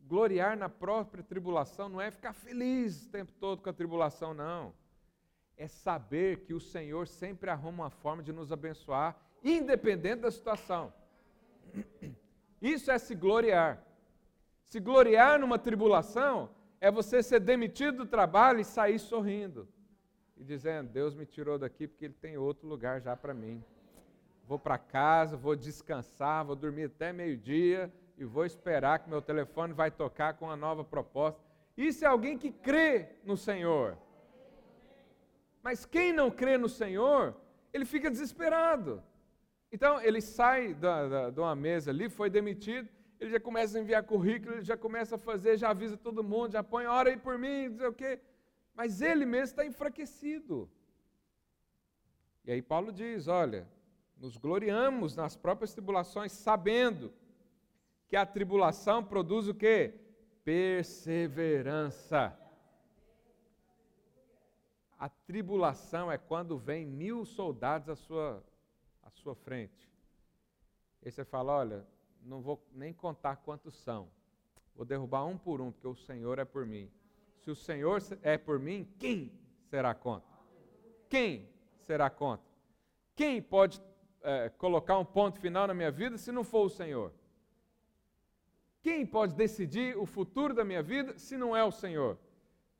Gloriar 0.00 0.56
na 0.56 0.70
própria 0.70 1.22
tribulação 1.22 1.90
não 1.90 2.00
é 2.00 2.10
ficar 2.10 2.32
feliz 2.32 3.04
o 3.04 3.10
tempo 3.10 3.32
todo 3.32 3.60
com 3.60 3.68
a 3.68 3.74
tribulação, 3.74 4.32
não 4.32 4.72
é 5.56 5.68
saber 5.68 6.40
que 6.40 6.54
o 6.54 6.60
Senhor 6.60 7.06
sempre 7.06 7.50
arruma 7.50 7.84
uma 7.84 7.90
forma 7.90 8.22
de 8.22 8.32
nos 8.32 8.50
abençoar, 8.50 9.16
independente 9.42 10.22
da 10.22 10.30
situação. 10.30 10.92
Isso 12.60 12.90
é 12.90 12.98
se 12.98 13.14
gloriar. 13.14 13.82
Se 14.64 14.80
gloriar 14.80 15.38
numa 15.38 15.58
tribulação 15.58 16.50
é 16.80 16.90
você 16.90 17.22
ser 17.22 17.40
demitido 17.40 17.98
do 17.98 18.06
trabalho 18.06 18.60
e 18.60 18.64
sair 18.64 18.98
sorrindo 18.98 19.68
e 20.36 20.42
dizendo: 20.42 20.90
Deus 20.90 21.14
me 21.14 21.26
tirou 21.26 21.58
daqui 21.58 21.86
porque 21.86 22.06
Ele 22.06 22.14
tem 22.14 22.36
outro 22.36 22.66
lugar 22.66 23.00
já 23.00 23.16
para 23.16 23.34
mim. 23.34 23.62
Vou 24.46 24.58
para 24.58 24.76
casa, 24.76 25.36
vou 25.36 25.56
descansar, 25.56 26.44
vou 26.44 26.56
dormir 26.56 26.84
até 26.84 27.12
meio-dia 27.12 27.92
e 28.18 28.24
vou 28.24 28.44
esperar 28.44 28.98
que 28.98 29.08
meu 29.08 29.22
telefone 29.22 29.72
vai 29.72 29.90
tocar 29.90 30.34
com 30.34 30.46
uma 30.46 30.56
nova 30.56 30.84
proposta. 30.84 31.40
Isso 31.76 32.04
é 32.04 32.08
alguém 32.08 32.36
que 32.36 32.52
crê 32.52 33.08
no 33.24 33.36
Senhor. 33.36 33.96
Mas 35.64 35.86
quem 35.86 36.12
não 36.12 36.30
crê 36.30 36.58
no 36.58 36.68
Senhor, 36.68 37.34
ele 37.72 37.86
fica 37.86 38.10
desesperado. 38.10 39.02
Então, 39.72 39.98
ele 40.02 40.20
sai 40.20 40.74
da, 40.74 41.08
da, 41.08 41.30
de 41.30 41.40
uma 41.40 41.56
mesa 41.56 41.90
ali, 41.90 42.10
foi 42.10 42.28
demitido, 42.28 42.86
ele 43.18 43.30
já 43.30 43.40
começa 43.40 43.78
a 43.78 43.80
enviar 43.80 44.02
currículo, 44.02 44.56
ele 44.56 44.62
já 44.62 44.76
começa 44.76 45.14
a 45.14 45.18
fazer, 45.18 45.56
já 45.56 45.70
avisa 45.70 45.96
todo 45.96 46.22
mundo, 46.22 46.52
já 46.52 46.62
põe 46.62 46.84
hora 46.84 47.08
aí 47.08 47.16
por 47.16 47.38
mim, 47.38 47.74
sei 47.78 47.86
o 47.86 47.94
quê. 47.94 48.20
Mas 48.74 49.00
ele 49.00 49.24
mesmo 49.24 49.46
está 49.46 49.64
enfraquecido. 49.64 50.68
E 52.44 52.52
aí 52.52 52.60
Paulo 52.60 52.92
diz: 52.92 53.26
olha, 53.26 53.66
nos 54.18 54.36
gloriamos 54.36 55.16
nas 55.16 55.34
próprias 55.34 55.72
tribulações, 55.72 56.32
sabendo 56.32 57.10
que 58.06 58.16
a 58.16 58.26
tribulação 58.26 59.02
produz 59.02 59.48
o 59.48 59.54
quê? 59.54 59.94
Perseverança. 60.44 62.38
A 64.98 65.08
tribulação 65.08 66.10
é 66.10 66.16
quando 66.16 66.58
vem 66.58 66.86
mil 66.86 67.24
soldados 67.24 67.88
à 67.88 67.96
sua, 67.96 68.44
à 69.02 69.10
sua 69.10 69.34
frente. 69.34 69.90
Aí 71.04 71.10
você 71.10 71.24
fala: 71.24 71.52
olha, 71.52 71.86
não 72.22 72.40
vou 72.40 72.64
nem 72.72 72.92
contar 72.92 73.36
quantos 73.36 73.74
são. 73.76 74.08
Vou 74.74 74.84
derrubar 74.84 75.24
um 75.24 75.36
por 75.36 75.60
um, 75.60 75.70
porque 75.70 75.86
o 75.86 75.94
Senhor 75.94 76.38
é 76.38 76.44
por 76.44 76.66
mim. 76.66 76.90
Se 77.38 77.50
o 77.50 77.54
Senhor 77.54 78.02
é 78.22 78.38
por 78.38 78.58
mim, 78.58 78.88
quem 78.98 79.30
será 79.68 79.94
contra? 79.94 80.28
Quem 81.08 81.48
será 81.86 82.08
contra? 82.08 82.46
Quem 83.14 83.40
pode 83.40 83.80
é, 84.22 84.48
colocar 84.48 84.98
um 84.98 85.04
ponto 85.04 85.38
final 85.38 85.66
na 85.66 85.74
minha 85.74 85.90
vida 85.90 86.16
se 86.16 86.32
não 86.32 86.42
for 86.42 86.64
o 86.64 86.70
Senhor? 86.70 87.12
Quem 88.80 89.06
pode 89.06 89.34
decidir 89.34 89.96
o 89.96 90.04
futuro 90.06 90.52
da 90.52 90.64
minha 90.64 90.82
vida 90.82 91.18
se 91.18 91.36
não 91.36 91.56
é 91.56 91.62
o 91.62 91.70
Senhor? 91.70 92.18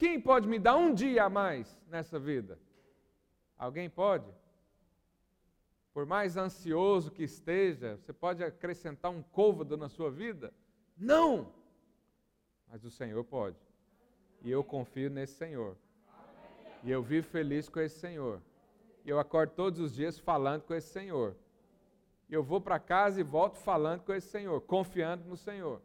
Quem 0.05 0.21
pode 0.21 0.47
me 0.47 0.59
dar 0.59 0.77
um 0.77 0.93
dia 0.93 1.25
a 1.25 1.31
mais 1.31 1.81
nessa 1.89 2.19
vida? 2.19 2.59
Alguém 3.57 3.89
pode? 3.89 4.31
Por 5.95 6.05
mais 6.05 6.37
ansioso 6.37 7.11
que 7.11 7.23
esteja, 7.23 7.97
você 7.97 8.13
pode 8.13 8.45
acrescentar 8.45 9.11
um 9.11 9.23
côvado 9.23 9.79
na 9.79 9.89
sua 9.89 10.11
vida? 10.11 10.53
Não! 10.95 11.51
Mas 12.69 12.85
o 12.85 12.91
Senhor 12.91 13.25
pode. 13.25 13.57
E 14.43 14.51
eu 14.51 14.63
confio 14.63 15.09
nesse 15.09 15.37
Senhor. 15.37 15.75
E 16.83 16.91
eu 16.91 17.03
vivo 17.03 17.27
feliz 17.27 17.71
com 17.71 17.81
esse 17.81 17.99
Senhor. 17.99 18.43
E 19.07 19.09
eu 19.09 19.19
acordo 19.19 19.55
todos 19.55 19.81
os 19.81 19.95
dias 19.95 20.19
falando 20.19 20.65
com 20.65 20.75
esse 20.75 20.89
Senhor. 20.89 21.35
E 22.29 22.35
eu 22.35 22.43
vou 22.43 22.61
para 22.61 22.79
casa 22.79 23.23
e 23.23 23.25
volto 23.25 23.57
falando 23.57 24.03
com 24.03 24.13
esse 24.13 24.29
Senhor, 24.29 24.61
confiando 24.61 25.25
no 25.25 25.35
Senhor. 25.39 25.81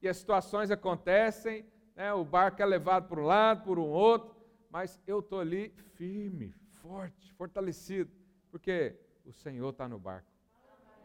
E 0.00 0.08
as 0.08 0.16
situações 0.16 0.70
acontecem, 0.70 1.66
né, 1.98 2.14
o 2.14 2.24
barco 2.24 2.62
é 2.62 2.64
levado 2.64 3.08
para 3.08 3.20
um 3.20 3.24
lado, 3.24 3.64
por 3.64 3.76
um 3.76 3.88
outro, 3.88 4.32
mas 4.70 5.00
eu 5.04 5.18
estou 5.18 5.40
ali 5.40 5.70
firme, 5.96 6.54
forte, 6.80 7.32
fortalecido, 7.32 8.08
porque 8.52 8.94
o 9.26 9.32
Senhor 9.32 9.70
está 9.70 9.88
no 9.88 9.98
barco. 9.98 10.30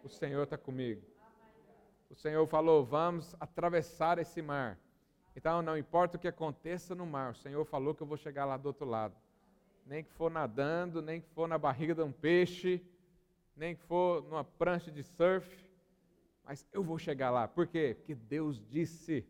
O 0.03 0.07
Senhor 0.07 0.43
está 0.43 0.55
comigo. 0.55 1.01
O 2.11 2.15
Senhor 2.15 2.45
falou: 2.45 2.85
vamos 2.85 3.35
atravessar 3.39 4.19
esse 4.19 4.39
mar. 4.39 4.77
Então, 5.35 5.63
não 5.63 5.75
importa 5.75 6.15
o 6.15 6.19
que 6.19 6.27
aconteça 6.27 6.93
no 6.93 7.07
mar, 7.07 7.31
o 7.31 7.35
Senhor 7.35 7.65
falou 7.65 7.95
que 7.95 8.03
eu 8.03 8.07
vou 8.07 8.17
chegar 8.17 8.45
lá 8.45 8.55
do 8.55 8.67
outro 8.67 8.85
lado. 8.85 9.15
Nem 9.87 10.03
que 10.03 10.13
for 10.13 10.29
nadando, 10.29 11.01
nem 11.01 11.19
que 11.19 11.29
for 11.29 11.47
na 11.47 11.57
barriga 11.57 11.95
de 11.95 12.03
um 12.03 12.11
peixe, 12.11 12.85
nem 13.55 13.75
que 13.75 13.81
for 13.81 14.21
numa 14.25 14.43
prancha 14.43 14.91
de 14.91 15.01
surf, 15.01 15.67
mas 16.45 16.67
eu 16.71 16.83
vou 16.83 16.99
chegar 16.99 17.31
lá. 17.31 17.47
Por 17.47 17.65
quê? 17.65 17.95
Porque 17.97 18.13
Deus 18.13 18.63
disse. 18.69 19.25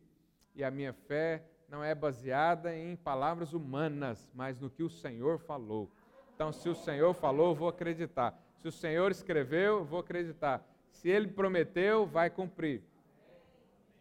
E 0.55 0.63
a 0.63 0.69
minha 0.69 0.93
fé 0.93 1.43
não 1.73 1.83
é 1.83 1.95
baseada 1.95 2.77
em 2.77 2.95
palavras 2.95 3.51
humanas, 3.51 4.29
mas 4.35 4.59
no 4.59 4.69
que 4.69 4.83
o 4.83 4.89
Senhor 4.91 5.39
falou. 5.39 5.89
Então, 6.35 6.53
se 6.53 6.69
o 6.69 6.75
Senhor 6.75 7.15
falou, 7.15 7.55
vou 7.55 7.67
acreditar. 7.67 8.39
Se 8.59 8.67
o 8.67 8.71
Senhor 8.71 9.09
escreveu, 9.09 9.79
eu 9.79 9.83
vou 9.83 10.01
acreditar. 10.01 10.63
Se 10.91 11.09
ele 11.09 11.29
prometeu, 11.29 12.05
vai 12.05 12.29
cumprir. 12.29 12.83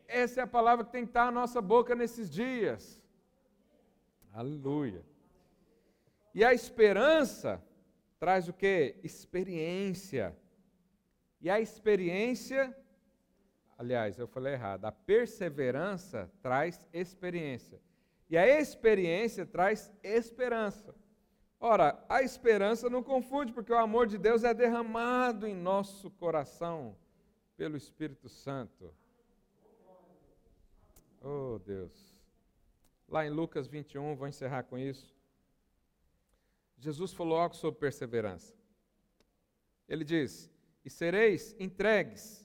Essa 0.07 0.41
é 0.41 0.45
a 0.45 0.47
palavra 0.47 0.85
que 0.85 0.93
tem 0.93 1.05
que 1.05 1.13
estar 1.13 1.25
na 1.25 1.33
nossa 1.33 1.63
boca 1.63 1.95
nesses 1.95 2.31
dias. 2.31 3.03
Aleluia. 4.35 5.03
E 6.35 6.45
a 6.45 6.53
esperança 6.53 7.59
traz 8.21 8.49
o 8.49 8.53
que? 8.53 8.97
Experiência. 9.03 10.37
E 11.41 11.49
a 11.49 11.59
experiência, 11.59 12.77
aliás, 13.83 14.17
eu 14.17 14.29
falei 14.29 14.55
errado, 14.55 14.85
a 14.85 14.93
perseverança 14.93 16.31
traz 16.41 16.89
experiência. 16.93 17.81
E 18.31 18.39
a 18.39 18.47
experiência 18.61 19.45
traz 19.45 19.93
esperança. 20.03 20.95
Ora, 21.61 22.03
a 22.09 22.23
esperança 22.23 22.89
não 22.89 23.03
confunde, 23.03 23.53
porque 23.53 23.73
o 23.73 23.79
amor 23.79 24.07
de 24.07 24.19
Deus 24.19 24.45
é 24.45 24.55
derramado 24.55 25.47
em 25.47 25.55
nosso 25.55 26.11
coração 26.13 26.97
pelo 27.57 27.77
Espírito 27.77 28.29
Santo. 28.29 28.95
Oh, 31.21 31.59
Deus. 31.59 32.17
Lá 33.09 33.27
em 33.27 33.31
Lucas 33.31 33.67
21, 33.67 34.15
vou 34.15 34.27
encerrar 34.27 34.63
com 34.63 34.79
isso. 34.79 35.15
Jesus 36.79 37.13
falou 37.13 37.39
algo 37.39 37.55
sobre 37.55 37.81
perseverança. 37.81 38.55
Ele 39.89 40.05
diz: 40.05 40.51
E 40.85 40.91
sereis 40.91 41.55
entregues 41.61 42.42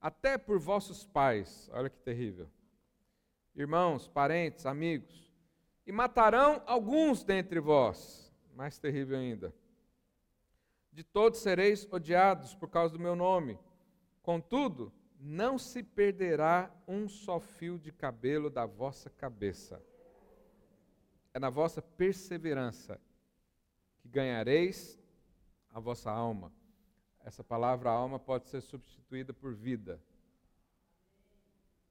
até 0.00 0.38
por 0.38 0.58
vossos 0.58 1.04
pais. 1.04 1.68
Olha 1.72 1.90
que 1.90 1.98
terrível. 1.98 2.48
Irmãos, 3.54 4.08
parentes, 4.08 4.66
amigos. 4.66 5.32
E 5.86 5.92
matarão 5.92 6.62
alguns 6.66 7.24
dentre 7.24 7.60
vós. 7.60 8.32
Mais 8.54 8.78
terrível 8.78 9.18
ainda. 9.18 9.54
De 10.92 11.02
todos 11.04 11.40
sereis 11.40 11.86
odiados 11.90 12.54
por 12.54 12.68
causa 12.68 12.94
do 12.94 13.00
meu 13.00 13.16
nome. 13.16 13.58
Contudo, 14.22 14.92
não 15.20 15.58
se 15.58 15.82
perderá 15.82 16.70
um 16.86 17.08
só 17.08 17.40
fio 17.40 17.78
de 17.78 17.90
cabelo 17.90 18.48
da 18.48 18.66
vossa 18.66 19.10
cabeça. 19.10 19.82
É 21.34 21.38
na 21.38 21.50
vossa 21.50 21.82
perseverança 21.82 23.00
que 24.00 24.08
ganhareis 24.08 24.98
a 25.70 25.80
vossa 25.80 26.10
alma. 26.10 26.52
Essa 27.24 27.44
palavra 27.44 27.90
alma 27.90 28.18
pode 28.18 28.48
ser 28.48 28.60
substituída 28.60 29.32
por 29.32 29.54
vida. 29.54 30.00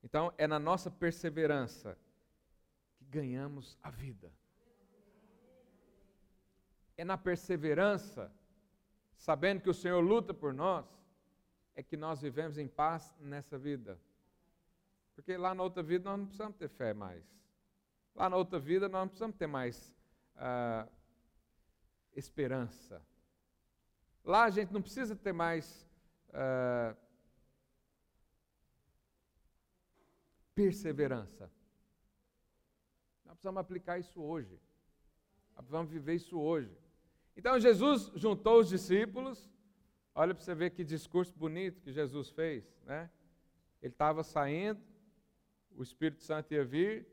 Então, 0.04 0.34
é 0.38 0.48
na 0.48 0.60
nossa 0.60 0.90
perseverança 0.90 1.98
que 2.96 3.06
ganhamos 3.06 3.78
a 3.84 3.90
vida. 3.90 4.32
É 6.96 7.04
na 7.04 7.18
perseverança, 7.18 8.32
sabendo 9.16 9.62
que 9.62 9.70
o 9.70 9.74
Senhor 9.74 10.00
luta 10.02 10.34
por 10.34 10.54
nós, 10.54 10.86
é 11.76 11.84
que 11.84 11.96
nós 11.96 12.22
vivemos 12.22 12.58
em 12.58 12.68
paz 12.68 13.14
nessa 13.20 13.58
vida. 13.58 14.00
Porque 15.14 15.38
lá 15.38 15.54
na 15.54 15.64
outra 15.64 15.84
vida 15.84 16.06
nós 16.10 16.18
não 16.18 16.26
precisamos 16.26 16.58
ter 16.58 16.70
fé 16.70 16.94
mais. 16.94 17.24
Lá 18.16 18.30
na 18.30 18.36
outra 18.36 18.60
vida 18.60 18.90
nós 18.90 19.02
não 19.02 19.08
precisamos 19.08 19.36
ter 19.36 19.48
mais 19.48 19.96
uh, 20.36 20.90
esperança. 22.16 23.02
Lá 24.28 24.44
a 24.44 24.52
gente 24.52 24.72
não 24.72 24.82
precisa 24.82 25.16
ter 25.16 25.34
mais 25.34 25.90
uh, 26.30 26.96
perseverança. 30.54 31.52
Nós 33.26 33.34
precisamos 33.34 33.60
aplicar 33.60 33.98
isso 33.98 34.22
hoje. 34.22 34.60
Nós 35.56 35.66
precisamos 35.66 35.92
viver 35.92 36.14
isso 36.14 36.38
hoje. 36.40 36.78
Então 37.36 37.60
Jesus 37.60 38.12
juntou 38.16 38.60
os 38.60 38.70
discípulos 38.70 39.50
Olha 40.20 40.34
para 40.34 40.44
você 40.44 40.56
ver 40.56 40.72
que 40.72 40.84
discurso 40.84 41.32
bonito 41.38 41.80
que 41.80 41.92
Jesus 41.92 42.32
fez, 42.32 42.66
né? 42.84 43.08
Ele 43.84 43.94
estava 43.94 44.24
saindo, 44.24 44.82
o 45.76 45.84
Espírito 45.84 46.24
Santo 46.24 46.52
ia 46.56 46.66
vir, 46.66 47.08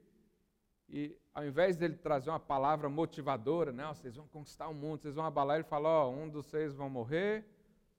e 0.96 1.18
ao 1.34 1.44
invés 1.44 1.76
dele 1.76 1.96
trazer 1.96 2.30
uma 2.30 2.38
palavra 2.38 2.88
motivadora, 2.88 3.72
né? 3.72 3.84
vocês 3.88 4.14
vão 4.14 4.28
conquistar 4.28 4.68
o 4.68 4.74
mundo, 4.74 5.02
vocês 5.02 5.16
vão 5.16 5.24
abalar, 5.24 5.56
ele 5.56 5.64
falou, 5.64 5.90
ó, 5.90 6.08
um 6.08 6.28
dos 6.28 6.46
seis 6.46 6.72
vão 6.72 6.88
morrer, 6.88 7.44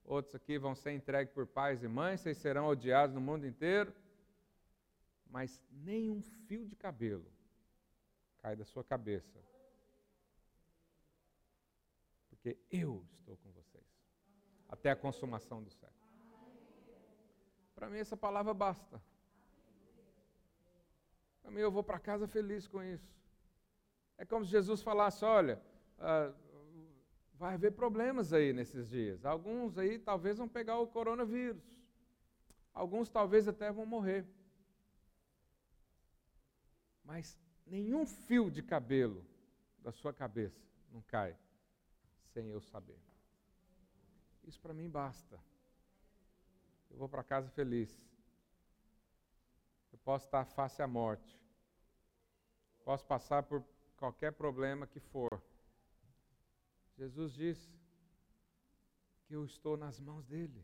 outros 0.05 0.33
aqui 0.33 0.57
vão 0.57 0.73
ser 0.73 0.93
entregues 0.93 1.33
por 1.33 1.45
pais 1.45 1.83
e 1.83 1.89
mães, 1.89 2.21
vocês 2.21 2.37
serão 2.37 2.67
odiados 2.67 3.13
no 3.13 3.19
mundo 3.19 3.45
inteiro, 3.45 3.93
mas 5.29 5.61
nem 5.69 6.09
um 6.09 6.21
fio 6.21 6.65
de 6.65 6.73
cabelo 6.73 7.29
cai 8.37 8.55
da 8.55 8.63
sua 8.63 8.83
cabeça, 8.83 9.43
porque 12.29 12.57
eu 12.71 13.05
estou 13.19 13.35
com 13.35 13.51
vocês 13.51 13.83
até 14.69 14.89
a 14.91 14.95
consumação 14.95 15.61
do 15.61 15.69
século. 15.69 16.05
Para 17.75 17.89
mim, 17.89 17.97
essa 17.97 18.15
palavra 18.15 18.53
basta. 18.53 19.01
Mim, 21.49 21.59
eu 21.59 21.71
vou 21.71 21.83
para 21.83 21.99
casa 21.99 22.27
feliz 22.27 22.67
com 22.67 22.83
isso. 22.83 23.15
É 24.17 24.25
como 24.25 24.43
se 24.45 24.51
Jesus 24.51 24.81
falasse: 24.81 25.23
olha, 25.23 25.61
ah, 25.99 26.33
vai 27.33 27.53
haver 27.53 27.71
problemas 27.73 28.33
aí 28.33 28.53
nesses 28.53 28.89
dias. 28.89 29.25
Alguns 29.25 29.77
aí 29.77 29.99
talvez 29.99 30.37
vão 30.37 30.47
pegar 30.47 30.79
o 30.79 30.87
coronavírus. 30.87 31.63
Alguns 32.73 33.09
talvez 33.09 33.47
até 33.47 33.71
vão 33.71 33.85
morrer. 33.85 34.25
Mas 37.03 37.39
nenhum 37.65 38.05
fio 38.05 38.49
de 38.49 38.61
cabelo 38.61 39.25
da 39.79 39.91
sua 39.91 40.13
cabeça 40.13 40.65
não 40.91 41.01
cai 41.03 41.37
sem 42.33 42.49
eu 42.49 42.59
saber. 42.59 42.99
Isso 44.43 44.59
para 44.59 44.73
mim 44.73 44.89
basta. 44.89 45.39
Eu 46.89 46.97
vou 46.97 47.09
para 47.09 47.23
casa 47.23 47.49
feliz. 47.49 47.97
Posso 50.05 50.25
estar 50.27 50.45
face 50.45 50.81
à 50.81 50.87
morte. 50.87 51.37
Posso 52.85 53.03
passar 53.05 53.43
por 53.43 53.65
qualquer 53.97 54.31
problema 54.31 54.85
que 54.85 54.99
for. 54.99 55.43
Jesus 56.95 57.33
disse: 57.33 57.75
que 59.25 59.33
eu 59.33 59.43
estou 59.43 59.75
nas 59.75 59.99
mãos 59.99 60.25
dele. 60.27 60.63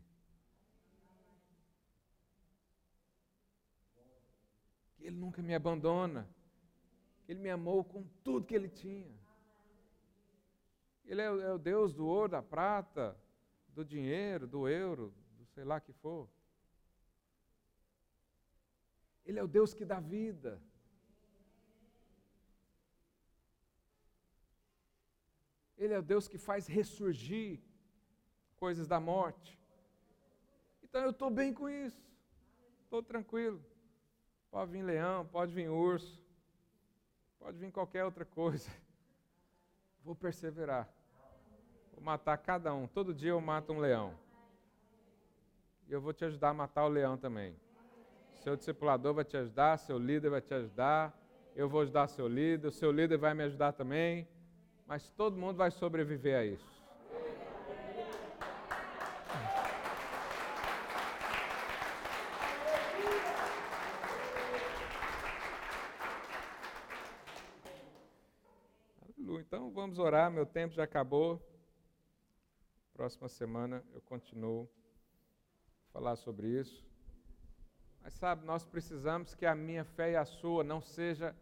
Que 4.94 5.06
ele 5.06 5.16
nunca 5.16 5.42
me 5.42 5.54
abandona. 5.54 6.28
Que 7.24 7.32
ele 7.32 7.40
me 7.40 7.50
amou 7.50 7.84
com 7.84 8.04
tudo 8.22 8.46
que 8.46 8.54
ele 8.54 8.68
tinha. 8.68 9.12
Ele 11.04 11.20
é, 11.20 11.24
é 11.24 11.52
o 11.52 11.58
Deus 11.58 11.92
do 11.92 12.06
ouro, 12.06 12.28
da 12.28 12.42
prata, 12.42 13.16
do 13.68 13.84
dinheiro, 13.84 14.46
do 14.46 14.68
euro, 14.68 15.12
do 15.36 15.44
sei 15.46 15.64
lá 15.64 15.80
que 15.80 15.92
for. 15.92 16.28
Ele 19.32 19.40
é 19.40 19.42
o 19.42 19.48
Deus 19.48 19.72
que 19.72 19.86
dá 19.86 19.98
vida. 19.98 20.60
Ele 25.78 25.94
é 25.94 25.98
o 25.98 26.02
Deus 26.02 26.28
que 26.28 26.36
faz 26.36 26.66
ressurgir 26.66 27.58
coisas 28.56 28.86
da 28.86 29.00
morte. 29.00 29.58
Então 30.82 31.00
eu 31.00 31.12
estou 31.12 31.30
bem 31.30 31.54
com 31.54 31.66
isso. 31.66 32.06
Estou 32.84 33.02
tranquilo. 33.02 33.64
Pode 34.50 34.70
vir 34.70 34.82
leão, 34.82 35.24
pode 35.26 35.50
vir 35.54 35.70
urso, 35.70 36.22
pode 37.38 37.56
vir 37.56 37.72
qualquer 37.72 38.04
outra 38.04 38.26
coisa. 38.26 38.70
Vou 40.04 40.14
perseverar. 40.14 40.92
Vou 41.94 42.04
matar 42.04 42.36
cada 42.36 42.74
um. 42.74 42.86
Todo 42.86 43.14
dia 43.14 43.30
eu 43.30 43.40
mato 43.40 43.72
um 43.72 43.78
leão. 43.78 44.14
E 45.88 45.92
eu 45.92 46.02
vou 46.02 46.12
te 46.12 46.24
ajudar 46.24 46.50
a 46.50 46.54
matar 46.54 46.84
o 46.84 46.88
leão 46.88 47.16
também. 47.16 47.61
Seu 48.42 48.56
discipulador 48.56 49.14
vai 49.14 49.24
te 49.24 49.36
ajudar, 49.36 49.78
seu 49.78 49.96
líder 49.96 50.28
vai 50.28 50.40
te 50.40 50.52
ajudar, 50.52 51.16
eu 51.54 51.68
vou 51.68 51.82
ajudar 51.82 52.08
seu 52.08 52.26
líder, 52.26 52.66
o 52.66 52.72
seu 52.72 52.90
líder 52.90 53.16
vai 53.16 53.34
me 53.34 53.44
ajudar 53.44 53.72
também, 53.72 54.26
mas 54.84 55.08
todo 55.10 55.36
mundo 55.36 55.56
vai 55.58 55.70
sobreviver 55.70 56.36
a 56.36 56.44
isso. 56.44 56.82
Então 69.38 69.70
vamos 69.70 69.98
orar, 69.98 70.30
meu 70.30 70.46
tempo 70.46 70.74
já 70.74 70.82
acabou. 70.82 71.40
Próxima 72.94 73.28
semana 73.28 73.84
eu 73.92 74.00
continuo 74.00 74.68
a 75.90 75.92
falar 75.92 76.16
sobre 76.16 76.48
isso. 76.48 76.91
Mas 78.02 78.14
sabe, 78.14 78.44
nós 78.44 78.64
precisamos 78.64 79.34
que 79.34 79.46
a 79.46 79.54
minha 79.54 79.84
fé 79.84 80.12
e 80.12 80.16
a 80.16 80.24
sua 80.24 80.64
não 80.64 80.80
seja 80.80 81.34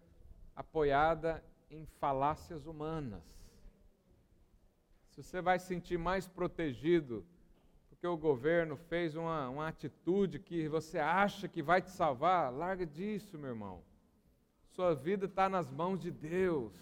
apoiada 0.54 1.42
em 1.70 1.86
falácias 1.98 2.66
humanas. 2.66 3.22
Se 5.08 5.22
você 5.22 5.40
vai 5.40 5.58
se 5.58 5.66
sentir 5.66 5.98
mais 5.98 6.28
protegido 6.28 7.24
porque 8.00 8.06
o 8.06 8.16
governo 8.16 8.76
fez 8.76 9.14
uma, 9.14 9.50
uma 9.50 9.68
atitude 9.68 10.38
que 10.38 10.66
você 10.68 10.98
acha 10.98 11.46
que 11.46 11.62
vai 11.62 11.82
te 11.82 11.90
salvar, 11.90 12.50
larga 12.50 12.86
disso, 12.86 13.36
meu 13.36 13.50
irmão. 13.50 13.82
Sua 14.70 14.94
vida 14.94 15.26
está 15.26 15.50
nas 15.50 15.70
mãos 15.70 16.00
de 16.00 16.10
Deus. 16.10 16.72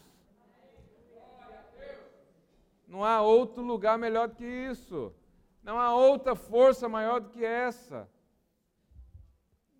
Não 2.86 3.04
há 3.04 3.20
outro 3.20 3.64
lugar 3.64 3.98
melhor 3.98 4.28
do 4.28 4.36
que 4.36 4.44
isso. 4.44 5.12
Não 5.60 5.80
há 5.80 5.92
outra 5.92 6.36
força 6.36 6.88
maior 6.88 7.20
do 7.20 7.30
que 7.30 7.44
essa. 7.44 8.08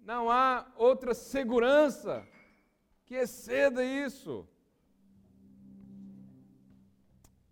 Não 0.09 0.31
há 0.31 0.67
outra 0.75 1.13
segurança 1.13 2.27
que 3.05 3.15
exceda 3.15 3.85
isso. 3.85 4.49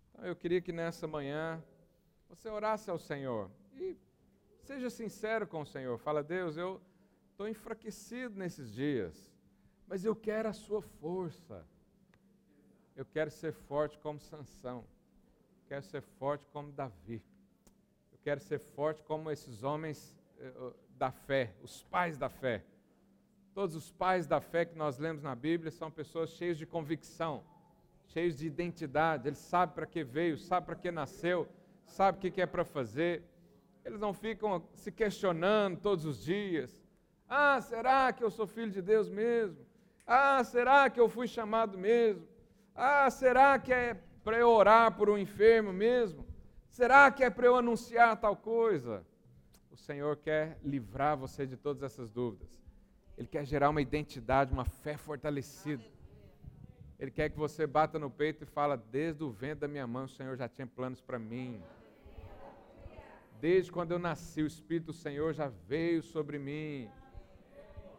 Então, 0.09 0.25
eu 0.25 0.35
queria 0.35 0.59
que 0.59 0.71
nessa 0.71 1.05
manhã 1.05 1.63
você 2.27 2.49
orasse 2.49 2.89
ao 2.89 2.97
Senhor 2.97 3.51
e 3.75 3.95
seja 4.63 4.89
sincero 4.89 5.45
com 5.45 5.61
o 5.61 5.67
Senhor. 5.67 5.99
Fala, 5.99 6.23
Deus, 6.23 6.57
eu 6.57 6.81
estou 7.29 7.47
enfraquecido 7.47 8.35
nesses 8.35 8.73
dias, 8.73 9.31
mas 9.85 10.03
eu 10.03 10.15
quero 10.15 10.49
a 10.49 10.53
sua 10.53 10.81
força. 10.81 11.63
Eu 12.95 13.05
quero 13.05 13.29
ser 13.29 13.53
forte 13.53 13.99
como 13.99 14.19
Sansão. 14.19 14.83
quero 15.67 15.85
ser 15.85 16.01
forte 16.01 16.47
como 16.51 16.71
Davi. 16.71 17.23
Eu 18.11 18.17
quero 18.23 18.39
ser 18.39 18.57
forte 18.57 19.03
como 19.03 19.29
esses 19.29 19.61
homens 19.61 20.17
eh, 20.39 20.73
da 20.97 21.11
fé, 21.11 21.53
os 21.61 21.83
pais 21.83 22.17
da 22.17 22.29
fé. 22.29 22.63
Todos 23.53 23.75
os 23.75 23.91
pais 23.91 24.27
da 24.27 24.41
fé 24.41 24.65
que 24.65 24.77
nós 24.77 24.97
lemos 24.97 25.23
na 25.23 25.35
Bíblia 25.35 25.71
são 25.71 25.89
pessoas 25.89 26.31
cheias 26.31 26.57
de 26.57 26.65
convicção, 26.65 27.43
cheios 28.07 28.35
de 28.35 28.47
identidade. 28.47 29.27
Eles 29.27 29.39
sabem 29.39 29.75
para 29.75 29.85
que 29.85 30.03
veio, 30.03 30.37
sabem 30.37 30.65
para 30.65 30.75
que 30.75 30.91
nasceu, 30.91 31.47
sabem 31.85 32.29
o 32.29 32.33
que 32.33 32.41
é 32.41 32.45
para 32.45 32.65
fazer. 32.65 33.23
Eles 33.85 33.99
não 33.99 34.13
ficam 34.13 34.63
se 34.75 34.91
questionando 34.91 35.79
todos 35.79 36.05
os 36.05 36.23
dias. 36.23 36.83
Ah, 37.29 37.59
será 37.61 38.11
que 38.11 38.23
eu 38.23 38.29
sou 38.29 38.47
filho 38.47 38.71
de 38.71 38.81
Deus 38.81 39.09
mesmo? 39.09 39.65
Ah, 40.05 40.43
será 40.43 40.89
que 40.89 40.99
eu 40.99 41.09
fui 41.09 41.27
chamado 41.27 41.77
mesmo? 41.77 42.27
Ah, 42.75 43.09
será 43.09 43.57
que 43.59 43.73
é 43.73 43.97
para 44.23 44.37
eu 44.37 44.49
orar 44.49 44.95
por 44.95 45.09
um 45.09 45.17
enfermo 45.17 45.73
mesmo? 45.73 46.25
Será 46.69 47.09
que 47.11 47.23
é 47.23 47.29
para 47.29 47.47
eu 47.47 47.55
anunciar 47.55 48.15
tal 48.17 48.35
coisa? 48.35 49.05
O 49.77 49.79
Senhor 49.79 50.17
quer 50.17 50.57
livrar 50.63 51.15
você 51.15 51.45
de 51.45 51.55
todas 51.55 51.83
essas 51.83 52.09
dúvidas. 52.09 52.49
Ele 53.15 53.27
quer 53.27 53.45
gerar 53.45 53.69
uma 53.69 53.79
identidade, 53.79 54.51
uma 54.51 54.65
fé 54.65 54.97
fortalecida. 54.97 55.83
Ele 56.99 57.11
quer 57.11 57.29
que 57.29 57.37
você 57.37 57.67
bata 57.67 57.99
no 57.99 58.09
peito 58.09 58.43
e 58.43 58.47
fala: 58.47 58.75
desde 58.75 59.23
o 59.23 59.29
vento 59.29 59.59
da 59.59 59.67
minha 59.67 59.85
mãe 59.85 60.05
o 60.05 60.09
Senhor 60.09 60.35
já 60.35 60.49
tinha 60.49 60.65
planos 60.65 60.99
para 60.99 61.19
mim. 61.19 61.61
Desde 63.39 63.71
quando 63.71 63.91
eu 63.91 63.99
nasci, 63.99 64.41
o 64.41 64.47
Espírito 64.47 64.87
do 64.87 64.93
Senhor 64.93 65.31
já 65.31 65.47
veio 65.67 66.01
sobre 66.01 66.39
mim. 66.39 66.89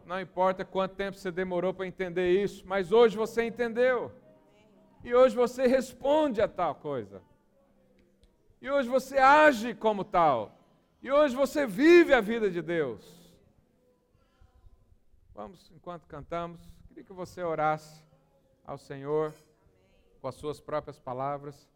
Não 0.04 0.20
importa 0.20 0.64
quanto 0.64 0.96
tempo 0.96 1.16
você 1.16 1.30
demorou 1.30 1.72
para 1.72 1.86
entender 1.86 2.42
isso, 2.42 2.66
mas 2.66 2.90
hoje 2.90 3.16
você 3.16 3.44
entendeu. 3.44 4.10
E 5.04 5.14
hoje 5.14 5.36
você 5.36 5.68
responde 5.68 6.40
a 6.40 6.48
tal 6.48 6.74
coisa. 6.74 7.22
E 8.60 8.68
hoje 8.68 8.88
você 8.88 9.16
age 9.16 9.74
como 9.74 10.02
tal. 10.02 10.57
E 11.00 11.12
hoje 11.12 11.36
você 11.36 11.64
vive 11.64 12.12
a 12.12 12.20
vida 12.20 12.50
de 12.50 12.60
Deus. 12.60 13.00
Vamos, 15.32 15.70
enquanto 15.70 16.06
cantamos, 16.06 16.60
queria 16.88 17.04
que 17.04 17.12
você 17.12 17.40
orasse 17.42 18.02
ao 18.66 18.76
Senhor 18.76 19.32
com 20.20 20.26
as 20.26 20.34
suas 20.34 20.60
próprias 20.60 20.98
palavras. 20.98 21.68